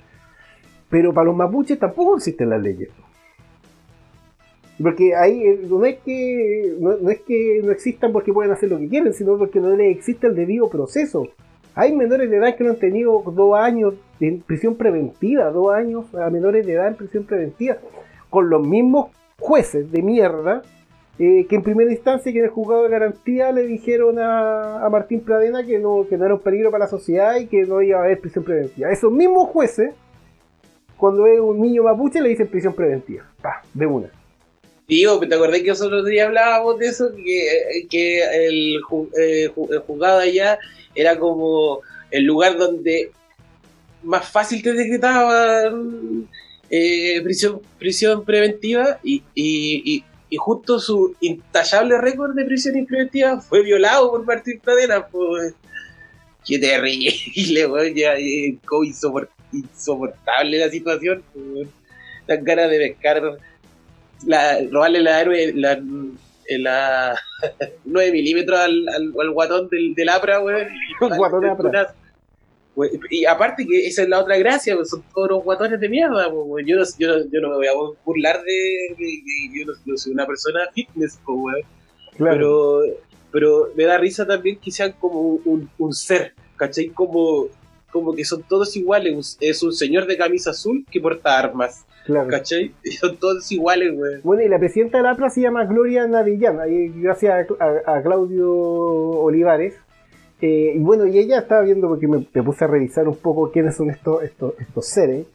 Pero 0.89 1.13
para 1.13 1.26
los 1.26 1.36
mapuches 1.36 1.78
tampoco 1.78 2.16
existen 2.16 2.49
las 2.49 2.61
leyes. 2.61 2.89
Porque 4.82 5.16
ahí 5.16 5.41
eh, 5.41 5.59
no 5.70 5.86
es 5.86 5.97
que 5.99 6.76
no 6.80 7.09
es 7.09 7.22
que 7.22 7.61
no 7.63 7.72
existan 7.72 8.11
porque 8.11 8.34
pueden 8.34 8.51
hacer 8.51 8.70
lo 8.70 8.78
que 8.78 8.89
quieren, 8.89 9.13
sino 9.13 9.38
porque 9.38 9.59
no 9.59 9.70
les 9.76 9.95
existe 9.95 10.28
el 10.28 10.36
debido 10.36 10.70
proceso. 10.70 11.28
Hay 11.76 11.93
menores 11.93 12.30
de 12.30 12.38
edad 12.38 12.55
que 12.55 12.63
no 12.63 12.71
han 12.71 12.80
tenido 12.80 13.21
dos 13.21 13.57
años 13.57 13.95
en 14.19 14.41
prisión 14.41 14.76
preventiva, 14.76 15.51
dos 15.51 15.73
años 15.73 16.05
a 16.15 16.30
menores 16.30 16.65
de 16.65 16.73
edad 16.73 16.88
en 16.88 16.95
prisión 16.95 17.26
preventiva, 17.26 17.78
con 18.30 18.49
los 18.49 18.65
mismos 18.65 19.11
jueces 19.38 19.91
de 19.91 20.01
mierda 20.01 20.61
eh, 21.17 21.45
que 21.47 21.55
en 21.55 21.63
primera 21.63 21.89
instancia 21.91 22.32
que 22.32 22.39
en 22.39 22.45
el 22.45 22.51
juzgado 22.51 22.84
de 22.84 22.89
garantía 22.89 23.51
le 23.53 23.65
dijeron 23.65 24.19
a, 24.19 24.86
a 24.86 24.89
Martín 24.89 25.21
Pradena 25.21 25.65
que 25.65 25.80
no, 25.80 26.05
que 26.09 26.15
era 26.15 26.34
un 26.34 26.41
peligro 26.41 26.71
para 26.71 26.86
la 26.86 26.89
sociedad 26.89 27.38
y 27.38 27.47
que 27.47 27.63
no 27.63 27.82
iba 27.82 27.99
a 27.99 28.03
haber 28.03 28.19
prisión 28.19 28.43
preventiva. 28.43 28.91
Esos 28.91 29.13
mismos 29.13 29.47
jueces, 29.49 29.95
cuando 30.97 31.26
es 31.26 31.39
un 31.39 31.61
niño 31.61 31.84
mapuche, 31.84 32.21
le 32.21 32.30
dicen 32.30 32.47
prisión 32.47 32.73
preventiva. 32.73 33.23
Pa, 33.41 33.61
de 33.73 33.86
una. 33.86 34.09
Digo, 34.88 35.19
¿te 35.19 35.33
acordás 35.33 35.61
que 35.61 35.69
nosotros 35.69 36.05
día 36.05 36.25
hablábamos 36.25 36.77
de 36.77 36.88
eso? 36.88 37.11
Que, 37.15 37.88
que 37.89 38.47
el, 38.47 38.79
eh, 39.19 39.51
juzgado 39.88 40.19
allá 40.19 40.59
era 40.93 41.17
como 41.17 41.81
el 42.11 42.23
lugar 42.23 42.57
donde 42.57 43.11
más 44.03 44.29
fácil 44.29 44.61
te 44.61 44.73
decretaban 44.73 46.29
eh, 46.69 47.19
prisión, 47.23 47.61
prisión 47.79 48.23
preventiva 48.23 48.99
y, 49.03 49.23
y, 49.33 50.03
y, 50.29 50.38
justo 50.38 50.79
su 50.79 51.15
intachable 51.19 51.99
récord 51.99 52.36
de 52.36 52.45
prisión 52.45 52.86
preventiva 52.86 53.39
fue 53.41 53.63
violado 53.63 54.11
por 54.11 54.25
Martín 54.25 54.59
Pradena. 54.59 55.07
Pues, 55.07 55.55
qué 56.45 56.59
terrible, 56.59 57.67
weón, 57.67 57.95
insoportable 59.51 60.59
la 60.59 60.69
situación. 60.69 61.23
pues, 61.33 61.67
Dan 62.27 62.43
ganas 62.43 62.71
de 62.71 62.77
pescar 62.79 63.38
la, 64.26 64.59
robarle 64.71 65.01
la 65.01 65.23
la, 65.23 65.71
eh, 66.47 66.57
la 66.59 67.19
9 67.86 68.11
milímetros 68.11 68.59
al, 68.59 68.88
al, 68.89 69.13
al 69.19 69.32
guatón 69.32 69.69
del, 69.69 69.93
del 69.95 70.09
APRA, 70.09 70.41
weón. 70.41 70.67
Guatón 70.99 71.45
APRA. 71.45 71.69
Una- 71.69 71.88
we- 72.76 72.91
y 73.09 73.26
aparte 73.26 73.65
que 73.65 73.88
esa 73.88 74.03
es 74.03 74.09
la 74.09 74.19
otra 74.19 74.38
gracia, 74.38 74.76
son 74.86 75.03
todos 75.13 75.30
los 75.30 75.43
guatones 75.43 75.80
de 75.80 75.89
mierda. 75.89 76.28
weón. 76.28 76.65
Yo, 76.65 76.78
no, 76.78 76.84
yo, 76.99 77.07
no, 77.07 77.23
yo 77.32 77.41
no 77.41 77.49
me 77.49 77.55
voy 77.55 77.67
a 77.67 77.71
burlar 78.03 78.41
de, 78.43 78.95
de- 78.97 79.21
de- 79.23 79.59
yo 79.59 79.65
no, 79.65 79.73
no 79.86 79.97
soy 79.97 80.13
una 80.13 80.26
persona 80.28 80.59
fitness, 80.73 81.19
weón. 81.28 81.61
Claro. 82.17 82.36
pero, 82.38 82.82
pero 83.32 83.69
me 83.76 83.84
da 83.86 83.97
risa 83.97 84.26
también 84.26 84.57
que 84.59 84.71
sean 84.71 84.93
como 84.93 85.19
un, 85.19 85.69
un 85.78 85.93
ser, 85.93 86.34
¿cachai? 86.55 86.88
Como, 86.89 87.47
como 87.91 88.15
que 88.15 88.23
son 88.23 88.43
todos 88.43 88.76
iguales. 88.78 89.36
Es 89.41 89.61
un 89.63 89.73
señor 89.73 90.05
de 90.07 90.15
camisa 90.17 90.51
azul 90.51 90.86
que 90.89 91.01
porta 91.01 91.38
armas, 91.38 91.86
claro. 92.05 92.29
¿cachai? 92.29 92.73
Y 92.83 92.91
son 92.91 93.17
todos 93.17 93.51
iguales, 93.51 93.93
güey. 93.95 94.21
Bueno, 94.23 94.43
y 94.43 94.47
la 94.47 94.59
presidenta 94.59 94.97
de 94.97 95.03
la 95.03 95.11
APRA 95.11 95.29
se 95.29 95.41
llama 95.41 95.65
Gloria 95.65 96.07
Navillán, 96.07 96.59
y 96.69 96.89
gracias 97.01 97.47
a, 97.59 97.63
a- 97.91 97.97
a 97.97 98.01
Claudio 98.01 98.49
Olivares. 98.51 99.75
Eh, 100.41 100.73
y 100.75 100.79
bueno, 100.79 101.05
y 101.07 101.17
ella 101.17 101.39
estaba 101.39 101.61
viendo, 101.61 101.87
porque 101.87 102.07
me, 102.07 102.25
me 102.33 102.43
puse 102.43 102.65
a 102.65 102.67
revisar 102.67 103.07
un 103.07 103.15
poco 103.15 103.51
quiénes 103.51 103.75
son 103.75 103.89
estos, 103.89 104.21
estos, 104.23 104.53
estos 104.59 104.85
seres, 104.87 105.25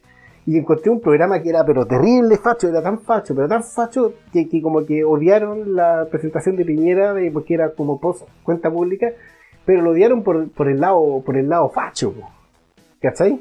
y 0.46 0.56
encontré 0.58 0.90
un 0.90 1.00
programa 1.00 1.42
que 1.42 1.48
era 1.50 1.64
pero 1.64 1.86
terrible 1.86 2.36
facho, 2.36 2.68
era 2.68 2.82
tan 2.82 3.00
facho, 3.00 3.34
pero 3.34 3.48
tan 3.48 3.62
facho, 3.64 4.14
que, 4.32 4.48
que 4.48 4.60
como 4.62 4.84
que 4.84 5.04
odiaron 5.04 5.74
la 5.74 6.06
presentación 6.10 6.56
de 6.56 6.64
Piñera, 6.64 7.14
de, 7.14 7.30
porque 7.30 7.54
era 7.54 7.70
como 7.70 7.98
post 8.00 8.26
cuenta 8.42 8.70
pública, 8.70 9.12
pero 9.64 9.82
lo 9.82 9.90
odiaron 9.90 10.22
por, 10.22 10.50
por 10.50 10.68
el 10.68 10.80
lado 10.80 11.22
por 11.24 11.36
el 11.36 11.48
lado 11.48 11.68
facho. 11.70 12.14
¿cachai? 13.00 13.40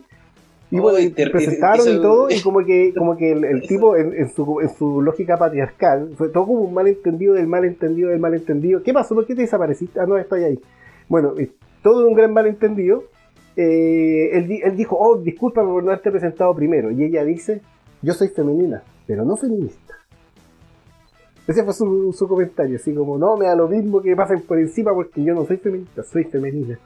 Y 0.71 0.77
Oh, 0.77 0.83
bueno, 0.83 0.99
y 0.99 1.09
presentaron 1.09 1.87
y 1.87 2.01
todo, 2.01 2.29
y 2.29 2.41
como 2.41 2.63
que, 2.63 2.93
como 2.97 3.17
que 3.17 3.31
el, 3.31 3.43
el 3.43 3.61
tipo 3.67 3.95
en, 3.95 4.13
en 4.13 4.29
su, 4.29 4.59
en 4.61 4.69
su 4.69 5.01
lógica 5.01 5.37
patriarcal, 5.37 6.11
fue 6.15 6.29
todo 6.29 6.45
como 6.45 6.61
un 6.61 6.73
malentendido 6.73 7.33
del 7.33 7.47
malentendido 7.47 8.09
del 8.09 8.19
malentendido. 8.19 8.83
¿Qué 8.83 8.93
pasó? 8.93 9.15
¿Por 9.15 9.25
qué 9.25 9.35
te 9.35 9.41
desapareciste? 9.41 9.99
Ah, 9.99 10.05
no, 10.05 10.17
estoy 10.17 10.43
ahí. 10.43 10.59
Bueno, 11.07 11.33
eh, 11.37 11.51
todo 11.81 12.07
un 12.07 12.13
gran 12.13 12.33
malentendido. 12.33 13.03
Eh, 13.55 14.29
él, 14.37 14.61
él 14.63 14.77
dijo, 14.77 14.95
oh, 14.97 15.17
disculpa 15.17 15.63
por 15.63 15.83
no 15.83 15.89
haberte 15.89 16.11
presentado 16.11 16.53
primero. 16.55 16.91
Y 16.91 17.03
ella 17.03 17.25
dice, 17.25 17.61
yo 18.01 18.13
soy 18.13 18.29
femenina, 18.29 18.83
pero 19.07 19.25
no 19.25 19.35
feminista. 19.35 19.95
Ese 21.47 21.63
fue 21.63 21.73
su, 21.73 22.13
su 22.13 22.27
comentario, 22.27 22.75
así 22.75 22.93
como, 22.93 23.17
no, 23.17 23.35
me 23.35 23.45
da 23.45 23.55
lo 23.55 23.67
mismo 23.67 24.03
que 24.03 24.15
pasen 24.15 24.41
por 24.41 24.59
encima 24.59 24.93
porque 24.93 25.23
yo 25.23 25.33
no 25.33 25.47
soy 25.47 25.57
feminista, 25.57 26.03
soy 26.03 26.25
femenina. 26.25 26.77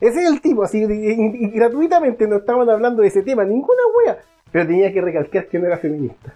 Ese 0.00 0.22
es 0.22 0.28
el 0.30 0.40
tipo, 0.40 0.62
así, 0.64 0.82
y, 0.82 1.48
gratuitamente 1.50 2.26
no 2.26 2.36
estaban 2.36 2.68
hablando 2.68 3.02
de 3.02 3.08
ese 3.08 3.22
tema, 3.22 3.44
ninguna 3.44 3.82
wea, 4.04 4.18
pero 4.50 4.66
tenía 4.66 4.92
que 4.92 5.00
recalcar 5.00 5.46
que 5.48 5.58
no 5.58 5.66
era 5.66 5.78
feminista. 5.78 6.34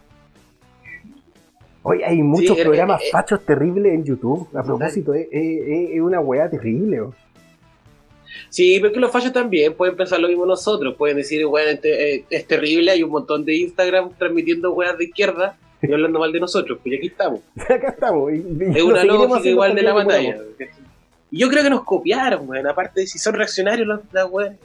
Hoy 1.82 2.02
hay 2.02 2.22
muchos 2.22 2.58
eh, 2.58 2.62
programas 2.64 3.00
eh, 3.02 3.04
eh. 3.06 3.10
fachos 3.12 3.44
terribles 3.44 3.92
en 3.94 4.04
YouTube, 4.04 4.48
a 4.54 4.62
propósito, 4.62 5.14
es, 5.14 5.26
es- 5.30 5.90
es 5.94 6.00
una 6.00 6.20
wea 6.20 6.48
terrible. 6.50 7.00
oh. 7.00 7.14
Sí, 8.50 8.78
pero 8.80 8.92
que 8.92 9.00
los 9.00 9.10
fallos 9.10 9.32
también 9.32 9.74
pueden 9.74 9.96
pensar 9.96 10.20
lo 10.20 10.28
mismo 10.28 10.44
nosotros. 10.46 10.94
Pueden 10.96 11.16
decir, 11.16 11.44
bueno, 11.46 11.70
este, 11.70 12.14
eh, 12.16 12.24
es 12.30 12.46
terrible, 12.46 12.90
hay 12.90 13.02
un 13.02 13.10
montón 13.10 13.44
de 13.44 13.56
Instagram 13.56 14.10
transmitiendo 14.18 14.72
weas 14.72 14.96
de 14.98 15.04
izquierda 15.04 15.56
y 15.82 15.92
hablando 15.92 16.18
mal 16.18 16.30
de 16.32 16.40
nosotros. 16.40 16.78
Pues 16.82 16.96
aquí 16.98 17.06
estamos. 17.08 17.40
Acá 17.56 17.88
estamos. 17.88 18.32
y- 18.32 18.36
y 18.36 18.76
Es 18.78 18.82
una 18.82 19.04
lógica 19.04 19.48
igual 19.48 19.74
de 19.74 19.82
la 19.82 19.92
batalla. 19.94 20.34
podamos. 20.36 20.87
Y 21.30 21.38
yo 21.40 21.48
creo 21.48 21.62
que 21.62 21.70
nos 21.70 21.84
copiaron, 21.84 22.48
weón. 22.48 22.66
Aparte, 22.66 23.06
si 23.06 23.18
son 23.18 23.34
reaccionarios 23.34 23.86
las 23.86 24.00
las 24.12 24.30
weas. 24.30 24.56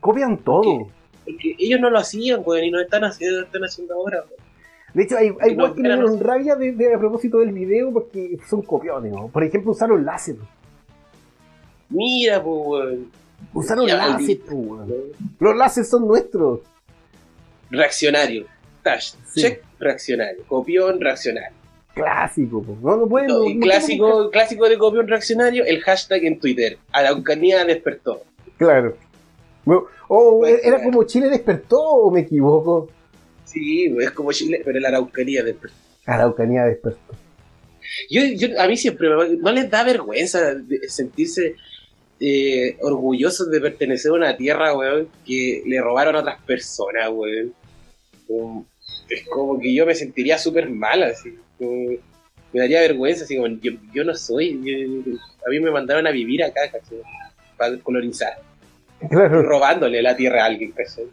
Copian 0.00 0.38
todo. 0.38 0.88
Porque 1.24 1.56
ellos 1.58 1.80
no 1.80 1.90
lo 1.90 1.98
hacían, 1.98 2.42
weón, 2.44 2.64
y 2.64 2.70
nos 2.70 2.82
están 2.82 3.04
haciendo, 3.04 3.42
están 3.42 3.62
haciendo 3.64 3.94
ahora. 3.94 4.18
weón. 4.18 4.46
De 4.94 5.02
hecho, 5.02 5.16
hay, 5.18 5.28
hay 5.40 5.50
Que 5.50 5.56
no 5.56 5.74
me 5.74 5.82
dieron 5.82 6.20
rabia 6.20 6.56
de, 6.56 6.72
de- 6.72 6.94
a 6.94 6.98
propósito 6.98 7.38
del 7.38 7.52
video 7.52 7.92
porque 7.92 8.38
son 8.48 8.62
copiones. 8.62 9.12
¿no? 9.12 9.28
Por 9.28 9.42
ejemplo, 9.44 9.72
usaron 9.72 10.04
láser. 10.06 10.36
Mira, 11.88 12.42
pues, 12.42 12.56
weón. 12.66 13.10
Usaron 13.52 13.86
Ya, 13.86 13.96
láser, 13.96 14.40
po, 14.40 14.54
weón. 14.54 14.92
Los 15.40 15.56
láseres 15.56 15.88
son 15.90 16.06
nuestros. 16.06 16.60
Reaccionario. 17.70 18.46
Tash, 18.82 19.14
Sí. 19.26 19.40
check, 19.42 19.62
reaccionario. 19.80 20.44
Copión, 20.46 21.00
reaccionario. 21.00 21.55
Clásico, 21.96 22.62
po. 22.62 22.76
No, 22.82 22.96
no 22.98 23.08
pueden. 23.08 23.28
No, 23.28 23.38
no- 23.38 23.44
y 23.48 23.54
no 23.54 23.60
clásico, 23.62 24.30
clásico 24.30 24.68
de 24.68 24.76
copión 24.76 25.08
reaccionario, 25.08 25.64
el 25.64 25.80
hashtag 25.80 26.24
en 26.24 26.38
Twitter. 26.38 26.76
Araucanía 26.92 27.64
despertó. 27.64 28.22
Claro. 28.58 28.96
O 30.08 30.38
Puede 30.40 30.60
era 30.66 30.82
como 30.82 31.04
Chile 31.04 31.28
despertó 31.30 31.80
o 31.80 32.10
me 32.10 32.20
equivoco. 32.20 32.90
Sí, 33.44 33.86
es 33.98 34.10
como 34.10 34.30
Chile, 34.32 34.60
pero 34.64 34.78
la 34.78 34.88
Araucanía 34.88 35.42
despertó. 35.42 35.76
Araucanía 36.04 36.64
despertó. 36.66 37.14
Yo, 38.10 38.20
yo- 38.36 38.60
a 38.60 38.68
mí 38.68 38.76
siempre 38.76 39.08
me- 39.08 39.36
no 39.36 39.50
les 39.52 39.70
da 39.70 39.82
vergüenza 39.82 40.54
de 40.54 40.88
sentirse 40.88 41.54
eh, 42.20 42.76
orgullosos 42.80 43.50
de 43.50 43.60
pertenecer 43.60 44.10
a 44.10 44.14
una 44.14 44.36
tierra, 44.36 44.74
weón, 44.76 45.08
que 45.26 45.62
le 45.66 45.80
robaron 45.80 46.16
a 46.16 46.20
otras 46.20 46.40
personas, 46.42 47.08
weón. 47.10 47.54
Es 49.08 49.26
como 49.28 49.58
que 49.58 49.74
yo 49.74 49.84
me 49.86 49.94
sentiría 49.94 50.36
súper 50.38 50.68
mal, 50.70 51.02
así. 51.02 51.34
Como- 51.58 51.96
me 52.52 52.60
daría 52.60 52.80
vergüenza, 52.80 53.24
así 53.24 53.36
como, 53.36 53.48
yo, 53.48 53.72
yo 53.92 54.04
no 54.04 54.14
soy. 54.14 54.60
yo- 54.64 55.12
a 55.46 55.50
mí 55.50 55.60
me 55.60 55.70
mandaron 55.70 56.06
a 56.06 56.10
vivir 56.10 56.42
acá, 56.42 56.62
¿cachai? 56.70 56.98
Para 57.56 57.76
colonizar. 57.78 58.34
Claro. 59.10 59.42
robándole 59.42 60.00
la 60.02 60.16
tierra 60.16 60.42
a 60.42 60.46
alguien, 60.46 60.72
¿cachai? 60.72 61.04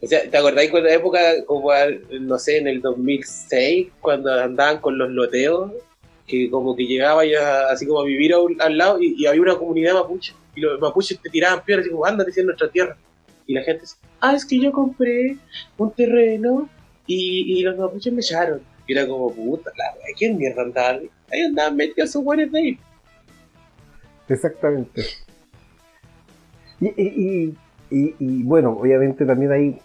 O 0.00 0.06
sea, 0.06 0.28
¿te 0.30 0.36
acordáis 0.36 0.70
cuando 0.70 0.88
la 0.88 0.94
época, 0.94 1.20
como 1.44 1.70
no 2.20 2.38
sé, 2.38 2.58
en 2.58 2.68
el 2.68 2.80
2006, 2.80 3.88
cuando 4.00 4.32
andaban 4.32 4.78
con 4.80 4.96
los 4.98 5.10
loteos, 5.10 5.72
que 6.26 6.48
como 6.50 6.74
que 6.76 6.86
llegaba 6.86 7.24
ya 7.24 7.68
así 7.68 7.84
como 7.86 8.00
a 8.00 8.04
vivir 8.04 8.32
a 8.32 8.38
un- 8.38 8.60
al 8.62 8.78
lado 8.78 9.00
y, 9.00 9.14
y 9.18 9.26
había 9.26 9.42
una 9.42 9.56
comunidad 9.56 9.94
mapuche, 9.94 10.34
y 10.54 10.60
los 10.60 10.80
mapuches 10.80 11.20
te 11.20 11.30
tiraban 11.30 11.64
piedras 11.64 11.86
y 11.86 11.90
como, 11.90 12.04
ándate 12.06 12.32
en 12.40 12.46
nuestra 12.46 12.68
tierra. 12.70 12.96
Y 13.46 13.54
la 13.54 13.62
gente 13.62 13.82
dice, 13.82 13.96
ah, 14.20 14.34
es 14.36 14.44
que 14.44 14.58
yo 14.60 14.70
compré 14.72 15.36
un 15.78 15.92
terreno 15.92 16.68
y, 17.06 17.58
y 17.58 17.62
los 17.62 17.76
mapuches 17.76 18.12
me 18.12 18.20
echaron. 18.20 18.60
Y 18.86 18.92
era 18.92 19.06
como, 19.06 19.32
puta, 19.32 19.70
la 19.76 19.94
wea, 19.94 20.14
¿quién 20.16 20.36
mierda 20.36 20.62
andaba? 20.62 20.98
Ahí 21.30 21.40
andaban 21.42 21.76
metidos 21.76 22.10
esos 22.10 22.24
buenos 22.24 22.50
de 22.50 22.58
ahí. 22.58 22.78
Exactamente. 24.28 25.04
Y, 26.80 26.88
y, 26.88 27.56
y, 27.90 28.42
bueno, 28.42 28.70
obviamente 28.80 29.24
también 29.24 29.52
ahí 29.52 29.78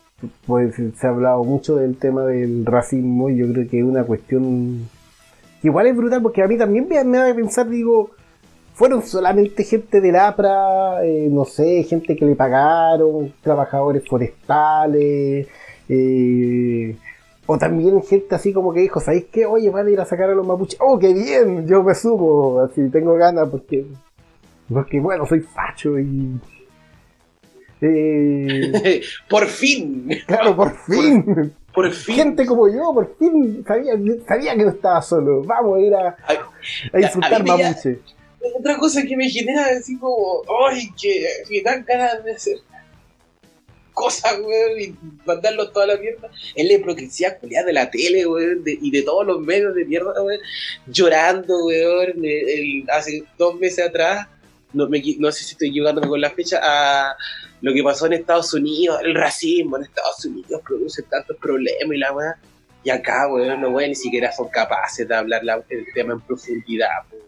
pues, 0.45 0.75
se 0.75 1.07
ha 1.07 1.11
hablado 1.11 1.43
mucho 1.43 1.75
del 1.75 1.97
tema 1.97 2.25
del 2.25 2.65
racismo 2.65 3.29
y 3.29 3.37
yo 3.37 3.51
creo 3.51 3.69
que 3.69 3.79
es 3.79 3.85
una 3.85 4.03
cuestión 4.03 4.89
que 5.61 5.67
igual 5.67 5.87
es 5.87 5.95
brutal 5.95 6.21
porque 6.21 6.41
a 6.41 6.47
mí 6.47 6.57
también 6.57 6.87
me, 6.87 7.03
me 7.03 7.17
da 7.17 7.29
a 7.29 7.35
pensar, 7.35 7.69
digo, 7.69 8.11
fueron 8.73 9.03
solamente 9.03 9.63
gente 9.63 10.01
del 10.01 10.15
APRA, 10.15 11.03
eh, 11.03 11.27
no 11.31 11.45
sé, 11.45 11.83
gente 11.83 12.15
que 12.15 12.25
le 12.25 12.35
pagaron, 12.35 13.33
trabajadores 13.41 14.07
forestales, 14.07 15.47
eh, 15.89 16.95
o 17.47 17.57
también 17.57 18.03
gente 18.03 18.35
así 18.35 18.53
como 18.53 18.73
que 18.73 18.81
dijo, 18.81 18.99
¿sabéis 18.99 19.25
qué? 19.31 19.45
Oye, 19.45 19.69
van 19.69 19.87
a 19.87 19.89
ir 19.89 19.99
a 19.99 20.05
sacar 20.05 20.29
a 20.29 20.35
los 20.35 20.45
mapuches. 20.45 20.77
¡Oh, 20.81 20.99
qué 20.99 21.13
bien! 21.13 21.65
Yo 21.67 21.81
me 21.81 21.95
sumo, 21.95 22.59
así 22.61 22.89
tengo 22.89 23.15
ganas 23.15 23.47
porque 23.49 23.85
porque 24.71 24.99
bueno, 24.99 25.25
soy 25.25 25.39
facho 25.39 25.97
y. 25.97 26.39
Eh, 27.81 29.01
por 29.29 29.45
fin, 29.47 30.09
claro, 30.25 30.55
por 30.55 30.75
fin. 30.77 31.53
por 31.73 31.91
fin. 31.91 32.15
Gente 32.15 32.45
como 32.45 32.67
yo, 32.67 32.93
por 32.93 33.15
fin 33.17 33.63
sabía, 33.65 33.93
sabía 34.27 34.55
que 34.55 34.63
no 34.63 34.71
estaba 34.71 35.01
solo. 35.01 35.43
Vamos 35.43 35.77
a 35.77 35.79
ir 35.81 35.93
a, 35.95 36.15
a 36.93 36.99
insultar 37.01 37.41
a 37.41 37.45
ya- 37.45 37.69
mapuche. 37.69 37.99
Otra 38.59 38.77
cosa 38.77 39.03
que 39.03 39.15
me 39.17 39.29
genera 39.29 39.65
así 39.77 39.97
como, 39.97 40.41
ay, 40.69 40.89
que 41.01 41.25
me 41.49 41.61
dan 41.61 41.83
ganas 41.85 42.23
de 42.23 42.31
hacer 42.33 42.57
cosas, 43.97 44.33
weón, 44.39 44.79
y 44.79 44.95
mandarlos 45.25 45.73
toda 45.73 45.87
la 45.87 45.97
mierda, 45.97 46.29
es 46.55 46.65
la 46.67 46.73
hipocresía 46.73 47.35
culiada 47.39 47.65
de 47.65 47.73
la 47.73 47.89
tele, 47.89 48.27
weón, 48.27 48.63
de- 48.63 48.77
y 48.79 48.91
de 48.91 49.01
todos 49.01 49.25
los 49.25 49.39
medios 49.41 49.73
de 49.73 49.85
mierda, 49.85 50.21
weón, 50.21 50.39
llorando, 50.85 51.65
weón, 51.65 52.13
el- 52.23 52.49
el- 52.49 52.85
hace 52.91 53.23
dos 53.39 53.55
meses 53.55 53.87
atrás, 53.87 54.27
no, 54.73 54.87
me 54.87 55.01
no 55.17 55.31
sé 55.31 55.43
si 55.43 55.51
estoy 55.53 55.71
llegándome 55.71 56.07
con 56.07 56.21
la 56.21 56.29
fecha, 56.29 56.59
a 56.61 57.15
lo 57.61 57.73
que 57.73 57.81
pasó 57.81 58.05
en 58.05 58.13
Estados 58.13 58.53
Unidos, 58.53 58.99
el 59.03 59.15
racismo 59.15 59.77
en 59.77 59.83
Estados 59.83 60.23
Unidos 60.25 60.61
produce 60.67 61.01
tantos 61.03 61.35
problemas 61.37 61.95
y 61.95 61.97
la 61.97 62.13
weá, 62.13 62.35
y 62.83 62.89
acá, 62.91 63.27
weón, 63.27 63.61
no, 63.61 63.69
weón, 63.69 63.89
ni 63.89 63.95
siquiera 63.95 64.31
son 64.31 64.47
capaces 64.49 65.07
de 65.07 65.15
hablar 65.15 65.43
la- 65.43 65.63
el 65.69 65.85
tema 65.95 66.13
en 66.13 66.21
profundidad, 66.21 66.89
weón. 67.11 67.25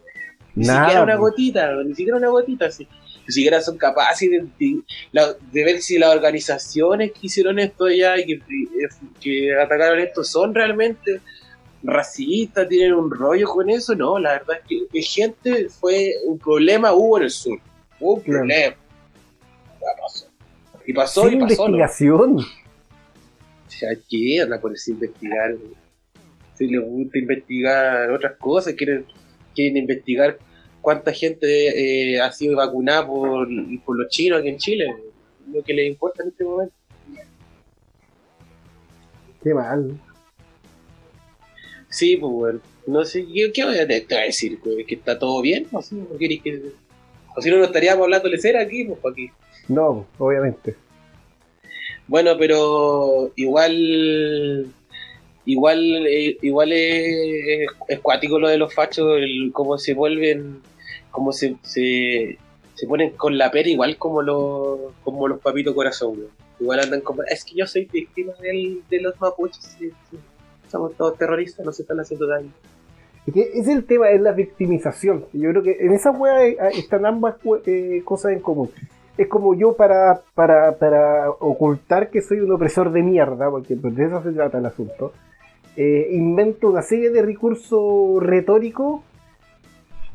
Ni 0.56 0.66
siquiera 0.66 1.02
una 1.04 1.16
gotita, 1.16 1.72
ni 1.84 1.96
siquiera 1.96 2.18
una 2.18 2.30
gotita, 2.30 2.66
así. 2.68 2.88
Ni 3.30 3.34
siquiera 3.34 3.62
son 3.62 3.78
capaces 3.78 4.28
de, 4.28 4.48
de- 4.60 4.82
la- 5.12 5.36
de 5.52 5.64
ver 5.64 5.82
si 5.84 6.00
las 6.00 6.16
organizaciones 6.16 7.12
que 7.12 7.20
hicieron 7.28 7.60
esto 7.60 7.88
ya 7.88 8.18
y 8.18 8.26
que, 8.26 8.42
que 9.22 9.54
atacaron 9.56 10.00
esto 10.00 10.24
son 10.24 10.56
realmente 10.56 11.22
racistas, 11.84 12.68
tienen 12.68 12.94
un 12.96 13.12
rollo 13.12 13.48
con 13.48 13.70
eso. 13.70 13.94
No, 13.94 14.18
la 14.18 14.32
verdad 14.40 14.58
es 14.68 14.82
que 14.92 15.02
gente 15.04 15.70
fue 15.70 16.14
un 16.26 16.40
problema, 16.40 16.92
hubo 16.94 17.18
en 17.20 17.26
el 17.26 17.30
sur. 17.30 17.60
Hubo 18.00 18.16
un 18.16 18.24
problema. 18.24 18.76
Pasó. 20.02 20.26
Y 20.88 20.94
pasó 20.94 21.30
Sin 21.30 21.38
y 21.38 21.42
pasó. 21.42 21.68
¿no? 21.68 21.78
investigación. 21.78 22.38
O 22.40 22.46
sea, 23.72 23.90
¿qué 24.10 24.42
anda 24.42 24.60
por 24.60 24.74
eso 24.74 24.90
investigar? 24.92 25.56
Si 26.56 26.66
les 26.68 26.82
gusta 26.84 27.20
investigar 27.20 28.10
otras 28.12 28.34
cosas, 28.40 28.74
quieren, 28.74 29.06
quieren 29.54 29.78
investigar 29.78 30.38
cuánta 30.82 31.14
gente 31.14 32.14
eh, 32.14 32.22
ha 32.22 32.32
sido 32.32 32.58
vacunada 32.58 33.06
por, 33.06 33.48
por 33.86 33.98
los 33.98 34.10
chinos 34.10 34.40
aquí 34.40 34.50
en 34.50 34.58
Chile. 34.58 34.86
lo 35.52 35.64
que 35.64 35.74
les 35.74 35.88
importa 35.88 36.24
en 36.24 36.30
este 36.30 36.44
momento. 36.44 36.74
Qué 39.44 39.54
mal. 39.54 40.00
Sí, 41.90 42.18
pues 42.18 42.32
bueno. 42.32 42.60
No 42.86 43.06
sé, 43.06 43.26
¿qué, 43.26 43.52
qué 43.52 43.66
voy 43.66 43.78
a, 43.78 43.88
te 43.88 44.04
voy 44.10 44.18
a 44.18 44.26
decir? 44.26 44.60
pues, 44.64 44.86
¿Que 44.86 44.96
está 44.96 45.18
todo 45.18 45.42
bien? 45.42 45.68
¿O, 45.72 45.82
sí? 45.82 46.02
¿O 46.14 46.18
querés 46.18 46.42
que.? 46.42 46.62
O 47.36 47.42
si 47.42 47.50
no, 47.50 47.58
no 47.58 47.66
estaríamos 47.66 48.04
hablando 48.04 48.30
de 48.30 48.38
cera 48.38 48.62
aquí, 48.62 48.86
pues 48.86 49.00
para 49.00 49.14
aquí. 49.14 49.30
No, 49.68 50.08
obviamente. 50.18 50.76
Bueno, 52.08 52.36
pero 52.38 53.32
igual. 53.36 54.72
Igual, 55.46 56.06
eh, 56.06 56.38
igual 56.44 56.72
es, 56.72 57.68
es 57.88 58.00
cuático 58.02 58.38
lo 58.38 58.50
de 58.50 58.58
los 58.58 58.72
fachos, 58.72 59.18
el, 59.18 59.52
cómo 59.52 59.80
se 59.80 59.96
vuelven, 59.96 60.62
cómo 61.12 61.32
se, 61.32 61.58
se, 61.62 62.38
se 62.74 62.88
ponen 62.88 63.12
con 63.12 63.38
la 63.38 63.52
pera, 63.52 63.70
igual 63.70 63.98
como 63.98 64.22
los, 64.22 64.94
como 65.04 65.28
los 65.28 65.40
papitos 65.40 65.74
corazón. 65.74 66.28
Igual 66.60 66.80
andan 66.82 67.02
como, 67.02 67.24
es 67.24 67.46
que 67.46 67.56
yo 67.56 67.66
soy 67.66 67.86
víctima 67.86 68.34
del, 68.42 68.82
de 68.90 69.02
los 69.02 69.20
mapuches, 69.20 69.78
sí, 69.78 69.92
somos 70.70 70.94
todos 70.96 71.18
terroristas, 71.18 71.66
nos 71.66 71.80
están 71.80 72.00
haciendo 72.00 72.28
daño. 72.28 72.52
Es 73.36 73.68
el 73.68 73.86
tema, 73.86 74.10
es 74.10 74.22
la 74.22 74.32
victimización. 74.32 75.26
Yo 75.34 75.50
creo 75.52 75.64
que 75.64 75.78
en 75.80 75.94
esa 75.94 76.12
wea 76.12 76.48
eh, 76.48 76.58
están 76.74 77.06
ambas 77.06 77.36
eh, 77.66 78.02
cosas 78.04 78.32
en 78.32 78.40
común. 78.40 78.72
Es 79.18 79.28
como 79.28 79.54
yo 79.54 79.74
para, 79.74 80.22
para, 80.34 80.78
para 80.78 81.30
ocultar 81.30 82.10
que 82.10 82.22
soy 82.22 82.40
un 82.40 82.52
opresor 82.52 82.92
de 82.92 83.04
mierda, 83.04 83.50
porque 83.50 83.76
de 83.76 84.06
eso 84.06 84.24
se 84.24 84.32
trata 84.32 84.58
el 84.58 84.66
asunto, 84.66 85.12
eh, 85.76 86.10
invento 86.12 86.70
una 86.70 86.82
serie 86.82 87.10
de 87.10 87.22
recursos 87.22 88.24
retóricos 88.24 89.02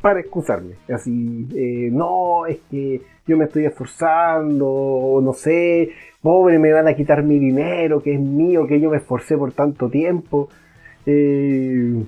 para 0.05 0.19
excusarme. 0.19 0.75
Así, 0.87 1.47
eh, 1.55 1.89
no, 1.91 2.45
es 2.45 2.59
que 2.69 3.01
yo 3.25 3.37
me 3.37 3.45
estoy 3.45 3.65
esforzando, 3.65 4.67
o 4.69 5.19
no 5.19 5.33
sé, 5.33 5.89
pobre, 6.21 6.59
me 6.59 6.71
van 6.71 6.87
a 6.87 6.93
quitar 6.93 7.23
mi 7.23 7.39
dinero, 7.39 8.03
que 8.03 8.13
es 8.13 8.19
mío, 8.19 8.67
que 8.67 8.79
yo 8.79 8.91
me 8.91 8.97
esforcé 8.97 9.35
por 9.35 9.51
tanto 9.53 9.89
tiempo. 9.89 10.47
Eh, 11.07 12.03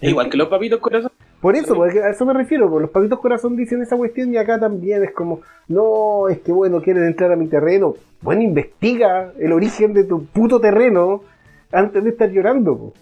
Igual 0.00 0.30
que 0.30 0.36
los 0.36 0.46
papitos 0.46 0.78
corazón. 0.78 1.10
por 1.40 1.56
eso, 1.56 1.74
porque 1.74 2.00
a 2.00 2.10
eso 2.10 2.24
me 2.24 2.34
refiero, 2.34 2.70
por 2.70 2.82
los 2.82 2.90
papitos 2.92 3.18
corazón 3.18 3.56
dicen 3.56 3.82
esa 3.82 3.96
cuestión 3.96 4.32
y 4.32 4.36
acá 4.36 4.60
también 4.60 5.02
es 5.02 5.10
como, 5.10 5.40
no, 5.66 6.28
es 6.28 6.38
que 6.42 6.52
bueno, 6.52 6.80
quieren 6.80 7.02
entrar 7.02 7.32
a 7.32 7.36
mi 7.36 7.48
terreno. 7.48 7.94
Bueno, 8.22 8.42
investiga 8.42 9.32
el 9.40 9.52
origen 9.52 9.92
de 9.92 10.04
tu 10.04 10.24
puto 10.24 10.60
terreno 10.60 11.24
antes 11.72 12.04
de 12.04 12.10
estar 12.10 12.30
llorando. 12.30 12.78
po. 12.78 12.92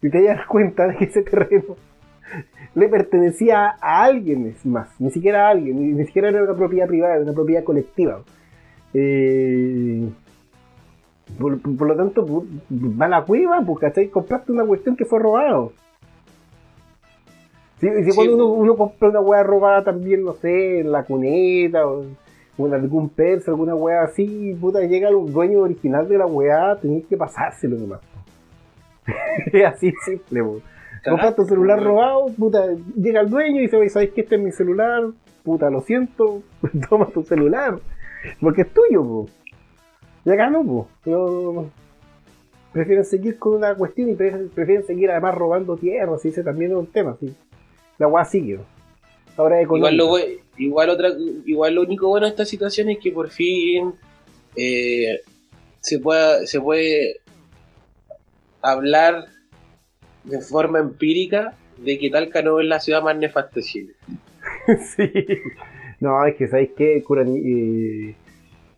Y 0.00 0.08
te 0.08 0.22
das 0.22 0.46
cuenta 0.46 0.86
de 0.86 0.98
que 0.98 1.04
ese 1.06 1.22
terreno 1.22 1.74
le 2.74 2.88
pertenecía 2.88 3.76
a 3.80 4.04
alguien 4.04 4.54
más, 4.64 4.88
ni 4.98 5.10
siquiera 5.10 5.46
a 5.46 5.50
alguien, 5.50 5.78
ni, 5.78 5.92
ni 5.92 6.06
siquiera 6.06 6.28
era 6.28 6.42
una 6.42 6.54
propiedad 6.54 6.86
privada, 6.86 7.14
era 7.14 7.24
una 7.24 7.32
propiedad 7.32 7.64
colectiva. 7.64 8.22
Eh, 8.94 10.08
por, 11.38 11.60
por 11.60 11.88
lo 11.88 11.96
tanto, 11.96 12.44
va 12.70 13.06
a 13.06 13.08
la 13.08 13.22
cueva, 13.24 13.62
pues, 13.64 13.78
¿cachai? 13.78 14.08
Compraste 14.08 14.52
una 14.52 14.64
cuestión 14.64 14.96
que 14.96 15.04
fue 15.04 15.18
robado. 15.18 15.72
Sí, 17.80 17.88
Sí, 18.04 18.10
cuando 18.14 18.34
uno, 18.34 18.46
uno 18.46 18.76
compra 18.76 19.08
una 19.08 19.20
weá 19.20 19.42
robada 19.42 19.82
también, 19.82 20.24
no 20.24 20.34
sé, 20.34 20.80
en 20.80 20.92
la 20.92 21.04
cuneta 21.04 21.86
o, 21.86 22.04
o 22.56 22.66
en 22.66 22.74
algún 22.74 23.08
persa, 23.08 23.50
alguna 23.50 23.74
weá 23.74 24.02
así, 24.02 24.56
puta, 24.60 24.80
llega 24.82 25.08
el 25.08 25.32
dueño 25.32 25.60
original 25.60 26.08
de 26.08 26.18
la 26.18 26.26
weá, 26.26 26.76
tenés 26.80 27.06
que 27.06 27.16
pasárselo 27.16 27.76
nomás. 27.76 28.00
es 29.52 29.64
así 29.64 29.92
simple, 30.04 30.42
po. 30.42 30.60
Compraste 31.04 31.40
un 31.42 31.48
celular 31.48 31.82
robado, 31.82 32.26
puta, 32.38 32.66
llega 32.96 33.20
el 33.20 33.28
dueño 33.30 33.58
y 33.60 33.62
dice, 33.62 33.88
¿sabes 33.88 34.10
que 34.12 34.20
este 34.22 34.36
es 34.36 34.40
mi 34.40 34.52
celular? 34.52 35.04
Puta, 35.42 35.68
lo 35.70 35.80
siento, 35.80 36.42
toma 36.88 37.06
tu 37.06 37.22
celular, 37.24 37.78
porque 38.40 38.62
es 38.62 38.72
tuyo, 38.72 39.02
po. 39.02 39.26
Y 40.24 40.30
acá 40.30 40.48
no, 40.50 40.64
po. 40.64 40.88
No- 41.04 41.70
prefieren 42.72 43.04
seguir 43.04 43.38
con 43.38 43.56
una 43.56 43.74
cuestión 43.74 44.08
y 44.10 44.14
pre- 44.14 44.46
prefieren 44.54 44.86
seguir 44.86 45.10
además 45.10 45.34
robando 45.34 45.76
tierra, 45.76 46.14
así 46.14 46.28
ese 46.28 46.42
también 46.42 46.70
es 46.70 46.76
un 46.78 46.86
tema, 46.86 47.16
sí. 47.20 47.34
La 47.98 48.06
weá 48.08 48.24
sigue. 48.24 48.60
Ahora 49.36 49.60
Igual 49.60 49.96
lo, 49.96 50.14
igual, 50.58 50.90
otra, 50.90 51.08
igual 51.46 51.74
lo 51.74 51.82
único 51.82 52.08
bueno 52.08 52.26
de 52.26 52.30
esta 52.30 52.44
situación 52.44 52.88
es 52.90 52.98
que 52.98 53.10
por 53.12 53.28
fin 53.30 53.92
eh, 54.56 55.20
se, 55.80 55.98
pueda, 55.98 56.46
se 56.46 56.60
puede 56.60 57.16
hablar 58.60 59.26
de 60.24 60.40
forma 60.40 60.78
empírica 60.78 61.54
de 61.78 61.98
que 61.98 62.10
Talca 62.10 62.42
no 62.42 62.60
es 62.60 62.66
la 62.66 62.80
ciudad 62.80 63.02
más 63.02 63.16
nefasta 63.16 63.56
de 63.56 63.62
Chile. 63.62 63.92
sí. 64.96 65.10
No, 66.00 66.24
es 66.24 66.34
que 66.36 66.48
¿sabéis 66.48 66.70
qué? 66.76 67.02
Cura... 67.02 67.22
Eh, 67.26 68.14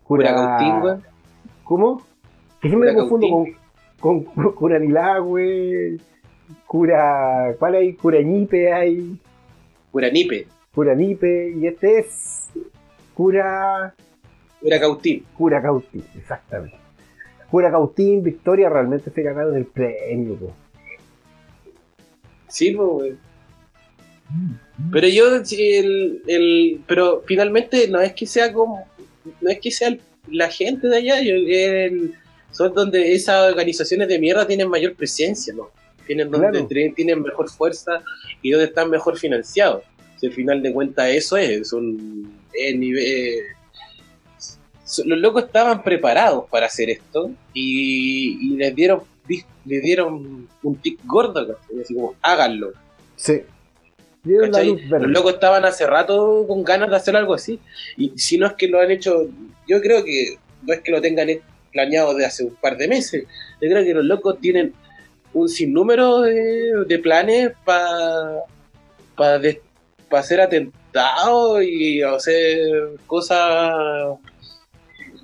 cura... 0.03 0.33
Cautín, 0.33 0.83
weón. 0.83 1.03
¿Cómo? 1.63 2.01
Que 2.61 2.69
siempre 2.69 2.93
me 2.93 2.99
confundo 2.99 3.27
con, 3.99 4.23
con 4.23 4.51
Curanilagüe, 4.53 5.97
Cura... 6.67 7.55
¿Cuál 7.57 7.75
hay? 7.75 7.93
Curañipe 7.93 8.71
hay, 8.71 9.19
Pura 9.95 10.09
Nipe, 10.09 10.45
Curanipe, 10.73 11.51
y 11.51 11.67
este 11.67 11.99
es 11.99 12.49
Cura... 13.13 13.95
pura 14.61 14.77
Cautín. 14.77 15.25
Cura 15.37 15.61
Cautín, 15.61 16.03
exactamente. 16.17 16.77
Cura 17.49 17.71
Cautín, 17.71 18.21
Victoria, 18.21 18.69
realmente 18.69 19.09
se 19.09 19.23
ganaron 19.23 19.55
el 19.55 19.65
premio, 19.65 20.35
po. 20.35 20.51
Sí, 22.49 22.71
pues. 22.71 23.13
Pero 24.91 25.07
yo, 25.07 25.35
el, 25.35 26.21
el, 26.27 26.81
pero 26.87 27.23
finalmente 27.25 27.87
no 27.87 28.01
es 28.01 28.13
que 28.13 28.25
sea 28.25 28.51
como, 28.51 28.87
no 29.41 29.49
es 29.49 29.59
que 29.59 29.71
sea 29.71 29.89
el- 29.89 30.01
la 30.29 30.49
gente 30.49 30.87
de 30.87 30.97
allá, 30.97 31.21
yo, 31.21 31.35
el- 31.35 32.13
son 32.51 32.73
donde 32.73 33.13
esas 33.13 33.49
organizaciones 33.51 34.07
de 34.07 34.17
mierda 34.19 34.47
tienen 34.47 34.69
mayor 34.69 34.95
presencia, 34.95 35.53
¿no? 35.53 35.69
Tienen 36.07 36.29
donde 36.31 36.49
Claro. 36.51 36.93
tienen 36.95 37.21
mejor 37.21 37.49
fuerza 37.49 38.01
y 38.41 38.51
donde 38.51 38.67
están 38.67 38.89
mejor 38.89 39.17
financiados. 39.17 39.83
Si 40.17 40.27
al 40.27 40.33
final 40.33 40.61
de 40.61 40.71
cuentas 40.71 41.09
eso 41.09 41.35
es, 41.37 41.73
un 41.73 42.33
es 42.53 42.75
nivel, 42.77 43.39
los 45.05 45.19
locos 45.19 45.45
estaban 45.45 45.83
preparados 45.83 46.45
para 46.49 46.67
hacer 46.67 46.89
esto 46.89 47.31
y, 47.53 48.37
y 48.53 48.57
les 48.57 48.73
dieron 48.75 49.01
les 49.65 49.81
dieron 49.81 50.47
un 50.63 50.75
tic 50.77 50.99
gordo, 51.05 51.47
¿cachai? 51.47 51.81
así 51.81 51.93
como 51.95 52.15
háganlo. 52.21 52.71
Sí. 53.15 53.41
Los 54.23 55.09
locos 55.11 55.33
estaban 55.35 55.65
hace 55.65 55.85
rato 55.85 56.45
con 56.47 56.63
ganas 56.63 56.89
de 56.89 56.95
hacer 56.95 57.15
algo 57.15 57.33
así. 57.35 57.59
Y 57.97 58.11
si 58.17 58.37
no 58.37 58.47
es 58.47 58.53
que 58.53 58.67
lo 58.67 58.79
han 58.79 58.89
hecho, 58.91 59.27
yo 59.67 59.81
creo 59.81 60.03
que 60.03 60.37
no 60.63 60.73
es 60.73 60.81
que 60.81 60.91
lo 60.91 60.99
tengan 61.01 61.27
planeado 61.71 62.13
de 62.15 62.25
hace 62.25 62.43
un 62.43 62.55
par 62.55 62.77
de 62.77 62.87
meses. 62.87 63.25
Yo 63.61 63.69
creo 63.69 63.83
que 63.83 63.93
los 63.93 64.05
locos 64.05 64.39
tienen 64.39 64.73
un 65.33 65.47
sinnúmero 65.49 66.21
de, 66.21 66.85
de 66.87 66.99
planes 66.99 67.51
para 67.65 68.39
pa 69.15 69.37
de- 69.37 69.61
pa 70.09 70.19
hacer 70.19 70.39
atentados 70.41 71.61
y 71.63 72.01
hacer 72.01 72.57
cosas 73.05 73.73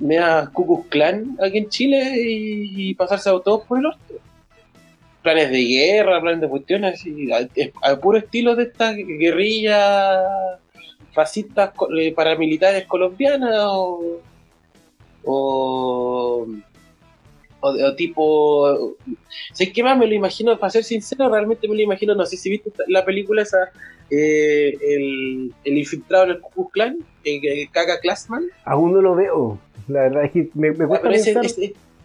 meas 0.01 0.49
Cucus 0.49 0.87
Clan 0.87 1.37
aquí 1.41 1.59
en 1.59 1.69
Chile 1.69 2.13
y, 2.17 2.89
y 2.89 2.95
pasarse 2.95 3.29
a 3.29 3.39
todos 3.39 3.65
por 3.65 3.79
el 3.79 3.85
orto. 3.85 4.15
Planes 5.21 5.51
de 5.51 5.63
guerra, 5.63 6.19
planes 6.19 6.41
de 6.41 6.49
cuestiones, 6.49 6.95
así, 6.95 7.29
al, 7.31 7.99
puro 7.99 8.17
estilo 8.17 8.55
de 8.55 8.63
estas 8.63 8.95
guerrillas 8.95 10.19
fascistas 11.13 11.71
eh, 11.97 12.13
paramilitares 12.13 12.85
colombianas 12.87 13.53
o, 13.65 14.21
o, 15.25 16.47
o, 17.59 17.95
tipo 17.95 18.95
sé 19.51 19.71
qué 19.73 19.83
más 19.83 19.97
me 19.97 20.07
lo 20.07 20.13
imagino 20.13 20.57
para 20.57 20.71
ser 20.71 20.85
sincero 20.85 21.29
realmente 21.29 21.67
me 21.67 21.75
lo 21.75 21.81
imagino 21.81 22.15
no 22.15 22.25
sé 22.25 22.37
si 22.37 22.49
viste 22.49 22.71
la 22.87 23.03
película 23.03 23.41
esa 23.41 23.57
eh, 24.09 24.73
el, 24.81 25.53
infiltrado 25.65 26.23
en 26.23 26.29
el 26.31 26.39
Ku 26.39 26.49
Klux 26.49 26.71
Klan 26.71 26.97
el, 27.25 27.45
el 27.45 27.69
Kaka 27.71 27.99
Klassman 27.99 28.45
Aún 28.63 28.93
no 28.93 29.01
lo 29.01 29.15
veo. 29.15 29.59
La 29.87 30.01
verdad 30.01 30.25
es 30.25 30.31
que 30.31 30.49
me, 30.53 30.71
me 30.71 30.87
cuesta 30.87 31.09
pensar, 31.09 31.43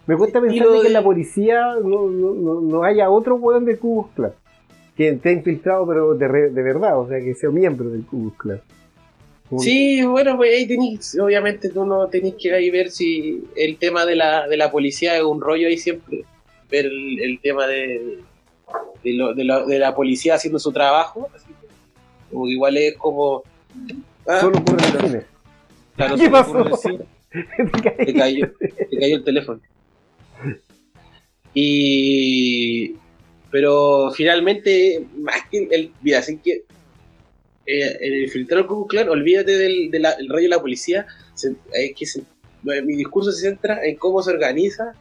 me 0.07 0.17
cuesta 0.17 0.41
pensar 0.41 0.67
de 0.67 0.73
que 0.73 0.79
en 0.79 0.83
de- 0.85 0.91
la 0.91 1.03
policía 1.03 1.75
no, 1.83 2.07
no, 2.09 2.61
no, 2.61 2.83
haya 2.85 3.11
otro 3.11 3.37
weón 3.37 3.65
Ku 3.77 4.03
Klux 4.05 4.15
Klan. 4.15 4.33
Que 4.97 5.09
esté 5.11 5.33
infiltrado, 5.33 5.87
pero 5.87 6.15
de, 6.15 6.27
re- 6.29 6.51
de 6.51 6.63
verdad, 6.63 6.99
o 6.99 7.09
sea, 7.09 7.21
que 7.21 7.35
sea 7.35 7.51
miembro 7.51 7.91
del 7.91 8.05
Klan. 8.37 8.61
Como- 9.49 9.61
Sí, 9.63 10.03
bueno, 10.05 10.37
pues 10.37 10.53
ahí 10.57 10.67
tenés, 10.67 11.19
obviamente 11.21 11.69
tú 11.69 11.85
no 11.87 12.07
tenés 12.09 12.35
que 12.35 12.53
ahí 12.53 12.71
ver 12.71 12.91
si 12.91 13.45
el 13.57 13.77
tema 13.77 14.05
de 14.07 14.17
la, 14.17 14.49
de 14.49 14.57
la 14.57 14.71
policía 14.71 15.17
es 15.17 15.23
un 15.23 15.41
rollo 15.41 15.69
ahí 15.69 15.77
siempre, 15.79 16.25
ver 16.71 16.87
el, 16.87 17.21
el 17.21 17.41
tema 17.41 17.67
de, 17.67 18.19
de, 19.05 19.13
lo- 19.13 19.35
de 19.35 19.45
la, 19.45 19.65
de 19.65 19.79
la 19.79 19.95
policía 19.95 20.35
haciendo 20.35 20.59
su 20.59 20.73
trabajo, 20.73 21.29
así 21.35 21.47
que, 21.49 22.33
como 22.33 22.47
que 22.47 22.53
igual 22.53 22.77
es 22.77 22.97
como... 22.97 23.43
ah, 24.27 24.41
Solo 24.41 24.59
ocurre 24.59 24.79
en 24.89 24.95
el 24.95 25.01
cine. 25.11 25.23
claro, 25.95 26.17
¿Qué 26.17 26.31
pasó? 26.31 26.65
Te 27.31 28.15
cayó, 28.15 28.53
te 28.59 28.99
cayó 28.99 29.17
el 29.17 29.25
teléfono. 29.25 29.61
Y. 31.55 32.95
Pero 33.51 34.11
finalmente, 34.13 35.07
más 35.19 35.49
que 35.51 35.69
el. 35.71 35.93
Mira, 36.03 36.23
que. 36.43 36.65
Eh, 37.69 37.99
el 38.01 38.23
infiltrado 38.25 38.67
Ku 38.67 38.87
Klux 38.87 38.91
Klan, 38.91 39.09
olvídate 39.09 39.59
del, 39.59 39.91
del 39.91 40.03
del 40.03 40.29
rollo 40.29 40.43
de 40.43 40.49
la 40.49 40.61
policía. 40.61 41.07
mi 42.63 42.95
discurso 42.95 43.33
se 43.33 43.49
centra 43.49 43.85
en 43.85 43.97
cómo 43.97 44.23
se 44.23 44.31
organiza 44.31 44.93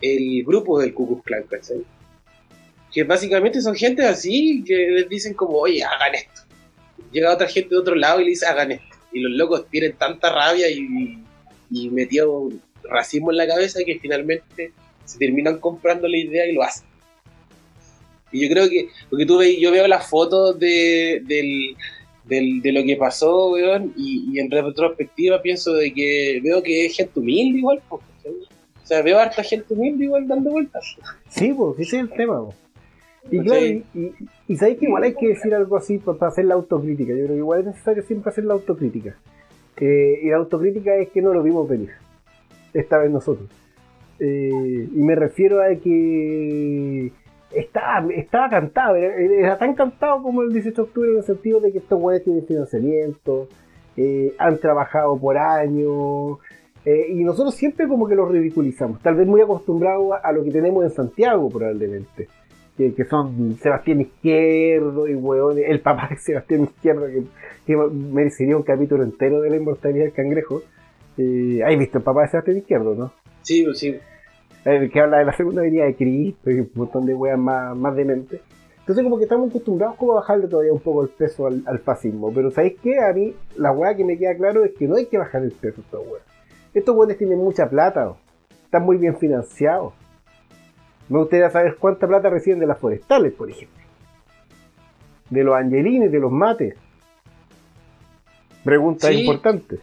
el 0.00 0.44
grupo 0.44 0.78
del 0.78 0.94
Ku 0.94 1.20
Klan, 1.22 1.44
¿cachai? 1.44 1.84
Que 2.92 3.02
básicamente 3.02 3.60
son 3.60 3.74
gente 3.74 4.04
así 4.04 4.62
que 4.64 4.76
les 4.76 5.08
dicen 5.08 5.34
como, 5.34 5.58
oye, 5.58 5.82
hagan 5.82 6.14
esto. 6.14 6.42
Llega 7.10 7.34
otra 7.34 7.48
gente 7.48 7.70
de 7.70 7.80
otro 7.80 7.94
lado 7.94 8.20
y 8.20 8.24
le 8.24 8.30
dice, 8.30 8.46
hagan 8.46 8.72
esto. 8.72 8.96
Y 9.12 9.20
los 9.20 9.32
locos 9.32 9.66
tienen 9.70 9.94
tanta 9.94 10.32
rabia 10.32 10.70
y, 10.70 11.18
y 11.70 11.90
metido 11.90 12.48
racismo 12.84 13.30
en 13.30 13.36
la 13.38 13.46
cabeza 13.46 13.80
que 13.84 13.98
finalmente 13.98 14.72
se 15.04 15.18
terminan 15.18 15.58
comprando 15.58 16.06
la 16.08 16.16
idea 16.16 16.46
y 16.46 16.52
lo 16.54 16.62
hacen. 16.62 16.86
Y 18.30 18.46
yo 18.46 18.52
creo 18.52 18.68
que, 18.68 18.88
porque 19.08 19.24
tú 19.26 19.38
ve, 19.38 19.58
yo 19.60 19.70
veo 19.70 19.86
las 19.88 20.08
fotos 20.08 20.58
de, 20.58 21.22
del, 21.26 21.74
del- 22.26 22.60
de 22.60 22.72
lo 22.72 22.84
que 22.84 22.96
pasó, 22.96 23.50
weón, 23.52 23.94
y, 23.96 24.28
y 24.32 24.38
en 24.38 24.50
retrospectiva 24.50 25.40
pienso 25.40 25.72
de 25.74 25.92
que 25.94 26.40
veo 26.42 26.62
que 26.62 26.86
es 26.86 26.96
gente 26.96 27.18
humilde 27.20 27.58
igual, 27.60 27.80
po, 27.88 27.96
o 27.96 28.86
sea, 28.86 29.02
veo 29.02 29.18
harta 29.18 29.42
gente 29.42 29.72
humilde 29.74 30.04
igual 30.04 30.26
dando 30.28 30.50
vueltas. 30.50 30.96
Sí, 31.30 31.52
pues, 31.54 31.78
ese 31.78 31.96
es 31.96 32.02
el 32.02 32.10
tema. 32.10 32.38
po. 32.38 32.54
Y 33.30 33.40
claro, 33.40 33.64
y, 33.66 33.84
y, 33.94 34.12
y 34.46 34.56
sabéis 34.56 34.78
que 34.78 34.86
igual 34.86 35.02
hay 35.02 35.14
que 35.14 35.28
decir 35.28 35.54
algo 35.54 35.76
así 35.76 35.98
pa- 35.98 36.16
para 36.16 36.30
hacer 36.32 36.46
la 36.46 36.54
autocrítica. 36.54 37.10
Yo 37.10 37.24
creo 37.24 37.28
que 37.28 37.36
igual 37.36 37.60
es 37.60 37.66
necesario 37.66 38.02
siempre 38.02 38.30
hacer 38.30 38.44
la 38.44 38.54
autocrítica. 38.54 39.14
Eh, 39.80 40.20
y 40.22 40.28
la 40.28 40.36
autocrítica 40.36 40.94
es 40.96 41.08
que 41.10 41.22
no 41.22 41.32
lo 41.32 41.42
vimos 41.42 41.68
venir. 41.68 41.90
Esta 42.72 42.98
vez 42.98 43.10
nosotros. 43.10 43.48
Eh, 44.18 44.88
y 44.92 45.02
me 45.02 45.14
refiero 45.14 45.62
a 45.62 45.68
que 45.76 47.12
estaba, 47.52 48.12
estaba 48.12 48.50
cantado, 48.50 48.96
era, 48.96 49.56
tan 49.58 49.74
cantado 49.74 50.22
como 50.22 50.42
el 50.42 50.52
18 50.52 50.74
de 50.74 50.88
octubre 50.88 51.10
en 51.10 51.16
el 51.18 51.22
sentido 51.22 51.60
de 51.60 51.72
que 51.72 51.78
estos 51.78 52.00
güeyes 52.00 52.24
tienen 52.24 52.46
financiamiento, 52.46 53.48
eh, 53.96 54.34
han 54.38 54.58
trabajado 54.58 55.16
por 55.18 55.38
años, 55.38 56.38
eh, 56.84 57.06
y 57.10 57.24
nosotros 57.24 57.54
siempre 57.54 57.88
como 57.88 58.06
que 58.08 58.14
los 58.14 58.30
ridiculizamos, 58.30 59.00
tal 59.02 59.14
vez 59.14 59.26
muy 59.26 59.40
acostumbrados 59.40 60.14
a 60.22 60.32
lo 60.32 60.44
que 60.44 60.50
tenemos 60.50 60.84
en 60.84 60.90
Santiago 60.90 61.48
probablemente, 61.48 62.28
que, 62.78 62.94
que 62.94 63.04
son 63.04 63.56
Sebastián 63.56 64.00
Izquierdo 64.00 65.08
y 65.08 65.14
weón, 65.16 65.58
el 65.58 65.80
papá 65.80 66.08
de 66.10 66.16
Sebastián 66.16 66.62
Izquierdo, 66.62 67.06
que, 67.06 67.24
que 67.66 67.76
merecería 67.76 68.56
un 68.56 68.62
capítulo 68.62 69.02
entero 69.02 69.40
de 69.40 69.50
la 69.50 69.56
inmortalidad 69.56 70.04
del 70.04 70.14
cangrejo. 70.14 70.62
Eh, 71.18 71.60
¿Has 71.66 71.76
visto 71.76 71.98
el 71.98 72.04
papá 72.04 72.22
de 72.22 72.28
Sebastián 72.28 72.56
Izquierdo, 72.58 72.94
no? 72.94 73.12
Sí, 73.42 73.66
sí. 73.74 73.96
El 74.64 74.90
que 74.90 75.00
habla 75.00 75.18
de 75.18 75.24
la 75.24 75.36
segunda 75.36 75.62
venida 75.62 75.84
de 75.84 75.96
Cristo 75.96 76.50
y 76.50 76.60
un 76.60 76.70
montón 76.74 77.04
de 77.04 77.14
weas 77.14 77.38
más, 77.38 77.76
más 77.76 77.96
dementes. 77.96 78.40
Entonces 78.78 79.02
como 79.02 79.18
que 79.18 79.24
estamos 79.24 79.50
acostumbrados 79.50 79.96
como 79.96 80.12
a 80.12 80.20
bajarle 80.20 80.46
todavía 80.46 80.72
un 80.72 80.80
poco 80.80 81.02
el 81.02 81.08
peso 81.08 81.46
al, 81.46 81.62
al 81.66 81.80
fascismo. 81.80 82.32
Pero 82.32 82.50
¿sabéis 82.52 82.76
qué? 82.80 83.00
A 83.00 83.12
mí 83.12 83.34
la 83.56 83.72
wea 83.72 83.96
que 83.96 84.04
me 84.04 84.16
queda 84.16 84.36
claro 84.36 84.64
es 84.64 84.72
que 84.78 84.86
no 84.86 84.96
hay 84.96 85.06
que 85.06 85.18
bajar 85.18 85.42
el 85.42 85.52
peso 85.52 85.80
a 85.80 85.84
estos 85.84 86.06
weas. 86.06 86.24
Estos 86.72 86.94
weones 86.94 87.18
tienen 87.18 87.38
mucha 87.38 87.68
plata. 87.68 88.10
o. 88.10 88.16
Están 88.64 88.84
muy 88.84 88.98
bien 88.98 89.16
financiados. 89.18 89.94
Me 91.08 91.18
gustaría 91.18 91.50
saber 91.50 91.76
cuánta 91.76 92.06
plata 92.06 92.28
reciben 92.30 92.60
de 92.60 92.66
las 92.66 92.78
forestales, 92.78 93.32
por 93.32 93.50
ejemplo. 93.50 93.82
De 95.30 95.42
los 95.44 95.54
angelines, 95.56 96.12
de 96.12 96.18
los 96.20 96.30
mates. 96.32 96.74
Pregunta 98.64 99.08
Sí. 99.08 99.20
importante. 99.20 99.78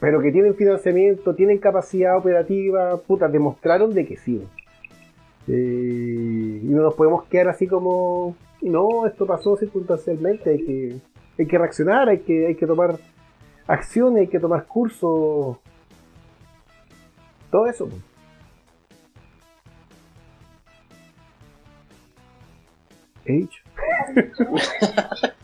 Pero 0.00 0.20
que 0.20 0.30
tienen 0.30 0.54
financiamiento, 0.54 1.34
tienen 1.34 1.58
capacidad 1.58 2.16
operativa, 2.16 2.96
puta, 2.98 3.28
demostraron 3.28 3.94
de 3.94 4.06
que 4.06 4.16
sí. 4.16 4.42
Eh, 5.48 6.60
y 6.62 6.66
no 6.66 6.82
nos 6.82 6.94
podemos 6.94 7.24
quedar 7.24 7.48
así 7.48 7.66
como, 7.66 8.36
no, 8.60 9.06
esto 9.06 9.26
pasó 9.26 9.56
circunstancialmente, 9.56 10.50
hay 10.50 10.64
que, 10.64 10.96
hay 11.38 11.46
que 11.46 11.58
reaccionar, 11.58 12.08
hay 12.10 12.18
que, 12.18 12.48
hay 12.48 12.54
que 12.54 12.66
tomar 12.66 12.96
acciones, 13.66 14.20
hay 14.20 14.26
que 14.28 14.38
tomar 14.38 14.66
cursos, 14.66 15.56
todo 17.50 17.66
eso. 17.66 17.88
Dicho. 23.32 23.62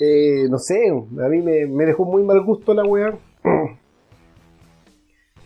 Eh, 0.00 0.48
no 0.50 0.58
sé, 0.58 0.90
a 0.90 1.28
mí 1.28 1.40
me, 1.40 1.86
dejó 1.86 2.04
muy 2.04 2.22
mal 2.22 2.42
gusto 2.42 2.74
la 2.74 2.84
weá. 2.84 3.14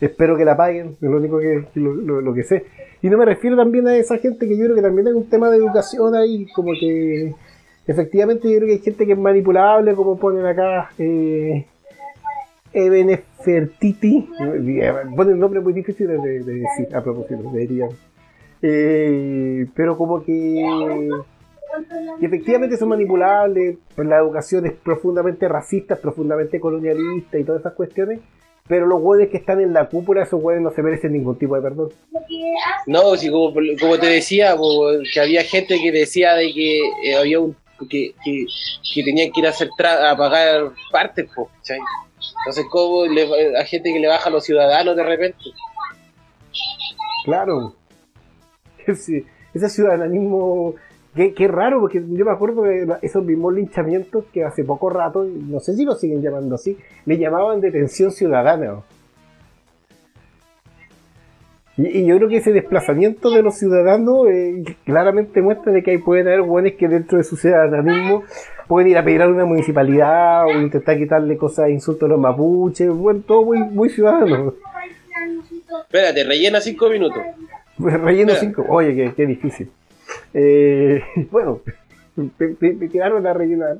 Espero 0.01 0.37
que 0.37 0.45
la 0.45 0.55
paguen, 0.55 0.97
es 1.01 1.09
lo 1.09 1.17
único 1.17 1.39
que, 1.39 1.65
lo, 1.75 2.33
que 2.33 2.43
sé. 2.43 2.65
Y 3.01 3.09
no 3.09 3.17
me 3.17 3.25
refiero 3.25 3.55
también 3.55 3.87
a 3.87 3.95
esa 3.95 4.17
gente 4.17 4.47
que 4.47 4.57
yo 4.57 4.65
creo 4.65 4.75
que 4.75 4.81
también 4.81 5.07
hay 5.07 5.13
un 5.13 5.29
tema 5.29 5.49
de 5.49 5.57
educación 5.57 6.15
ahí, 6.15 6.47
como 6.53 6.71
que 6.71 7.33
efectivamente 7.85 8.49
yo 8.49 8.57
creo 8.57 8.67
que 8.67 8.73
hay 8.73 8.79
gente 8.79 9.05
que 9.05 9.13
es 9.13 9.19
manipulable, 9.19 9.93
como 9.93 10.17
ponen 10.17 10.45
acá, 10.45 10.89
eh, 10.97 11.65
Eben 12.71 13.07
Nefertiti, 13.07 14.29
eh, 14.39 14.93
ponen 15.15 15.33
un 15.33 15.39
nombre 15.39 15.59
muy 15.59 15.73
difícil 15.73 16.07
de, 16.07 16.17
de 16.17 16.53
decir, 16.53 16.95
a 16.95 17.03
propósito, 17.03 17.41
deberían. 17.51 17.89
Eh, 18.61 19.67
pero 19.75 19.97
como 19.97 20.23
que 20.23 21.09
que 22.19 22.25
efectivamente 22.25 22.77
son 22.77 22.89
manipulables, 22.89 23.77
pues 23.95 24.07
la 24.07 24.17
educación 24.17 24.65
es 24.65 24.73
profundamente 24.73 25.47
racista, 25.47 25.93
es 25.93 25.99
profundamente 25.99 26.59
colonialista 26.59 27.37
y 27.37 27.43
todas 27.43 27.61
esas 27.61 27.73
cuestiones, 27.73 28.19
pero 28.67 28.87
los 28.87 28.99
hueones 29.01 29.29
que 29.29 29.37
están 29.37 29.61
en 29.61 29.71
la 29.71 29.87
cúpula, 29.87 30.23
esos 30.23 30.41
hueones 30.43 30.63
no 30.63 30.71
se 30.71 30.81
merecen 30.81 31.13
ningún 31.13 31.37
tipo 31.37 31.55
de 31.55 31.61
perdón. 31.61 31.89
No, 32.87 33.15
sí, 33.15 33.29
como, 33.29 33.53
como 33.79 33.97
te 33.99 34.07
decía, 34.07 34.55
que 35.13 35.19
había 35.21 35.43
gente 35.43 35.79
que 35.79 35.91
decía 35.91 36.33
de 36.33 36.51
que 36.53 36.79
eh, 37.05 37.15
había 37.17 37.39
un 37.39 37.55
que, 37.89 38.13
que, 38.25 38.45
que 38.93 39.03
tenían 39.03 39.31
que 39.31 39.39
ir 39.39 39.47
a 39.47 39.51
hacer 39.51 39.69
tra- 39.77 40.11
a 40.11 40.17
pagar 40.17 40.71
partes, 40.91 41.29
po. 41.33 41.49
Entonces, 42.39 42.65
como 42.69 43.05
le, 43.05 43.57
a 43.57 43.63
gente 43.63 43.93
que 43.93 43.99
le 43.99 44.07
baja 44.07 44.27
a 44.27 44.31
los 44.31 44.43
ciudadanos 44.43 44.95
de 44.97 45.03
repente. 45.03 45.37
Claro. 47.25 47.75
Ese, 48.93 49.25
ese 49.53 49.69
ciudadanismo, 49.69 50.75
qué, 51.15 51.33
qué 51.33 51.47
raro, 51.47 51.79
porque 51.79 52.03
yo 52.07 52.25
me 52.25 52.31
acuerdo 52.31 52.63
de 52.63 52.87
esos 53.01 53.23
mismos 53.23 53.53
linchamientos 53.53 54.25
que 54.31 54.43
hace 54.43 54.63
poco 54.63 54.89
rato, 54.89 55.23
no 55.25 55.59
sé 55.59 55.75
si 55.75 55.85
lo 55.85 55.95
siguen 55.95 56.21
llamando 56.21 56.55
así, 56.55 56.77
le 57.05 57.17
llamaban 57.17 57.61
detención 57.61 58.11
ciudadana. 58.11 58.81
Y, 61.77 61.99
y 61.99 62.05
yo 62.05 62.17
creo 62.17 62.27
que 62.29 62.37
ese 62.37 62.51
desplazamiento 62.51 63.31
de 63.31 63.41
los 63.41 63.55
ciudadanos 63.55 64.27
eh, 64.27 64.63
claramente 64.83 65.41
muestra 65.41 65.71
de 65.71 65.81
que 65.81 65.91
hay, 65.91 65.97
pueden 65.97 66.27
haber 66.27 66.41
buenos 66.41 66.73
que 66.73 66.87
dentro 66.87 67.17
de 67.17 67.23
su 67.23 67.37
ciudadanismo 67.37 68.23
pueden 68.67 68.89
ir 68.89 68.97
a 68.97 69.03
pedir 69.03 69.21
a 69.21 69.27
una 69.27 69.45
municipalidad 69.45 70.45
o 70.45 70.61
intentar 70.61 70.97
quitarle 70.97 71.37
cosas, 71.37 71.69
insultos 71.69 72.07
a 72.07 72.11
los 72.11 72.19
mapuches, 72.19 72.89
bueno, 72.89 73.21
todo 73.25 73.45
muy, 73.45 73.57
muy 73.57 73.89
ciudadano. 73.89 74.53
Espérate, 75.83 76.23
rellena 76.23 76.61
cinco 76.61 76.89
minutos. 76.89 77.23
Relleno 78.03 78.33
Mira. 78.33 78.39
5. 78.39 78.65
Oye, 78.69 78.95
qué, 78.95 79.13
qué 79.15 79.25
difícil. 79.25 79.71
Eh, 80.33 81.01
bueno, 81.31 81.61
me, 82.15 82.89
quedaron 82.89 83.25
a 83.25 83.33
rellenar. 83.33 83.77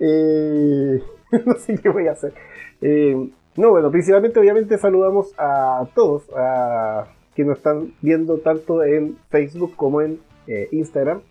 Eh, 0.00 1.02
no 1.46 1.54
sé 1.54 1.78
qué 1.78 1.88
voy 1.88 2.08
a 2.08 2.12
hacer. 2.12 2.32
Eh, 2.80 3.30
no, 3.56 3.70
bueno, 3.70 3.90
principalmente 3.90 4.40
obviamente 4.40 4.78
saludamos 4.78 5.32
a 5.38 5.86
todos 5.94 6.24
a 6.36 7.06
que 7.34 7.44
nos 7.44 7.58
están 7.58 7.92
viendo 8.00 8.38
tanto 8.38 8.82
en 8.82 9.16
Facebook 9.28 9.74
como 9.76 10.00
en 10.00 10.20
eh, 10.46 10.68
Instagram. 10.72 11.22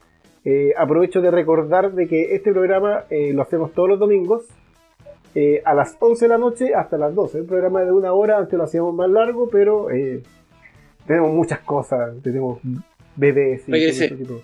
Eh, 0.45 0.73
aprovecho 0.77 1.21
de 1.21 1.31
recordar 1.31 1.93
de 1.93 2.07
que 2.07 2.35
este 2.35 2.51
programa 2.51 3.05
eh, 3.09 3.33
lo 3.33 3.41
hacemos 3.41 3.71
todos 3.73 3.89
los 3.89 3.99
domingos 3.99 4.45
a 5.65 5.73
las 5.73 5.97
11 5.99 6.25
de 6.25 6.29
la 6.29 6.37
noche 6.37 6.75
hasta 6.75 6.95
las 6.95 7.15
12. 7.15 7.41
Un 7.41 7.47
programa 7.47 7.81
de 7.81 7.91
una 7.91 8.13
hora, 8.13 8.37
antes 8.37 8.55
lo 8.55 8.65
hacíamos 8.65 8.93
más 8.93 9.09
largo, 9.09 9.49
pero 9.49 9.87
tenemos 11.07 11.33
muchas 11.33 11.59
cosas, 11.59 12.13
tenemos 12.21 12.59
bebés 13.15 13.67
y 13.67 13.83
ese 13.83 14.09
tipo 14.09 14.41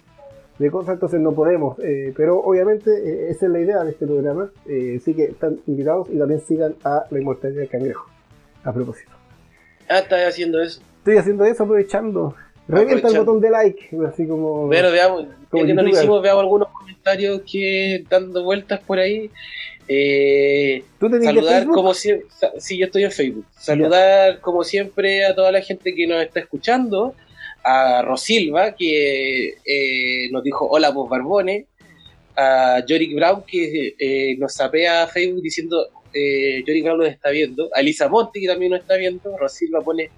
de 0.60 0.70
cosas, 0.70 0.95
entonces 0.95 1.20
no 1.20 1.32
podemos. 1.34 1.80
eh, 1.80 2.14
pero 2.16 2.38
obviamente 2.39 2.91
eh, 2.91 3.30
esa 3.30 3.45
es 3.45 3.51
la 3.51 3.60
idea 3.60 3.84
de 3.84 3.91
este 3.91 4.05
programa, 4.05 4.51
eh, 4.68 4.97
así 5.01 5.14
que 5.14 5.26
están 5.26 5.60
invitados 5.68 6.10
y 6.12 6.18
también 6.18 6.41
sigan 6.41 6.76
a 6.84 7.05
la 7.10 7.20
inmortalidad 7.20 7.62
del 7.62 7.70
cangrejo. 7.70 8.07
A 8.64 8.74
propósito. 8.74 9.12
Ah, 9.88 9.99
estás 9.99 10.28
haciendo 10.28 10.62
eso. 10.62 10.82
Estoy 10.97 11.18
haciendo 11.18 11.45
eso 11.45 11.64
aprovechando. 11.64 12.36
Revienta 12.68 13.07
el 13.07 13.18
botón 13.18 13.41
de 13.41 13.49
like, 13.49 13.89
así 14.07 14.28
como... 14.28 14.68
Bueno, 14.68 14.91
veamos, 14.91 15.26
Como 15.49 15.64
ya 15.64 15.68
que 15.68 15.74
no 15.74 15.82
lo 15.82 15.89
hicimos, 15.89 16.22
veamos 16.22 16.43
algunos 16.43 16.68
comentarios 16.68 17.41
que 17.49 18.03
dando 18.07 18.43
vueltas 18.43 18.80
por 18.82 18.99
ahí. 18.99 19.32
Eh, 19.92 20.84
¿Tú 21.00 21.10
saludar 21.10 21.66
como 21.66 21.96
siempre, 21.96 22.28
sí, 22.60 22.78
yo 22.78 22.86
estoy 22.86 23.06
en 23.06 23.12
Facebook. 23.12 23.46
Saludar 23.58 24.40
como 24.40 24.64
siempre 24.64 25.26
a 25.26 25.34
toda 25.34 25.52
la 25.52 25.62
gente 25.62 25.96
que 25.96 26.06
nos 26.06 26.22
está 26.22 26.42
escuchando, 26.42 27.16
a 27.64 28.04
Rosilva 28.04 28.76
que 28.76 29.56
eh, 29.66 30.30
nos 30.32 30.44
dijo 30.44 30.68
hola 30.70 30.92
vos 30.92 31.10
Barbones, 31.10 31.66
a 32.36 32.86
Yorick 32.86 33.16
Brown 33.16 33.44
que 33.48 33.96
eh, 33.98 34.38
nos 34.38 34.54
sapea 34.54 35.04
a 35.04 35.08
Facebook 35.08 35.42
diciendo 35.42 35.88
eh, 36.14 36.64
Yorick 36.68 36.84
Brown 36.84 37.00
nos 37.00 37.08
está 37.10 37.32
viendo, 37.32 37.70
a 37.74 37.80
Elisa 37.80 38.08
Monti 38.08 38.42
que 38.42 38.48
también 38.48 38.72
nos 38.72 38.82
está 38.82 38.96
viendo, 38.96 39.36
Rosilva 39.38 39.82
pone 39.82 40.12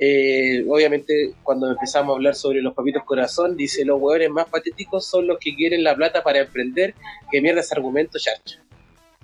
eh, 0.00 0.64
obviamente 0.68 1.34
cuando 1.44 1.70
empezamos 1.70 2.12
a 2.12 2.16
hablar 2.16 2.34
sobre 2.34 2.60
los 2.60 2.74
papitos 2.74 3.04
corazón, 3.04 3.56
dice 3.56 3.84
los 3.84 4.00
hueones 4.00 4.30
más 4.30 4.48
patéticos 4.48 5.06
son 5.06 5.28
los 5.28 5.38
que 5.38 5.54
quieren 5.54 5.84
la 5.84 5.94
plata 5.94 6.24
para 6.24 6.40
emprender, 6.40 6.94
que 7.30 7.40
mierda 7.40 7.60
ese 7.60 7.74
argumento, 7.74 8.18
charcha. 8.18 8.65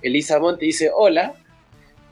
Elisa 0.02 0.38
Monte 0.38 0.64
dice 0.64 0.90
hola. 0.94 1.34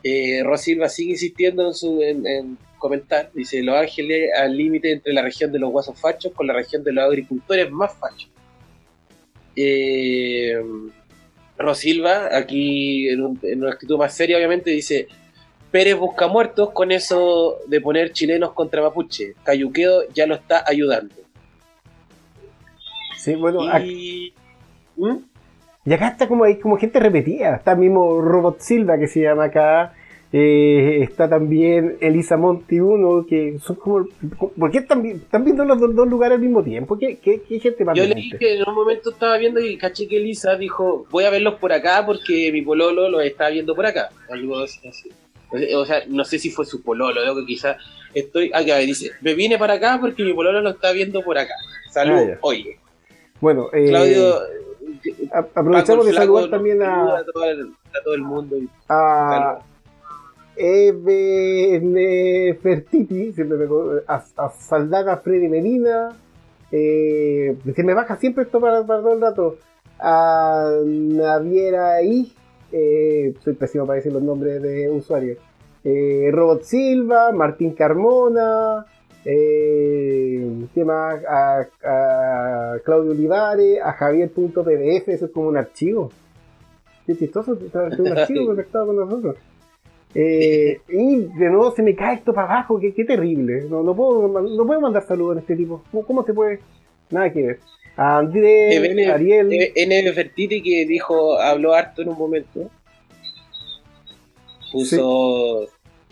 Eh, 0.03 0.43
Rosilva 0.43 0.89
sigue 0.89 1.11
insistiendo 1.13 1.67
en, 1.67 1.75
su, 1.75 2.01
en, 2.03 2.27
en 2.27 2.59
comentar. 2.79 3.31
Dice 3.35 3.63
Los 3.63 3.77
Ángeles 3.77 4.31
al 4.37 4.57
límite 4.57 4.93
entre 4.93 5.13
la 5.13 5.21
región 5.23 5.53
de 5.53 5.59
los 5.59 5.71
guasos 5.71 6.01
fachos 6.01 6.33
con 6.33 6.47
la 6.47 6.55
región 6.55 6.83
de 6.83 6.93
los 6.93 7.05
agricultores 7.05 7.71
más 7.71 7.93
fachos. 7.95 8.31
Eh, 9.57 10.55
Rosilva, 11.59 12.35
aquí 12.35 13.09
en, 13.11 13.21
un- 13.23 13.39
en 13.43 13.63
una 13.63 13.73
actitud 13.73 13.99
más 13.99 14.15
seria, 14.15 14.39
obviamente, 14.39 14.71
dice: 14.71 15.09
Pérez 15.71 15.97
busca 15.97 16.27
muertos 16.27 16.71
con 16.71 16.91
eso 16.93 17.59
de 17.67 17.81
poner 17.83 18.13
chilenos 18.13 18.53
contra 18.53 18.81
mapuche. 18.81 19.35
Cayuqueo 19.45 20.09
ya 20.15 20.27
lo 20.27 20.35
está 20.37 20.65
ayudando. 20.67 21.15
Sí, 23.19 23.35
bueno, 23.35 23.61
Y. 23.85 24.33
¿Mm? 24.97 25.17
Y 25.85 25.93
acá 25.93 26.09
está 26.09 26.29
como 26.29 26.45
hay 26.45 26.59
como 26.59 26.77
gente 26.77 27.01
repetida. 27.01 27.57
Está 27.57 27.75
mismo 27.75 28.21
Robot 28.21 28.61
Silva 28.61 28.99
que 28.99 29.07
se 29.09 29.23
llama 29.23 29.45
acá. 29.45 29.95
Eh, 30.33 31.01
está 31.03 31.29
también 31.29 31.97
Elisa 32.01 32.37
Monti 32.37 32.79
1, 32.79 33.27
que 33.27 33.59
son 33.59 33.77
como. 33.77 34.07
¿Por 34.57 34.71
qué 34.71 34.79
están, 34.79 35.03
vi- 35.03 35.11
están 35.13 35.43
viendo 35.45 35.65
los 35.65 35.81
dos, 35.81 35.93
dos 35.95 36.07
lugares 36.07 36.37
al 36.37 36.43
mismo 36.43 36.63
tiempo? 36.63 36.97
¿Qué, 36.97 37.19
qué, 37.19 37.41
qué 37.49 37.59
gente 37.59 37.85
más 37.85 37.97
Yo 37.97 38.05
leí 38.05 38.31
que 38.39 38.59
en 38.59 38.69
un 38.69 38.75
momento 38.75 39.11
estaba 39.11 39.37
viendo 39.39 39.59
y 39.59 39.77
caché 39.77 40.07
que 40.07 40.19
Elisa 40.19 40.55
dijo, 40.57 41.07
voy 41.11 41.25
a 41.25 41.31
verlos 41.31 41.55
por 41.55 41.73
acá 41.73 42.05
porque 42.07 42.53
mi 42.53 42.63
pololo 42.63 43.09
los 43.09 43.25
está 43.25 43.49
viendo 43.49 43.75
por 43.75 43.87
acá. 43.87 44.11
Algo 44.31 44.59
así. 44.61 44.81
O 45.75 45.85
sea, 45.85 46.03
no 46.07 46.25
sé 46.25 46.39
si 46.39 46.51
fue 46.51 46.65
su 46.65 46.81
pololo, 46.81 47.21
que 47.35 47.45
quizás 47.47 47.77
estoy... 48.15 48.53
Acá 48.55 48.77
dice, 48.79 49.11
me 49.21 49.35
vine 49.35 49.59
para 49.59 49.75
acá 49.75 49.99
porque 50.01 50.23
mi 50.23 50.33
pololo 50.33 50.61
lo 50.61 50.71
está 50.71 50.93
viendo 50.93 51.23
por 51.23 51.37
acá. 51.39 51.55
Salud, 51.91 52.31
Ah, 52.35 52.39
oye. 52.43 52.79
Bueno, 53.41 53.67
eh, 53.73 53.87
Claudio... 53.89 54.37
aprovechamos 55.55 56.07
de 56.07 56.13
saludar 56.15 56.51
también 56.51 56.83
a, 56.83 57.19
a 57.19 57.25
todo 57.25 57.45
el, 57.45 57.73
a 57.99 58.03
todo 58.05 58.15
el 58.15 58.23
mundo. 58.23 58.57
y- 58.57 58.69
a 58.89 59.59
Eve 60.57 62.59
Fertiti, 62.63 63.33
siempre 63.33 63.59
me 63.59 63.65
acuerdo, 63.65 64.03
a, 64.07 64.23
a 64.37 64.51
Saldaga 64.51 65.19
Freddy 65.19 65.49
Medina, 65.49 66.11
eh, 66.73 67.57
se 67.75 67.83
me 67.83 67.95
baja 67.95 68.17
siempre 68.17 68.45
esto 68.45 68.61
para, 68.61 68.85
para 68.87 69.01
todo 69.01 69.13
el 69.15 69.21
rato, 69.21 69.57
a 69.99 70.71
Naviera 70.85 72.03
I, 72.03 72.33
eh, 72.73 73.35
soy 73.41 73.55
pésimo 73.55 73.87
para 73.87 73.97
decir 73.97 74.13
los 74.13 74.23
nombres 74.23 74.63
de 74.63 74.91
usuarios, 74.91 75.39
eh, 75.85 76.29
Robot 76.33 76.63
Silva, 76.63 77.33
Martín 77.33 77.73
Carmona, 77.73 78.85
eh, 79.25 80.67
¿qué 80.75 80.85
más? 80.85 81.23
A, 81.25 81.67
a 81.85 82.79
Claudio 82.85 83.13
Olivares, 83.13 83.81
a 83.83 83.93
Javier.pdf, 83.93 85.09
eso 85.09 85.27
es 85.27 85.31
como 85.33 85.49
un 85.49 85.57
archivo. 85.57 86.11
Qué 87.07 87.17
chistoso, 87.17 87.55
es 87.55 87.99
un 87.99 88.09
archivo 88.19 88.47
conectado 88.47 88.87
con 88.87 88.97
nosotros. 88.97 89.37
Eh, 90.15 90.81
y 90.89 91.17
de 91.39 91.51
nuevo 91.51 91.71
se 91.71 91.83
me 91.83 91.95
cae 91.95 92.17
esto 92.17 92.33
para 92.35 92.49
abajo, 92.53 92.81
qué, 92.81 92.93
qué 92.93 93.05
terrible. 93.05 93.65
No, 93.71 93.83
no, 93.83 93.95
puedo, 93.95 94.27
no 94.29 94.67
puedo 94.67 94.81
mandar 94.81 95.07
saludos 95.07 95.35
en 95.37 95.39
este 95.41 95.57
tipo. 95.57 95.83
¿Cómo, 95.93 96.05
cómo 96.05 96.25
se 96.25 96.35
puede? 96.35 96.61
Nada 97.11 97.33
que 97.33 97.43
ver. 97.43 97.61
A 97.97 98.19
Andrés, 98.19 98.77
Eh, 98.77 98.91
N- 98.91 99.07
Ariel. 99.13 99.53
eh, 99.53 99.73
N. 99.77 100.13
Fertiti 100.13 100.63
que 100.63 100.87
dijo, 100.87 101.39
habló 101.39 101.75
harto 101.75 102.03
en 102.03 102.09
un 102.09 102.19
momento. 102.19 102.69
Puso, 104.73 105.67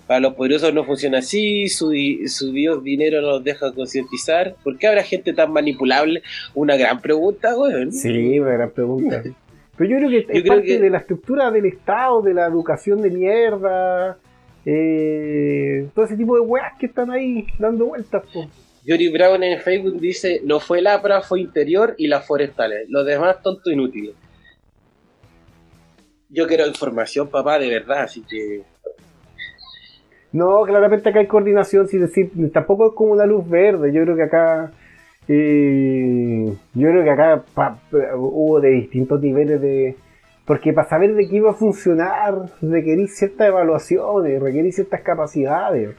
para 0.09 0.19
los 0.21 0.35
poderosos 0.35 0.75
no 0.75 0.85
funciona 0.85 1.19
así, 1.19 1.69
su, 1.69 1.93
su 2.27 2.51
Dios 2.53 2.83
dinero 2.83 3.21
no 3.21 3.29
los 3.29 3.45
deja 3.45 3.73
concientizar. 3.73 4.57
¿Por 4.65 4.77
qué 4.79 4.89
habrá 4.89 5.05
gente 5.05 5.33
tan 5.35 5.53
manipulable? 5.53 6.23
Una 6.55 6.77
gran 6.77 7.01
pregunta, 7.01 7.57
weón. 7.57 7.93
Sí, 7.93 8.41
una 8.41 8.53
gran 8.53 8.71
pregunta. 8.73 9.23
Pero 9.77 9.91
yo 9.91 9.97
creo 9.99 10.11
que 10.11 10.19
es 10.19 10.27
creo 10.27 10.45
parte 10.47 10.67
que- 10.67 10.79
de 10.81 10.91
la 10.91 10.99
estructura 10.99 11.51
del 11.53 11.67
Estado, 11.67 12.21
de 12.23 12.35
la 12.35 12.47
educación 12.47 13.01
de 13.01 13.11
mierda, 13.11 14.19
eh, 14.65 15.89
todo 15.95 16.05
ese 16.07 16.17
tipo 16.17 16.35
de 16.35 16.41
weas 16.41 16.73
que 16.81 16.87
están 16.87 17.11
ahí 17.13 17.47
dando 17.59 17.87
vueltas. 17.87 18.25
po. 18.33 18.49
Yuri 18.85 19.09
Brown 19.11 19.43
en 19.43 19.61
Facebook 19.61 20.01
dice, 20.01 20.41
no 20.45 20.59
fue 20.61 20.79
el 20.79 20.87
APRA, 20.87 21.21
fue 21.21 21.41
interior 21.43 21.95
y 21.99 22.07
las 22.09 22.27
forestales. 22.27 22.89
Los 22.89 23.05
demás 23.07 23.43
tonto 23.43 23.71
inútiles. 23.71 24.15
Yo 26.31 26.47
quiero 26.47 26.67
información, 26.67 27.29
papá, 27.29 27.59
de 27.59 27.69
verdad, 27.69 28.03
así 28.03 28.23
que... 28.29 28.63
No, 30.33 30.63
claramente 30.65 31.09
acá 31.09 31.21
hay 31.21 31.27
coordinación, 31.27 31.89
sin 31.89 32.01
decir, 32.01 32.31
tampoco 32.53 32.89
es 32.89 32.93
como 32.95 33.13
una 33.13 33.25
luz 33.27 33.49
verde. 33.49 33.93
Yo 33.93 34.03
creo 34.03 34.17
que 34.17 34.23
acá, 34.25 34.73
eh, 35.27 36.53
yo 36.75 36.89
creo 36.89 37.05
que 37.05 37.11
acá 37.11 37.43
pa- 37.55 37.79
pa- 37.91 38.15
hubo 38.17 38.61
de 38.61 38.71
distintos 38.71 39.21
niveles 39.21 39.61
de, 39.61 39.97
porque 40.45 40.73
para 40.73 40.89
saber 40.89 41.15
de 41.15 41.29
qué 41.29 41.37
iba 41.37 41.51
a 41.51 41.55
funcionar 41.55 42.47
requerís 42.61 43.17
ciertas 43.17 43.49
evaluaciones, 43.49 44.41
requerís 44.43 44.75
ciertas 44.77 45.01
capacidades. 45.03 45.95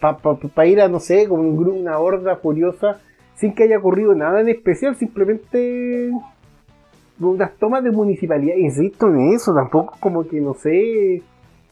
Para 0.00 0.66
ir 0.68 0.80
a, 0.80 0.88
no 0.88 1.00
sé, 1.00 1.26
con 1.28 1.40
un 1.40 1.56
grupo, 1.56 1.78
una 1.78 1.98
horda 1.98 2.36
furiosa, 2.36 3.00
sin 3.36 3.54
que 3.54 3.64
haya 3.64 3.78
ocurrido 3.78 4.14
nada 4.14 4.40
en 4.40 4.48
especial, 4.50 4.94
simplemente 4.96 6.10
unas 7.18 7.54
tomas 7.56 7.82
de 7.82 7.90
municipalidad, 7.90 8.56
insisto 8.56 9.08
en 9.08 9.32
eso, 9.32 9.54
tampoco 9.54 9.96
como 10.00 10.26
que, 10.26 10.40
no 10.40 10.54
sé, 10.54 11.22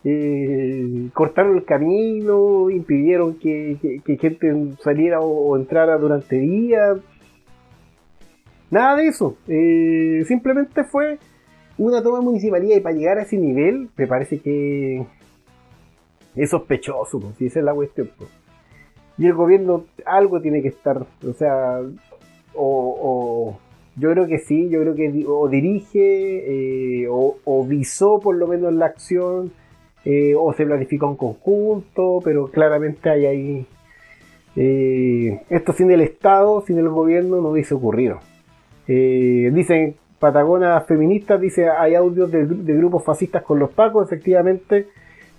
eh, 0.04 1.10
cortaron 1.14 1.56
el 1.56 1.64
camino, 1.64 2.70
impidieron 2.70 3.34
que, 3.34 4.02
gente 4.20 4.52
saliera 4.82 5.20
o, 5.20 5.56
entrara 5.56 5.96
durante 5.96 6.36
días. 6.36 6.98
Nada 8.70 8.96
de 8.96 9.08
eso. 9.08 9.36
Eh, 9.46 10.24
simplemente 10.26 10.84
fue 10.84 11.18
una 11.78 12.02
toma 12.02 12.18
de 12.18 12.24
municipalidad 12.24 12.76
y 12.76 12.80
para 12.80 12.96
llegar 12.96 13.18
a 13.18 13.22
ese 13.22 13.36
nivel 13.36 13.90
me 13.96 14.06
parece 14.06 14.38
que 14.40 15.06
es 16.34 16.50
sospechoso, 16.50 17.20
pues, 17.20 17.36
si 17.36 17.46
esa 17.46 17.60
es 17.60 17.64
la 17.64 17.74
cuestión. 17.74 18.10
pues. 18.16 18.30
Y 19.18 19.26
el 19.26 19.34
gobierno 19.34 19.84
algo 20.04 20.40
tiene 20.40 20.62
que 20.62 20.68
estar, 20.68 20.98
o 20.98 21.32
sea, 21.34 21.80
o, 22.54 23.58
yo 23.96 24.10
creo 24.10 24.26
que 24.26 24.38
sí, 24.38 24.70
yo 24.70 24.80
creo 24.80 24.94
que 24.94 25.24
o 25.28 25.48
dirige 25.48 27.02
eh, 27.02 27.08
o 27.08 27.66
visó 27.66 28.18
por 28.20 28.36
lo 28.36 28.46
menos 28.48 28.72
la 28.72 28.86
acción 28.86 29.52
eh, 30.04 30.34
o 30.36 30.52
se 30.52 30.66
planificó 30.66 31.08
en 31.10 31.16
conjunto, 31.16 32.20
pero 32.24 32.48
claramente 32.50 33.08
hay 33.10 33.26
ahí. 33.26 33.66
eh, 34.56 35.40
esto 35.48 35.72
sin 35.72 35.90
el 35.90 36.00
Estado, 36.00 36.62
sin 36.66 36.78
el 36.78 36.88
gobierno, 36.88 37.40
no 37.40 37.50
hubiese 37.50 37.74
ocurrido. 37.74 38.18
Eh, 38.88 39.50
dicen 39.54 39.94
Patagonas 40.18 40.86
feministas, 40.86 41.40
dice 41.40 41.68
hay 41.68 41.94
audios 41.94 42.30
de, 42.30 42.44
gru- 42.46 42.62
de 42.62 42.74
grupos 42.74 43.04
fascistas 43.04 43.42
con 43.42 43.58
los 43.58 43.70
pacos, 43.70 44.06
efectivamente. 44.06 44.86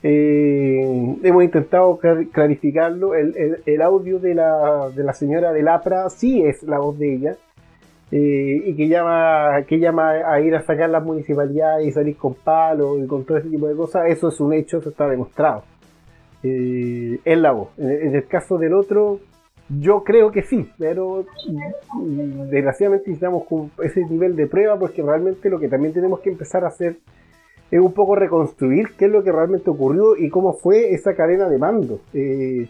hemos 0.01 1.43
intentado 1.43 1.97
clar- 1.99 2.28
clarificarlo. 2.32 3.16
El 3.16 3.82
audio 3.82 4.20
de 4.20 4.36
la, 4.36 4.89
de 4.95 5.03
la 5.03 5.14
señora 5.14 5.53
del 5.53 5.68
APRA 5.70 6.09
sí 6.09 6.41
es 6.43 6.64
la 6.64 6.80
voz 6.80 6.97
de 6.99 7.14
ella. 7.16 7.36
Y 8.16 8.76
que 8.76 8.88
llama, 8.88 9.64
que 9.68 9.80
llama 9.80 10.11
a 10.11 10.39
ir 10.39 10.55
a 10.55 10.61
sacar 10.61 10.89
las 10.89 11.03
municipalidades 11.03 11.88
y 11.88 11.91
salir 11.91 12.16
con 12.16 12.36
palos 12.36 12.99
y 13.03 13.07
con 13.07 13.26
todo 13.26 13.38
ese 13.38 13.49
tipo 13.49 13.68
de 13.68 13.76
cosas, 13.76 14.03
eso 14.07 14.28
es 14.28 14.39
un 14.39 14.53
hecho, 14.53 14.78
eso 14.78 14.89
está 14.89 15.07
demostrado. 15.07 15.64
Eh, 16.43 17.20
es 17.24 17.38
la 17.38 17.51
voz. 17.51 17.70
En, 17.78 17.89
en 17.89 18.16
el 18.16 18.28
caso 18.28 18.57
del 18.57 18.74
otro, 18.74 19.20
yo 19.70 20.03
creo 20.03 20.32
que 20.32 20.43
sí, 20.43 20.70
pero 20.78 21.26
mm, 21.47 22.49
desgraciadamente 22.49 23.09
necesitamos 23.09 23.43
ese 23.82 24.05
nivel 24.05 24.36
de 24.36 24.47
prueba 24.47 24.78
porque 24.78 25.01
realmente 25.01 25.49
lo 25.49 25.59
que 25.59 25.70
también 25.70 25.93
tenemos 25.93 26.20
que 26.20 26.30
empezar 26.30 26.66
a 26.66 26.68
hacer 26.68 26.97
es 27.72 27.80
un 27.80 27.93
poco 27.93 28.16
reconstruir 28.16 28.89
qué 28.97 29.05
es 29.05 29.11
lo 29.11 29.24
que 29.24 29.32
realmente 29.32 29.70
ocurrió 29.70 30.16
y 30.16 30.30
cómo 30.30 30.53
fue 30.53 30.93
esa 30.93 31.16
cadena 31.16 31.49
de 31.49 31.57
mando. 31.57 32.01
Eh, 32.14 32.68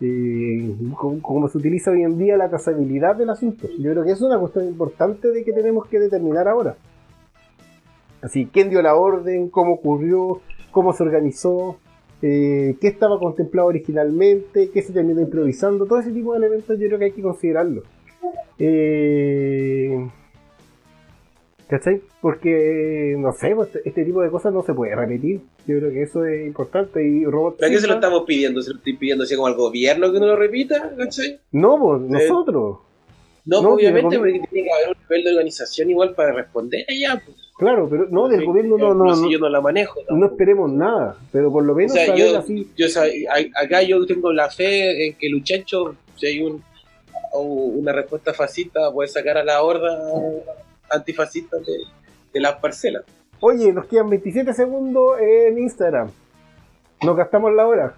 eh, 0.00 0.74
cómo 0.96 1.48
se 1.48 1.58
utiliza 1.58 1.90
hoy 1.90 2.02
en 2.02 2.16
día 2.18 2.36
la 2.36 2.48
trazabilidad 2.48 3.16
del 3.16 3.30
asunto. 3.30 3.68
Yo 3.78 3.92
creo 3.92 4.04
que 4.04 4.12
es 4.12 4.20
una 4.20 4.38
cuestión 4.38 4.66
importante 4.66 5.28
de 5.28 5.44
que 5.44 5.52
tenemos 5.52 5.86
que 5.86 6.00
determinar 6.00 6.48
ahora. 6.48 6.76
Así, 8.22 8.46
quién 8.46 8.70
dio 8.70 8.82
la 8.82 8.94
orden, 8.94 9.48
cómo 9.48 9.74
ocurrió, 9.74 10.40
cómo 10.70 10.92
se 10.92 11.02
organizó, 11.02 11.78
eh, 12.22 12.76
qué 12.80 12.88
estaba 12.88 13.18
contemplado 13.18 13.68
originalmente, 13.68 14.70
qué 14.70 14.82
se 14.82 14.92
terminó 14.92 15.20
improvisando, 15.20 15.86
todo 15.86 16.00
ese 16.00 16.12
tipo 16.12 16.32
de 16.32 16.38
elementos 16.38 16.78
yo 16.78 16.86
creo 16.86 16.98
que 16.98 17.04
hay 17.06 17.12
que 17.12 17.22
considerarlo. 17.22 17.82
Eh, 18.58 20.06
¿Cachai? 21.70 22.00
Porque, 22.20 23.14
no 23.16 23.32
sé, 23.32 23.54
pues, 23.54 23.68
este 23.84 24.04
tipo 24.04 24.20
de 24.22 24.28
cosas 24.30 24.52
no 24.52 24.62
se 24.64 24.74
puede 24.74 24.96
repetir. 24.96 25.40
Yo 25.68 25.78
creo 25.78 25.90
que 25.92 26.02
eso 26.02 26.24
es 26.24 26.44
importante. 26.44 27.00
Y 27.06 27.24
Robot 27.24 27.58
¿Para 27.60 27.70
qué 27.70 27.78
se 27.78 27.86
lo 27.86 27.94
estamos 27.94 28.24
pidiendo? 28.26 28.60
¿Se 28.60 28.70
lo 28.72 28.78
estoy 28.78 28.96
pidiendo 28.96 29.22
así 29.22 29.36
como 29.36 29.46
al 29.46 29.54
gobierno 29.54 30.12
que 30.12 30.18
no 30.18 30.26
lo 30.26 30.34
repita? 30.36 30.92
¿Cachai? 30.98 31.38
No, 31.52 31.78
pues, 31.78 32.00
nosotros. 32.02 32.78
No, 33.46 33.62
No, 33.62 33.74
obviamente, 33.74 34.18
porque 34.18 34.40
tiene 34.50 34.68
que 34.68 34.72
haber 34.74 34.88
un 34.88 35.02
nivel 35.08 35.24
de 35.24 35.30
organización 35.30 35.90
igual 35.90 36.14
para 36.14 36.32
responder 36.32 36.84
allá. 36.88 37.22
Pues. 37.24 37.36
Claro, 37.56 37.88
pero 37.88 38.06
no, 38.10 38.28
del 38.28 38.40
Sí, 38.40 38.46
gobierno 38.46 38.76
no, 38.76 38.92
no, 38.94 39.14
si 39.14 39.22
no, 39.22 39.30
yo 39.30 39.38
no 39.38 39.48
la 39.48 39.60
manejo. 39.60 40.00
no 40.10 40.26
esperemos 40.26 40.72
nada. 40.72 41.16
Pero 41.30 41.52
por 41.52 41.62
lo 41.64 41.72
O 41.72 41.76
menos 41.76 41.92
sea, 41.92 42.06
saber 42.06 42.20
yo, 42.32 42.38
así. 42.38 42.68
yo 42.76 42.86
acá 43.62 43.82
yo 43.82 44.04
tengo 44.06 44.32
la 44.32 44.50
fe 44.50 45.06
en 45.06 45.14
que 45.14 45.28
Luchancho, 45.28 45.94
si 46.16 46.26
hay 46.26 46.42
un, 46.42 46.62
o 47.32 47.42
una 47.42 47.92
respuesta 47.92 48.34
fascista, 48.34 48.90
puede 48.92 49.08
sacar 49.08 49.38
a 49.38 49.44
la 49.44 49.62
horda 49.62 49.96
antifascista 50.90 51.56
de, 51.58 51.78
de 52.32 52.40
las 52.40 52.56
parcelas. 52.56 53.04
Oye, 53.40 53.72
nos 53.72 53.86
quedan 53.86 54.10
27 54.10 54.52
segundos 54.52 55.18
en 55.20 55.58
Instagram. 55.58 56.10
Nos 57.02 57.16
gastamos 57.16 57.52
la 57.54 57.66
hora. 57.66 57.94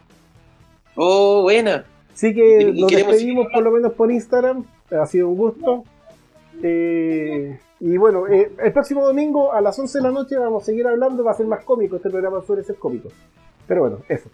Oh, 0.94 1.42
buena. 1.42 1.84
Así 2.14 2.32
que 2.34 2.62
Y- 2.62 2.80
nos 2.80 2.90
despedimos 2.92 3.46
por 3.52 3.62
lo 3.64 3.70
menos 3.72 3.92
por 3.94 4.12
Instagram. 4.12 4.64
Ha 4.90 5.06
sido 5.06 5.28
un 5.28 5.36
gusto. 5.36 5.84
Eh, 6.62 7.58
y 7.80 7.96
bueno, 7.96 8.28
eh, 8.28 8.52
el 8.62 8.72
próximo 8.72 9.04
domingo 9.04 9.52
a 9.52 9.60
las 9.60 9.76
11 9.78 9.98
de 9.98 10.04
la 10.04 10.10
noche 10.12 10.36
vamos 10.36 10.62
a 10.62 10.66
seguir 10.66 10.86
hablando. 10.86 11.24
Va 11.24 11.32
a 11.32 11.34
ser 11.34 11.46
más 11.46 11.64
cómico. 11.64 11.96
Este 11.96 12.10
programa 12.10 12.40
suele 12.46 12.62
ser 12.62 12.76
cómico. 12.76 13.08
Pero 13.66 13.80
bueno, 13.80 13.98
eso. 14.08 14.28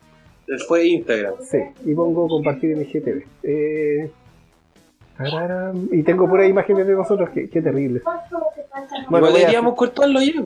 Fue 0.66 0.86
Instagram. 0.86 1.34
Sí. 1.42 1.58
Y 1.84 1.94
pongo 1.94 2.26
compartir 2.28 2.72
en 2.72 2.82
IGTV. 2.82 3.24
Eh. 3.42 4.10
Y 5.90 6.02
tengo 6.02 6.28
por 6.28 6.40
ahí 6.40 6.50
imágenes 6.50 6.86
de 6.86 6.94
nosotros. 6.94 7.30
Qué, 7.30 7.48
qué 7.48 7.60
terrible. 7.60 8.02
Bueno, 9.08 9.30
deberíamos 9.32 9.74
cortarlo 9.74 10.20
ya. 10.20 10.44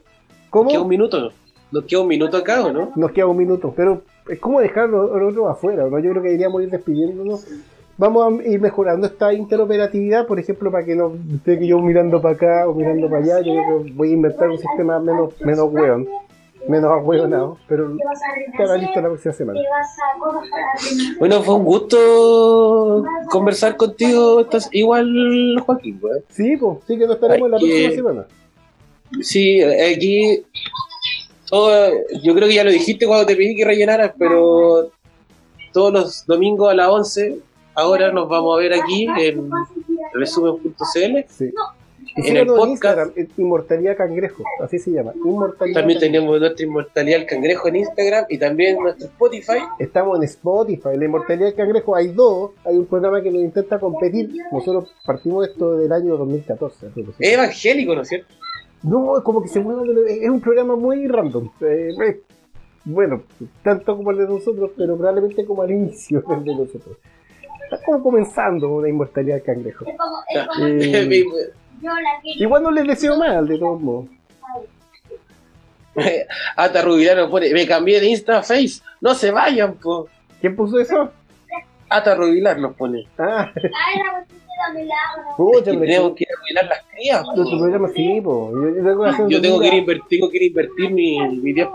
¿Cómo? 0.51 0.71
Queda 0.71 0.83
un 0.83 0.89
minuto. 0.89 1.33
Nos 1.71 1.85
queda 1.85 2.01
un 2.01 2.09
minuto 2.09 2.37
acá, 2.37 2.65
¿o 2.65 2.73
no? 2.73 2.93
Nos 2.97 3.13
queda 3.13 3.27
un 3.27 3.37
minuto, 3.37 3.73
pero 3.75 4.03
es 4.29 4.39
como 4.39 4.61
dejarlo 4.61 5.17
el 5.17 5.23
otro 5.25 5.49
afuera, 5.49 5.87
¿no? 5.89 5.99
Yo 5.99 6.11
creo 6.11 6.23
que 6.23 6.29
deberíamos 6.29 6.63
ir 6.63 6.71
despidiéndonos. 6.71 7.47
Vamos 7.97 8.41
a 8.41 8.49
ir 8.49 8.61
mejorando 8.61 9.07
esta 9.07 9.33
interoperatividad, 9.33 10.27
por 10.27 10.39
ejemplo, 10.39 10.71
para 10.71 10.85
que 10.85 10.95
no 10.95 11.13
esté 11.35 11.59
que 11.59 11.67
yo 11.67 11.79
mirando 11.79 12.21
para 12.21 12.35
acá 12.35 12.69
o 12.69 12.75
mirando 12.75 13.09
para 13.09 13.23
allá. 13.23 13.41
Yo 13.41 13.55
creo 13.55 13.85
que 13.85 13.93
voy 13.93 14.11
a 14.11 14.13
inventar 14.13 14.51
un 14.51 14.59
sistema 14.59 14.99
menos, 14.99 15.41
menos 15.41 15.73
hueón, 15.73 16.07
menos 16.69 16.91
ahueonado, 16.91 17.59
pero 17.69 17.97
estará 18.53 18.77
listo 18.77 19.01
la 19.01 19.09
próxima 19.09 19.35
semana. 19.35 19.61
Bueno, 21.19 21.43
fue 21.43 21.55
un 21.57 21.65
gusto 21.65 23.05
conversar 23.31 23.77
contigo. 23.77 24.41
Estás 24.41 24.69
igual, 24.73 25.07
Joaquín, 25.65 25.99
pues. 26.01 26.23
Sí, 26.29 26.57
pues, 26.57 26.79
sí 26.87 26.99
que 26.99 27.07
no 27.07 27.15
estaremos 27.15 27.51
la 27.51 27.57
Hay 27.57 27.63
que- 27.65 27.83
próxima 27.85 27.95
semana. 27.95 28.27
Sí, 29.21 29.63
aquí. 29.63 30.45
todo- 31.51 31.91
yo 32.23 32.35
creo 32.35 32.49
que 32.49 32.55
ya 32.55 32.65
lo 32.65 32.71
dijiste 32.71 33.07
cuando 33.07 33.27
te 33.27 33.37
pedí 33.37 33.55
que 33.55 33.65
rellenaras, 33.67 34.13
pero 34.19 34.89
todos 35.73 35.93
los 35.93 36.27
domingos 36.27 36.71
a 36.71 36.75
las 36.75 36.89
11, 36.89 37.39
ahora 37.75 38.11
nos 38.11 38.27
vamos 38.29 38.57
a 38.57 38.61
ver 38.61 38.73
aquí 38.73 39.07
en 39.19 39.51
resumen.cl. 40.15 41.25
Sí. 41.29 41.53
Y 42.17 42.29
En 42.29 42.37
el 42.37 42.43
en 42.43 42.49
podcast- 42.49 42.69
Instagram, 42.71 43.13
eh, 43.17 43.29
Inmortalidad 43.39 43.97
Cangrejo, 43.97 44.45
así 44.61 44.79
se 44.79 44.91
llama. 44.91 45.13
Inmortalidad 45.25 45.81
También 45.81 45.99
Cangrejo. 45.99 46.01
tenemos 46.01 46.41
nuestra 46.41 46.67
inmortalidad 46.67 47.21
el 47.21 47.27
cangrejo 47.27 47.69
en 47.69 47.77
Instagram 47.77 48.25
y 48.29 48.39
también 48.39 48.79
nuestro 48.79 49.07
Spotify. 49.07 49.59
Estamos 49.79 50.19
en 50.19 50.25
Spotify, 50.25 50.97
la 50.97 51.05
inmortalidad 51.07 51.47
del 51.47 51.55
cangrejo. 51.55 51.97
Hay 51.97 52.09
dos, 52.09 52.51
hay 52.65 52.77
un 52.77 52.87
programa 52.87 53.23
que 53.23 53.31
nos 53.31 53.41
intenta 53.43 53.79
competir. 53.79 54.31
Nosotros 54.53 54.95
partimos 55.07 55.49
esto 55.49 55.77
del 55.77 55.91
año 55.93 56.17
2014. 56.19 56.87
así 56.89 57.03
que 57.03 57.13
sí. 57.13 57.17
Es 57.21 57.33
evangélico, 57.35 57.95
¿no 57.95 58.03
es 58.03 58.09
cierto? 58.09 58.35
No, 58.83 59.17
es 59.17 59.23
como 59.23 59.43
que 59.43 59.49
se 59.49 59.61
mueve, 59.61 60.25
es 60.25 60.29
un 60.29 60.41
programa 60.41 60.77
muy 60.77 61.07
random. 61.07 61.51
Eh, 61.61 61.91
eh, 62.05 62.21
bueno, 62.85 63.23
tanto 63.63 63.97
como 63.97 64.11
el 64.11 64.19
de 64.19 64.25
nosotros, 64.27 64.73
pero 64.77 64.97
probablemente 64.97 65.47
como 65.47 65.63
al 65.63 65.71
inicio 65.71 66.21
del 66.29 66.45
de 66.45 66.55
nosotros. 66.57 66.97
Está 67.71 67.83
como 67.87 68.03
comenzando 68.03 68.69
una 68.75 68.89
inmortalidad 68.89 69.37
del 69.37 69.45
cangrejo. 69.45 69.87
Eh, 70.61 71.25
igual 72.25 72.63
no 72.63 72.71
les 72.71 72.87
deseo 72.87 73.17
mal, 73.17 73.47
de 73.47 73.59
todos 73.59 73.81
modos. 73.81 74.07
Ata 76.57 76.83
Rubilar 76.83 77.17
nos 77.19 77.31
pone, 77.31 77.53
me 77.53 77.67
cambié 77.67 78.01
de 78.01 78.09
Insta 78.09 78.39
a 78.39 78.43
Face. 78.43 78.81
No 79.01 79.15
se 79.15 79.31
vayan, 79.31 79.75
po. 79.75 80.09
¿Quién 80.41 80.57
puso 80.57 80.79
eso? 80.81 81.11
Ata 81.89 82.15
Rubilar 82.15 82.59
nos 82.59 82.75
pone. 82.75 83.07
Ah, 83.19 83.53
pucha, 85.37 85.73
tenemos 85.73 86.15
que 86.15 86.25
ir 86.25 86.29
a 86.31 86.41
rubilar 86.41 86.65
las 86.67 86.83
crías. 86.95 87.25
po. 87.25 87.37
nuestro 87.37 87.59
programa 87.59 87.89
sí, 87.95 88.21
po. 88.23 88.51
Yo, 88.53 88.69
yo 88.69 88.83
tengo 88.83 89.03
que 89.05 89.33
Yo 89.35 89.41
tengo 89.43 89.61
que 89.61 89.67
ir 89.67 89.73
a 89.73 89.75
una- 89.75 89.81
invertir, 89.83 90.09
tengo 90.09 90.31
que 90.31 90.37
ir 90.39 90.43
invertir 90.45 90.91
mi, 90.91 91.19
mi 91.37 91.53
10%. 91.53 91.71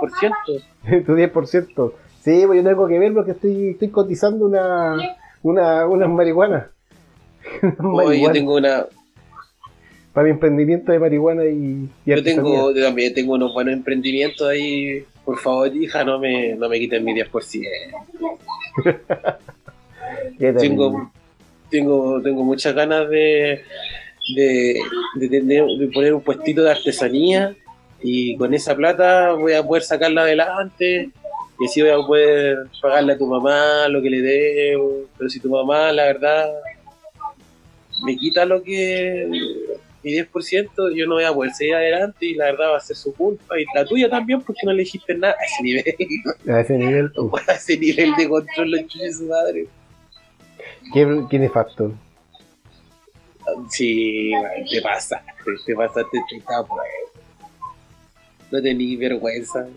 tu 1.06 1.14
10%. 1.16 1.94
Sí, 2.22 2.44
pues 2.46 2.64
yo 2.64 2.70
tengo 2.70 2.88
que 2.88 3.00
ver 3.00 3.14
porque 3.14 3.32
estoy, 3.32 3.70
estoy 3.70 3.90
cotizando 3.90 4.46
una, 4.46 4.98
una, 5.44 5.86
unas 5.86 6.10
marihuanas. 6.10 6.66
Unas 7.80 8.06
Oye, 8.08 8.22
yo 8.22 8.32
tengo 8.32 8.56
una, 8.56 8.86
Para 10.18 10.26
mi 10.26 10.32
emprendimiento 10.32 10.92
de 10.92 10.98
marihuana 10.98 11.46
y, 11.46 11.88
y 12.04 12.10
yo 12.10 12.24
tengo, 12.24 12.74
yo 12.74 12.84
también 12.84 13.14
tengo 13.14 13.36
unos 13.36 13.54
buenos 13.54 13.76
emprendimientos 13.76 14.48
ahí. 14.48 15.04
Por 15.24 15.38
favor, 15.38 15.76
hija, 15.76 16.04
no 16.04 16.18
me, 16.18 16.56
no 16.56 16.68
me 16.68 16.80
quiten 16.80 17.04
mi 17.04 17.14
10%. 17.14 17.30
Qué 20.40 20.54
terrible. 20.54 20.60
Tengo, 20.60 21.12
tengo, 21.70 22.20
tengo 22.24 22.44
muchas 22.44 22.74
ganas 22.74 23.08
de, 23.12 23.62
de, 24.36 24.80
de 25.20 25.88
poner 25.94 26.16
un 26.16 26.22
puestito 26.22 26.64
de 26.64 26.72
artesanía 26.72 27.56
y 28.02 28.36
con 28.38 28.56
esa 28.56 28.76
plata 28.76 29.34
voy 29.34 29.54
a 29.54 29.62
poder 29.62 29.84
sacarla 29.84 30.24
adelante 30.24 31.12
y 31.60 31.66
así 31.66 31.84
voy 31.84 31.92
a 31.92 31.98
poder 31.98 32.58
pagarle 32.82 33.14
a 33.14 33.18
tu 33.20 33.28
mamá 33.28 33.88
lo 33.88 34.02
que 34.02 34.10
le 34.10 34.22
debo. 34.24 35.04
Pero 35.16 35.30
si 35.30 35.40
tu 35.40 35.52
mamá, 35.52 35.92
la 35.92 36.06
verdad, 36.06 36.50
me 38.04 38.18
quita 38.18 38.46
lo 38.46 38.64
que 38.64 39.78
mi 40.08 40.14
10%, 40.14 40.96
yo 40.96 41.06
no 41.06 41.16
voy 41.16 41.26
a 41.26 41.34
poder 41.34 41.54
seguir 41.54 41.76
adelante 41.76 42.26
y 42.26 42.36
la 42.36 42.46
verdad 42.46 42.72
va 42.72 42.78
a 42.78 42.80
ser 42.80 42.96
su 42.96 43.14
culpa 43.14 43.60
y 43.60 43.66
la 43.76 43.86
tuya 43.86 44.10
también 44.10 44.42
porque 44.42 44.62
no 44.66 44.72
le 44.72 44.80
dijiste 44.84 45.14
nada 45.16 45.36
a 45.40 45.46
ese 45.46 45.64
nivel, 45.64 45.96
A 46.50 46.60
ese 46.62 46.78
nivel, 46.78 47.12
uf, 47.18 47.34
a 47.50 47.54
ese 47.54 47.78
nivel 47.78 48.16
de 48.16 48.30
control 48.30 48.72
lo 48.72 48.78
chucha 48.84 49.12
su 49.12 49.26
madre. 49.26 49.68
qué, 50.94 51.24
qué 51.30 51.40
nefasto. 51.40 51.94
Sí, 53.70 54.32
te 54.70 54.82
pasaste, 54.82 55.32
te 55.66 55.76
pasaste 55.76 56.18
chuta, 56.30 56.64
pues. 56.68 56.82
No 58.52 58.62
tenís 58.62 58.98
vergüenza. 59.00 59.68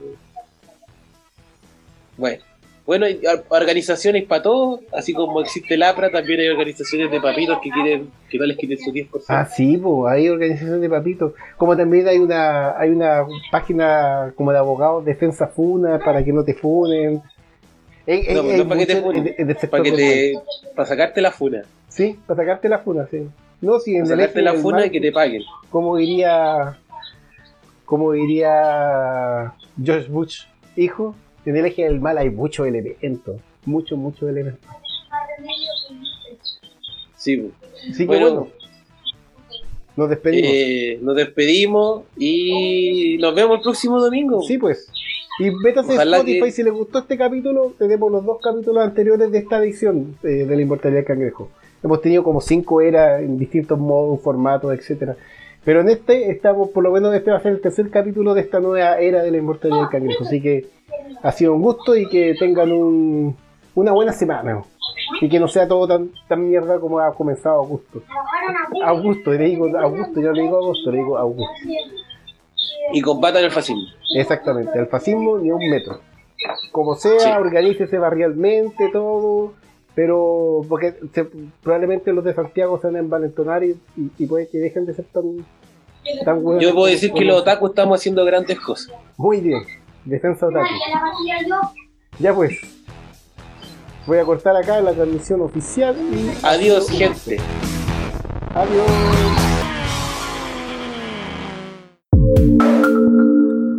Bueno, 2.16 2.42
bueno, 2.90 3.06
hay 3.06 3.20
or- 3.24 3.44
organizaciones 3.50 4.24
para 4.24 4.42
todo, 4.42 4.80
así 4.92 5.12
como 5.14 5.40
existe 5.40 5.74
el 5.74 5.82
APRA, 5.84 6.10
también 6.10 6.40
hay 6.40 6.48
organizaciones 6.48 7.08
de 7.08 7.20
papitos 7.20 7.60
que 7.62 7.70
quieren 7.70 8.10
que 8.28 8.36
no 8.36 8.44
les 8.46 8.56
quiten 8.56 8.78
su 8.78 8.90
10%. 8.90 9.26
Ah, 9.28 9.44
sí, 9.44 9.76
pues 9.76 10.12
hay 10.12 10.28
organizaciones 10.28 10.80
de 10.80 10.90
papitos. 10.90 11.32
Como 11.56 11.76
también 11.76 12.08
hay 12.08 12.18
una 12.18 12.76
hay 12.76 12.90
una 12.90 13.24
página 13.52 14.32
como 14.34 14.50
de 14.50 14.58
abogados, 14.58 15.04
defensa 15.04 15.46
funa, 15.46 16.00
para 16.04 16.24
que 16.24 16.32
no 16.32 16.42
te 16.42 16.54
funen. 16.54 17.14
No, 17.14 18.42
pues 18.42 18.58
no 18.58 18.66
para 18.68 18.80
que 18.80 18.86
te 18.86 19.00
funen, 19.02 19.34
en- 19.38 19.50
en 19.50 19.56
para 19.70 19.82
que 19.84 19.92
te, 19.92 20.32
para 20.74 20.88
sacarte 20.88 21.20
la 21.20 21.30
funa, 21.30 21.62
Sí, 21.88 22.18
para 22.26 22.40
sacarte 22.42 22.68
la 22.68 22.78
funa, 22.80 23.06
sí. 23.08 23.24
No, 23.60 23.78
sí, 23.78 23.94
en 23.94 24.02
para 24.02 24.14
el 24.14 24.20
sacarte 24.22 24.42
la 24.42 24.54
funa 24.54 24.86
y 24.86 24.90
que 24.90 25.00
te 25.00 25.12
paguen. 25.12 25.42
como 25.70 25.96
diría 25.96 26.76
como 27.84 28.10
diría 28.12 29.52
George 29.80 30.08
Bush, 30.08 30.42
hijo, 30.76 31.14
en 31.46 31.56
el 31.56 31.66
eje 31.66 31.84
del 31.84 32.00
mal 32.00 32.18
hay 32.18 32.30
muchos 32.30 32.66
elementos, 32.66 33.36
muchos, 33.64 33.98
muchos 33.98 34.28
elementos. 34.28 34.60
Sí, 37.16 37.50
que 37.96 38.04
Bueno, 38.06 38.48
nos 39.96 40.08
despedimos. 40.08 40.50
eh, 40.52 40.98
nos 41.02 41.16
despedimos 41.16 42.02
y 42.16 43.18
nos 43.20 43.34
vemos 43.34 43.58
el 43.58 43.62
próximo 43.62 44.00
domingo. 44.00 44.42
Sí, 44.42 44.58
pues. 44.58 44.90
Y 45.38 45.50
métase 45.50 45.94
Ojalá 45.94 46.18
Spotify 46.18 46.40
que- 46.44 46.52
si 46.52 46.62
les 46.62 46.72
gustó 46.72 46.98
este 47.00 47.16
capítulo. 47.16 47.72
Tenemos 47.78 48.10
los 48.12 48.24
dos 48.24 48.38
capítulos 48.42 48.84
anteriores 48.84 49.30
de 49.30 49.38
esta 49.38 49.58
edición 49.62 50.16
eh, 50.22 50.44
de 50.46 50.56
la 50.56 50.62
Inmortalidad 50.62 50.98
del 51.00 51.06
Cangrejo. 51.06 51.50
Hemos 51.82 52.02
tenido 52.02 52.22
como 52.22 52.40
cinco 52.42 52.80
eras 52.82 53.22
en 53.22 53.38
distintos 53.38 53.78
modos, 53.78 54.20
formatos, 54.20 54.72
etcétera. 54.74 55.16
Pero 55.64 55.80
en 55.82 55.90
este 55.90 56.30
estamos, 56.30 56.70
por 56.70 56.82
lo 56.82 56.90
menos 56.90 57.14
este 57.14 57.30
va 57.30 57.36
a 57.36 57.40
ser 57.40 57.52
el 57.52 57.60
tercer 57.60 57.90
capítulo 57.90 58.34
de 58.34 58.40
esta 58.40 58.60
nueva 58.60 58.98
era 58.98 59.22
de 59.22 59.30
la 59.30 59.38
Inmortalidad 59.38 59.80
del 59.80 59.88
Cangrejo. 59.90 60.24
Así 60.24 60.40
que 60.40 60.66
ha 61.22 61.32
sido 61.32 61.54
un 61.54 61.62
gusto 61.62 61.94
y 61.96 62.08
que 62.08 62.34
tengan 62.38 62.72
un, 62.72 63.36
una 63.74 63.92
buena 63.92 64.12
semana. 64.12 64.62
Y 65.20 65.28
que 65.28 65.40
no 65.40 65.48
sea 65.48 65.66
todo 65.68 65.86
tan, 65.88 66.10
tan 66.28 66.48
mierda 66.48 66.78
como 66.78 66.98
ha 67.00 67.12
comenzado 67.14 67.56
Augusto. 67.60 68.02
Augusto, 68.84 69.32
le 69.32 69.44
digo 69.44 69.66
Augusto, 69.78 70.20
yo 70.20 70.32
le 70.32 70.42
digo 70.42 70.56
Augusto, 70.56 70.90
le 70.90 70.98
digo 70.98 71.18
Augusto. 71.18 71.52
Y 72.92 73.00
combatan 73.02 73.44
el 73.44 73.50
fascismo. 73.50 73.82
Exactamente, 74.14 74.78
al 74.78 74.86
fascismo 74.86 75.38
ni 75.38 75.50
a 75.50 75.54
un 75.54 75.68
metro. 75.70 76.00
Como 76.72 76.94
sea, 76.94 77.18
Sí. 77.18 77.30
organícese 77.38 77.98
barrialmente 77.98 78.88
todo, 78.92 79.52
pero 80.00 80.62
porque 80.66 80.94
se- 81.12 81.26
probablemente 81.62 82.10
los 82.14 82.24
de 82.24 82.32
Santiago 82.32 82.80
se 82.80 82.86
van 82.86 82.96
a 82.96 83.00
envalentonar 83.00 83.62
y, 83.62 83.72
y, 83.98 84.10
y 84.18 84.26
puede 84.26 84.48
que 84.48 84.56
dejen 84.56 84.86
de 84.86 84.94
ser 84.94 85.04
tan, 85.12 85.44
tan 86.24 86.38
hueones 86.42 86.66
Yo 86.66 86.72
puedo 86.74 86.86
decir 86.86 87.12
que 87.12 87.22
los 87.22 87.42
otakus 87.42 87.68
estamos 87.68 88.00
haciendo 88.00 88.24
grandes 88.24 88.58
cosas. 88.60 88.94
Muy 89.18 89.40
bien, 89.42 89.60
defensa 90.06 90.46
otaku. 90.46 90.64
Ya 92.18 92.32
pues, 92.34 92.56
voy 94.06 94.16
a 94.16 94.24
cortar 94.24 94.56
acá 94.56 94.80
la 94.80 94.94
transmisión 94.94 95.42
oficial 95.42 95.94
y 95.98 96.30
Adiós, 96.46 96.88
gente. 96.88 97.36
adiós. 98.54 98.86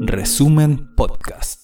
Resumen 0.05 0.93
Podcast. 0.95 1.60